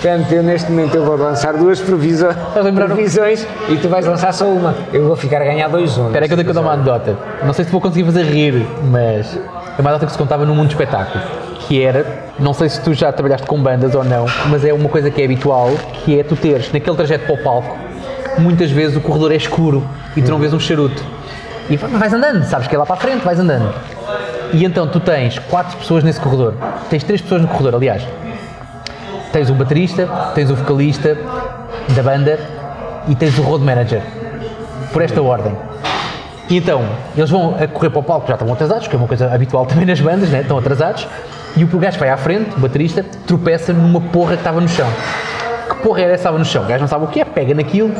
Portanto, 0.00 0.30
eu 0.32 0.42
neste 0.44 0.70
momento 0.70 0.94
eu 0.94 1.04
vou 1.04 1.16
lançar 1.16 1.54
duas 1.54 1.80
previsões, 1.80 2.36
um- 2.56 2.74
previsões 2.94 3.44
e 3.68 3.76
tu 3.78 3.88
vais 3.88 4.06
lançar 4.06 4.32
só 4.32 4.46
uma. 4.46 4.72
Eu 4.92 5.08
vou 5.08 5.16
ficar 5.16 5.42
a 5.42 5.44
ganhar 5.44 5.68
2-1. 5.68 6.02
Um 6.02 6.06
Espera 6.06 6.26
que 6.28 6.32
eu 6.32 6.36
tenho 6.36 6.48
que 6.48 6.54
dar 6.54 6.60
uma 6.60 6.72
anedota. 6.74 7.16
Não 7.44 7.52
sei 7.52 7.64
se 7.64 7.70
vou 7.72 7.80
conseguir 7.80 8.04
fazer 8.04 8.22
rir, 8.22 8.64
mas 8.90 9.36
É 9.76 9.80
uma 9.80 9.90
data 9.92 10.06
que 10.06 10.12
se 10.12 10.18
contava 10.18 10.44
no 10.44 10.54
mundo 10.54 10.66
do 10.68 10.70
espetáculo, 10.72 11.22
que 11.60 11.80
era, 11.82 12.04
não 12.38 12.52
sei 12.52 12.68
se 12.68 12.80
tu 12.80 12.92
já 12.94 13.12
trabalhaste 13.12 13.46
com 13.46 13.60
bandas 13.62 13.94
ou 13.94 14.02
não, 14.04 14.26
mas 14.48 14.64
é 14.64 14.72
uma 14.72 14.88
coisa 14.88 15.08
que 15.10 15.20
é 15.22 15.24
habitual, 15.24 15.70
que 16.04 16.18
é 16.18 16.24
tu 16.24 16.34
teres 16.34 16.72
naquele 16.72 16.96
trajeto 16.96 17.26
para 17.26 17.34
o 17.34 17.38
palco, 17.44 17.76
muitas 18.38 18.70
vezes 18.72 18.96
o 18.96 19.00
corredor 19.00 19.30
é 19.32 19.36
escuro 19.36 19.84
e 20.16 20.22
tu 20.22 20.30
não 20.32 20.38
vês 20.38 20.52
um 20.52 20.58
charuto. 20.60 21.00
E 21.70 21.76
vais 21.76 22.12
andando, 22.12 22.42
sabes 22.44 22.66
que 22.66 22.74
é 22.74 22.78
lá 22.78 22.84
para 22.86 22.96
a 22.96 22.98
frente, 22.98 23.24
vais 23.24 23.38
andando. 23.38 23.72
E 24.52 24.64
então 24.64 24.86
tu 24.88 24.98
tens 24.98 25.38
quatro 25.38 25.76
pessoas 25.76 26.02
nesse 26.02 26.18
corredor, 26.20 26.54
tens 26.90 27.04
três 27.04 27.20
pessoas 27.20 27.42
no 27.42 27.48
corredor, 27.48 27.76
aliás. 27.76 28.02
Tens 29.32 29.50
o 29.50 29.54
baterista, 29.54 30.08
tens 30.34 30.50
o 30.50 30.54
vocalista 30.54 31.16
da 31.94 32.02
banda 32.02 32.38
e 33.08 33.14
tens 33.14 33.38
o 33.38 33.42
road 33.42 33.64
manager. 33.64 34.02
Por 34.92 35.02
esta 35.02 35.20
ordem. 35.20 35.54
E 36.48 36.56
então, 36.56 36.82
eles 37.16 37.28
vão 37.28 37.56
a 37.60 37.66
correr 37.66 37.90
para 37.90 37.98
o 37.98 38.02
palco, 38.02 38.26
já 38.26 38.34
estão 38.34 38.50
atrasados, 38.50 38.88
que 38.88 38.94
é 38.94 38.98
uma 38.98 39.06
coisa 39.06 39.32
habitual 39.32 39.66
também 39.66 39.84
nas 39.84 40.00
bandas, 40.00 40.30
né? 40.30 40.40
estão 40.40 40.56
atrasados, 40.56 41.06
e 41.54 41.62
o 41.64 41.78
gajo 41.78 41.98
vai 41.98 42.08
à 42.08 42.16
frente, 42.16 42.56
o 42.56 42.60
baterista, 42.60 43.04
tropeça 43.26 43.72
numa 43.72 44.00
porra 44.00 44.32
que 44.32 44.40
estava 44.40 44.60
no 44.60 44.68
chão. 44.68 44.88
Que 45.68 45.74
porra 45.82 46.00
era 46.00 46.12
essa 46.12 46.14
que 46.14 46.20
estava 46.20 46.38
no 46.38 46.44
chão? 46.46 46.64
O 46.64 46.66
gajo 46.66 46.80
não 46.80 46.88
sabe 46.88 47.04
o 47.04 47.08
que 47.08 47.20
é, 47.20 47.24
pega 47.26 47.52
naquilo, 47.52 47.92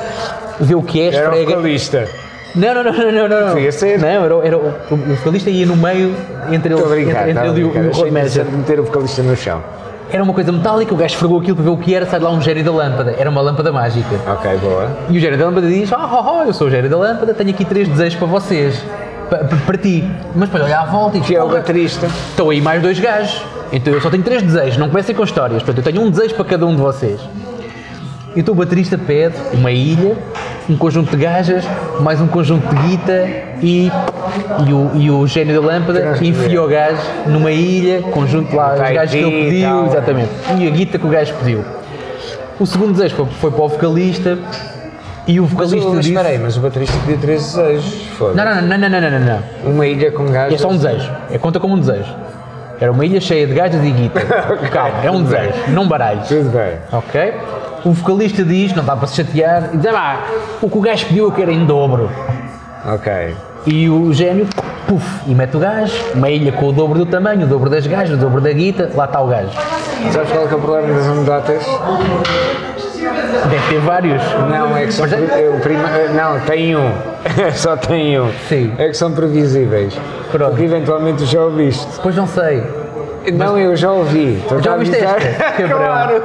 vê 0.58 0.74
o 0.74 0.82
que 0.82 1.00
é, 1.00 1.14
Era 1.14 1.28
o 1.28 1.32
esfrega. 1.32 1.50
vocalista. 1.50 2.08
Não, 2.54 2.74
não, 2.74 2.84
não, 2.84 2.92
não, 2.92 3.28
não, 3.28 3.46
não. 3.46 3.52
Podia 3.52 3.70
ser. 3.70 3.98
Não, 3.98 4.08
era, 4.08 4.46
era 4.46 4.56
o, 4.56 4.68
o 4.90 4.96
vocalista 5.16 5.50
ia 5.50 5.66
no 5.66 5.76
meio 5.76 6.14
entre 6.50 6.72
ele, 6.72 6.82
brincar. 6.82 7.28
entre, 7.28 7.30
entre 7.30 7.48
ele 7.48 7.60
e 7.60 7.64
o, 7.64 7.68
o 7.68 7.92
road 7.92 8.10
manager. 8.10 8.46
meter 8.46 8.80
o 8.80 8.84
vocalista 8.84 9.22
no 9.22 9.36
chão. 9.36 9.62
Era 10.10 10.22
uma 10.22 10.32
coisa 10.32 10.50
metálica, 10.50 10.94
o 10.94 10.96
gajo 10.96 11.12
esfregou 11.14 11.38
aquilo 11.38 11.56
para 11.56 11.64
ver 11.64 11.70
o 11.70 11.76
que 11.76 11.94
era, 11.94 12.06
sai 12.06 12.18
de 12.18 12.24
lá 12.24 12.30
um 12.30 12.40
gênio 12.40 12.64
da 12.64 12.70
lâmpada. 12.72 13.14
Era 13.18 13.28
uma 13.28 13.40
lâmpada 13.42 13.70
mágica. 13.70 14.16
Ok, 14.26 14.56
boa. 14.58 14.88
E 15.10 15.18
o 15.18 15.20
gênio 15.20 15.38
da 15.38 15.44
lâmpada 15.46 15.68
diz: 15.68 15.92
Ah, 15.92 16.08
oh, 16.10 16.38
oh, 16.38 16.42
eu 16.44 16.54
sou 16.54 16.66
o 16.68 16.70
gênio 16.70 16.88
da 16.88 16.96
lâmpada, 16.96 17.34
tenho 17.34 17.50
aqui 17.50 17.64
três 17.64 17.86
desejos 17.88 18.18
para 18.18 18.26
vocês. 18.26 18.82
Pa- 19.28 19.36
pa- 19.38 19.56
Para, 19.66 19.76
ti. 19.76 20.02
Mas 20.34 20.48
depois 20.48 20.64
olha 20.64 20.80
à 20.80 20.84
volta 20.86 21.18
e 21.18 21.20
diz: 21.20 21.28
Que 21.28 21.36
é 21.36 21.42
o 21.42 21.46
"Porra, 21.46 21.58
baterista. 21.58 22.06
Estão 22.06 22.48
aí 22.48 22.60
mais 22.60 22.80
dois 22.80 22.98
gajos. 22.98 23.42
Então 23.70 23.92
eu 23.92 24.00
só 24.00 24.08
tenho 24.08 24.22
três 24.22 24.42
desejos, 24.42 24.78
não 24.78 24.88
comecem 24.88 25.14
com 25.14 25.22
histórias. 25.22 25.62
Portanto, 25.62 25.86
eu 25.86 25.92
tenho 25.92 26.04
um 26.06 26.10
desejo 26.10 26.34
para 26.34 26.44
cada 26.46 26.64
um 26.66 26.74
de 26.74 26.80
vocês. 26.80 27.20
Então 28.34 28.54
o 28.54 28.56
baterista 28.56 28.96
pede 28.96 29.34
uma 29.52 29.70
ilha, 29.70 30.16
um 30.70 30.76
conjunto 30.76 31.10
de 31.10 31.22
gajas, 31.22 31.64
mais 32.00 32.18
um 32.20 32.26
conjunto 32.26 32.66
de 32.74 32.82
guita 32.88 33.26
e, 33.62 33.90
e, 34.66 34.72
o, 34.72 34.90
e 34.94 35.10
o 35.10 35.26
gênio 35.26 35.60
da 35.60 35.66
lâmpada 35.66 36.18
enfia 36.20 36.62
o 36.62 36.68
gajo 36.68 37.00
numa 37.26 37.50
ilha, 37.50 38.02
conjunto 38.02 38.54
lá, 38.54 38.74
os 38.74 38.80
gajos 38.80 39.10
que 39.10 39.18
ele 39.18 39.44
pediu, 39.44 39.86
exatamente. 39.86 40.30
E 40.58 40.66
a 40.66 40.70
guita 40.70 40.98
que 40.98 41.06
o 41.06 41.10
gajo 41.10 41.34
pediu. 41.34 41.64
O 42.58 42.66
segundo 42.66 42.92
desejo 42.92 43.14
foi, 43.16 43.26
foi 43.26 43.50
para 43.50 43.62
o 43.62 43.68
vocalista 43.68 44.38
e 45.26 45.38
o 45.38 45.46
vocalista 45.46 45.88
mas 45.90 45.98
disse... 45.98 46.10
espera 46.10 46.28
aí, 46.28 46.38
mas 46.38 46.56
o 46.56 46.60
baterista 46.60 46.96
pediu 47.00 47.18
três 47.18 47.42
desejos. 47.42 48.02
Foda. 48.16 48.34
Não, 48.34 48.54
não, 48.54 48.62
não, 48.62 48.78
não, 48.78 48.88
não, 48.88 49.00
não, 49.00 49.18
não, 49.18 49.40
não. 49.64 49.72
Uma 49.72 49.86
ilha 49.86 50.10
com 50.10 50.26
gajos. 50.26 50.54
É 50.54 50.58
só 50.58 50.68
um 50.68 50.76
desejo. 50.76 51.12
É 51.30 51.38
conta 51.38 51.60
como 51.60 51.74
um 51.74 51.78
desejo. 51.78 52.12
Era 52.80 52.92
uma 52.92 53.04
ilha 53.04 53.20
cheia 53.20 53.46
de 53.46 53.54
gajas 53.54 53.84
e 53.84 53.90
guita. 53.90 54.20
Calma, 54.72 55.04
é 55.04 55.10
um 55.10 55.22
desejo, 55.22 55.52
não 55.68 55.86
baralhos. 55.86 56.28
Tudo 56.28 56.50
bem. 56.50 56.78
Ok? 56.92 57.34
O 57.84 57.92
vocalista 57.92 58.42
diz, 58.44 58.72
não 58.74 58.84
dá 58.84 58.96
para 58.96 59.06
se 59.06 59.16
chatear, 59.16 59.70
e 59.74 59.76
diz, 59.76 59.86
ah, 59.94 60.20
o 60.62 60.70
que 60.70 60.78
o 60.78 60.80
gajo 60.80 61.06
pediu 61.06 61.24
eu 61.24 61.32
quero 61.32 61.50
em 61.50 61.66
dobro. 61.66 62.10
Ok. 62.86 63.34
E 63.66 63.88
o 63.90 64.12
gênio, 64.14 64.46
puf, 64.86 65.04
e 65.26 65.34
mete 65.34 65.56
o 65.56 65.60
gajo, 65.60 65.92
uma 66.14 66.30
ilha 66.30 66.52
com 66.52 66.68
o 66.68 66.72
dobro 66.72 66.98
do 67.00 67.06
tamanho, 67.06 67.44
o 67.44 67.46
dobro 67.48 67.68
das 67.68 67.86
gajas, 67.86 68.14
o 68.14 68.20
dobro 68.20 68.40
da 68.40 68.50
guita, 68.52 68.90
lá 68.94 69.04
está 69.04 69.20
o 69.20 69.26
gajo. 69.26 69.50
Sabes 70.12 70.30
qual 70.30 70.44
é, 70.44 70.48
que 70.48 70.54
é 70.54 70.56
o 70.56 70.60
problema 70.60 70.94
das 70.94 71.06
anedotas? 71.06 71.62
Deve 73.50 73.68
ter 73.68 73.80
vários. 73.80 74.22
Não, 74.50 74.76
é 74.76 74.86
que 74.86 74.92
são. 74.92 75.06
Mas 75.06 75.12
é- 75.12 75.58
prima- 75.62 75.88
Não, 76.14 76.40
tem 76.40 76.76
um. 76.76 76.90
Só 77.54 77.76
tem 77.76 78.18
um. 78.20 78.30
Sim. 78.48 78.72
É 78.78 78.88
que 78.88 78.94
são 78.94 79.12
previsíveis. 79.12 79.94
Pronto. 80.30 80.50
Porque 80.50 80.64
eventualmente 80.64 81.24
já 81.24 81.40
ouviste. 81.42 81.86
Pois 82.02 82.14
não 82.16 82.26
sei. 82.26 82.62
Não, 83.32 83.58
eu 83.58 83.76
já 83.76 83.92
ouvi. 83.92 84.34
Estou 84.36 84.62
Já 84.62 84.72
ouviste 84.72 84.96
esta? 84.96 85.44
Cabrão. 85.52 85.78
claro. 85.78 86.22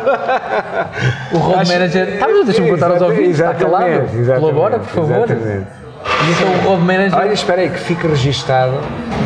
O 1.34 1.38
road 1.38 1.61
Acho- 1.61 1.73
manager. 1.73 2.19
Tá, 2.19 2.27
mas 2.31 2.45
deixa-me 2.45 2.69
contar 2.69 2.91
aos 2.91 3.01
ouvintes. 3.01 3.39
Está 3.39 3.53
calado. 3.53 4.03
Colabora, 4.39 4.79
por 4.79 4.88
favor. 4.89 5.17
Exatamente. 5.29 5.82
E 6.06 6.32
então 6.32 6.47
o 6.54 6.70
road 6.70 6.84
manager. 6.84 7.18
Olha, 7.18 7.34
espera 7.34 7.62
aí, 7.62 7.70
que 7.70 7.80
fique 7.80 8.06
registado 8.08 8.74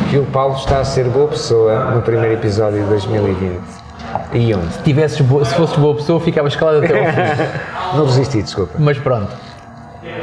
que 0.10 0.18
o 0.18 0.24
Paulo 0.26 0.56
está 0.56 0.80
a 0.80 0.86
ser 0.86 1.06
boa 1.06 1.28
pessoa 1.28 1.92
no 1.92 2.02
primeiro 2.02 2.34
episódio 2.34 2.82
de 2.84 2.90
2020. 2.90 3.60
E 4.34 4.56
um. 4.56 4.62
se, 4.72 4.80
tivesses 4.84 5.20
bo- 5.22 5.44
se 5.44 5.54
fosses 5.54 5.76
boa 5.76 5.96
pessoa, 5.96 6.20
ficavas 6.20 6.56
calado 6.56 6.78
até 6.84 6.98
ao 6.98 7.06
fim. 7.14 7.44
Não 7.98 8.06
resisti, 8.06 8.42
desculpa. 8.42 8.74
Mas 8.80 8.98
pronto. 8.98 9.28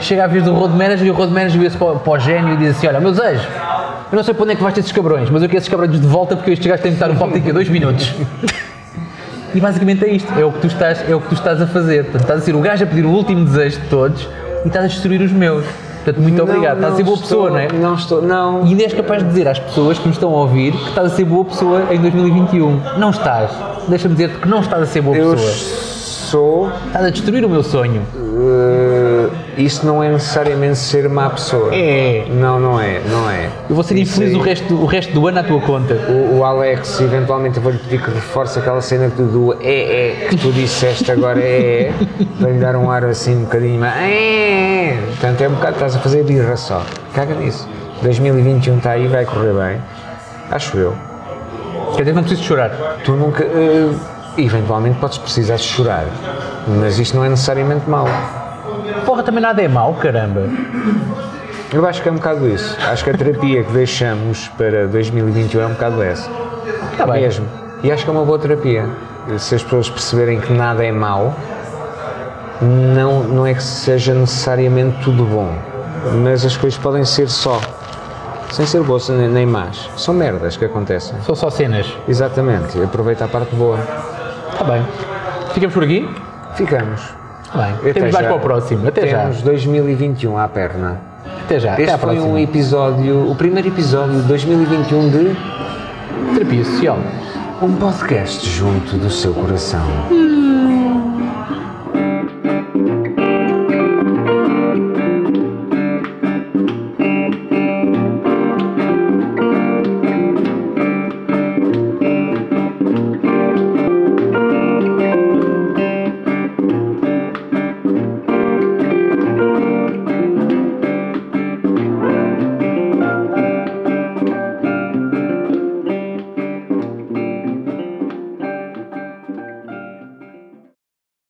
Chega 0.01 0.25
a 0.25 0.27
vez 0.27 0.43
do 0.43 0.55
road 0.55 0.75
manager 0.75 1.07
e 1.07 1.11
o 1.11 1.15
road 1.15 1.33
manager 1.33 1.59
vira-se 1.59 1.77
para, 1.77 1.93
o- 1.93 1.99
para 1.99 2.13
o 2.13 2.19
gênio 2.19 2.55
e 2.55 2.57
diz 2.57 2.77
assim: 2.77 2.87
Olha, 2.87 3.01
meu 3.01 3.11
desejo, 3.13 3.47
eu 4.11 4.17
não 4.17 4.23
sei 4.23 4.33
para 4.35 4.43
onde 4.45 4.53
é 4.53 4.57
que 4.57 4.63
vais 4.63 4.75
ter 4.75 4.81
esses 4.81 4.93
cabrões, 4.93 5.29
mas 5.31 5.43
eu 5.43 5.49
quero 5.49 5.59
esses 5.59 5.69
cabrões 5.69 5.91
de 5.93 6.07
volta 6.07 6.35
porque 6.37 6.53
estes 6.53 6.67
gajos 6.67 6.83
têm 6.83 6.93
de 6.93 6.97
estar 6.97 7.09
no 7.09 7.17
palco 7.17 7.35
daqui 7.35 7.51
a 7.51 7.53
dois 7.53 7.69
minutos. 7.69 8.13
E 9.55 9.61
basicamente 9.61 10.05
é 10.05 10.09
isto, 10.13 10.33
é 10.37 10.45
o 10.45 10.51
que 10.51 10.59
tu 10.63 10.67
estás, 10.67 11.09
é 11.09 11.15
o 11.15 11.21
que 11.21 11.29
tu 11.29 11.35
estás 11.35 11.63
a 11.63 11.67
fazer. 11.69 12.03
Portanto, 12.07 12.23
estás 12.23 12.41
a 12.41 12.45
ser 12.45 12.57
o 12.57 12.61
gajo 12.61 12.83
a 12.83 12.87
pedir 12.89 13.05
o 13.05 13.11
último 13.11 13.45
desejo 13.45 13.79
de 13.83 13.87
todos 13.87 14.29
e 14.65 14.67
estás 14.67 14.85
a 14.87 14.89
destruir 14.89 15.21
os 15.23 15.31
meus. 15.31 15.65
Portanto, 16.05 16.21
muito 16.23 16.43
obrigado. 16.43 16.77
Estás 16.77 16.93
a 16.93 16.97
ser 16.97 17.03
boa 17.03 17.15
estou- 17.15 17.29
pessoa, 17.29 17.51
não 17.51 17.59
é? 17.59 17.69
Não 17.73 17.95
estou, 17.95 18.23
não. 18.23 18.65
E 18.67 18.69
ainda 18.71 18.83
és 18.83 18.93
capaz 18.93 19.23
de 19.23 19.29
dizer 19.31 19.49
às 19.49 19.59
pessoas 19.59 19.99
que 19.99 20.07
nos 20.07 20.17
estão 20.17 20.31
a 20.35 20.37
ouvir 20.41 20.73
que 20.73 20.89
estás 20.91 21.13
a 21.13 21.17
ser 21.17 21.25
boa 21.25 21.45
pessoa 21.47 21.83
em 21.91 21.99
2021. 22.01 22.81
Não 22.99 23.11
estás. 23.11 23.51
Deixa-me 23.89 24.15
dizer-te 24.15 24.39
que 24.39 24.49
não 24.49 24.61
estás 24.61 24.83
a 24.83 24.87
ser 24.87 25.01
boa 25.01 25.17
Eu 25.17 25.31
pessoa. 25.33 25.51
sou. 25.53 26.69
Estás 26.89 27.07
a 27.07 27.11
destruir 27.11 27.45
o 27.45 27.49
meu 27.49 27.63
sonho. 27.63 28.03
eh, 28.17 29.14
isso 29.59 29.87
não 29.87 30.03
é 30.03 30.09
necessariamente 30.11 30.77
ser 30.79 31.09
má 31.09 31.31
pessoa. 31.31 31.75
É. 31.75 32.27
Não, 32.31 32.59
não 32.61 32.81
é, 32.81 33.01
não 33.09 33.31
é. 33.31 33.49
Eu 33.69 33.75
vou 33.75 33.83
ser 33.85 33.97
Isso 33.97 34.15
infeliz 34.23 34.35
aí- 34.35 34.41
o 34.41 34.43
resto, 34.43 34.75
o 34.75 34.85
resto 34.87 35.13
do 35.13 35.27
ano 35.27 35.39
à 35.41 35.43
tua 35.43 35.61
conta. 35.61 35.95
O, 35.95 36.39
o 36.39 36.45
Alex, 36.45 37.01
eventualmente 37.01 37.57
eu 37.57 37.63
vou-lhe 37.63 37.79
pedir 37.79 38.03
que 38.03 38.11
reforce 38.11 38.59
aquela 38.59 38.81
cena 38.81 39.09
que 39.11 39.17
tu- 39.17 39.25
do 39.27 39.53
é, 39.61 40.25
é, 40.25 40.27
que 40.29 40.37
tu 40.37 40.51
disseste 40.53 41.11
agora 41.11 41.41
é, 41.41 41.91
é, 41.91 41.93
para 42.41 42.51
lhe 42.51 42.59
dar 42.59 42.77
um 42.77 42.91
ar 42.91 43.05
assim 43.05 43.37
um 43.37 43.41
bocadinho 43.45 43.81
mais. 43.81 43.95
É, 43.97 44.89
é. 44.91 44.99
Portanto, 45.09 45.41
é 45.41 45.49
um 45.49 45.53
bocado, 45.55 45.73
estás 45.75 45.97
a 45.97 45.99
fazer 45.99 46.25
birra 46.25 46.57
só. 46.57 46.83
Caga 47.15 47.35
nisso. 47.35 47.69
2021 48.03 48.77
está 48.79 48.91
aí, 48.91 49.07
vai 49.09 49.25
correr 49.25 49.53
bem. 49.53 49.81
Acho 50.51 50.77
eu. 50.77 50.95
Quer 51.97 52.03
dizer 52.03 52.13
não 52.15 52.23
preciso 52.23 52.43
chorar. 52.43 52.71
Tu 53.05 53.13
nunca. 53.13 53.43
eh, 53.45 53.91
eventualmente 54.37 54.99
podes 54.99 55.17
precisar 55.19 55.57
de 55.57 55.63
chorar, 55.63 56.05
mas 56.81 56.99
isto 56.99 57.17
não 57.17 57.25
é 57.25 57.29
necessariamente 57.29 57.89
mau. 57.89 58.07
Porra, 59.05 59.23
também 59.23 59.43
nada 59.43 59.63
é 59.63 59.69
mau, 59.69 59.95
caramba. 59.95 60.49
Eu 61.73 61.85
acho 61.87 62.03
que 62.03 62.09
é 62.09 62.13
um 62.13 62.17
bocado 62.17 62.49
isso. 62.49 62.77
Acho 62.89 63.03
que 63.03 63.11
a 63.11 63.15
terapia 63.15 63.65
que 63.65 63.73
deixamos 63.73 64.49
para 64.57 64.87
2021 64.87 65.61
é 65.61 65.67
um 65.67 65.71
bocado 65.71 66.03
essa. 66.03 66.31
Está 66.93 67.07
bem. 67.07 67.23
Mesmo. 67.23 67.47
E 67.83 67.91
acho 67.91 68.05
que 68.05 68.11
é 68.11 68.13
uma 68.13 68.25
boa 68.25 68.39
terapia. 68.39 68.89
Se 69.39 69.55
as 69.55 69.63
pessoas 69.63 69.91
perceberem 69.91 70.41
que 70.41 70.53
nada 70.53 70.85
é 70.85 70.93
mau, 70.93 71.35
não, 72.61 73.25
não 73.25 73.47
é 73.47 73.55
que 73.55 73.63
seja 73.63 74.15
necessariamente 74.15 75.03
tudo 75.03 75.25
bom, 75.25 75.53
mas 76.23 76.45
as 76.45 76.57
coisas 76.57 76.79
podem 76.79 77.05
ser 77.05 77.29
só, 77.29 77.61
sem 78.53 78.67
ser 78.67 78.83
boas 78.83 79.09
nem, 79.09 79.47
más. 79.47 79.91
São 79.97 80.15
merdas 80.15 80.57
que 80.57 80.65
acontecem. 80.65 81.21
São 81.23 81.35
só 81.35 81.51
cenas. 81.51 81.93
Exatamente. 82.07 82.81
Aproveita 82.81 83.25
a 83.25 83.29
parte 83.29 83.55
boa. 83.55 83.79
Está 84.53 84.65
bem. 84.65 84.87
Ficamos 85.53 85.75
por 85.75 85.83
aqui? 85.83 86.09
Ficamos. 86.55 87.24
Bem. 87.55 87.73
Até 87.73 87.93
Temos 87.93 88.13
mais 88.13 88.25
já. 88.25 88.33
para 88.33 88.37
o 88.37 88.41
próximo. 88.41 88.89
Até 88.89 89.03
Temos 89.03 89.43
2021 89.43 90.37
à 90.39 90.49
perna. 90.49 90.99
já. 91.25 91.31
Até 91.45 91.61
já. 91.61 91.73
Até 91.75 91.83
Este 91.83 91.95
à 91.95 91.99
foi 91.99 92.15
próxima. 92.15 92.35
um 92.35 92.39
episódio, 92.39 93.31
o 93.31 93.35
primeiro 93.37 93.69
episódio 93.69 94.21
de 94.23 94.29
2021 94.29 95.11
de 95.11 95.37
Terapia 96.35 96.65
social. 96.65 96.99
um 97.63 97.73
podcast 97.77 98.49
junto 98.49 98.97
do 98.97 99.09
seu 99.11 99.33
coração. 99.33 99.81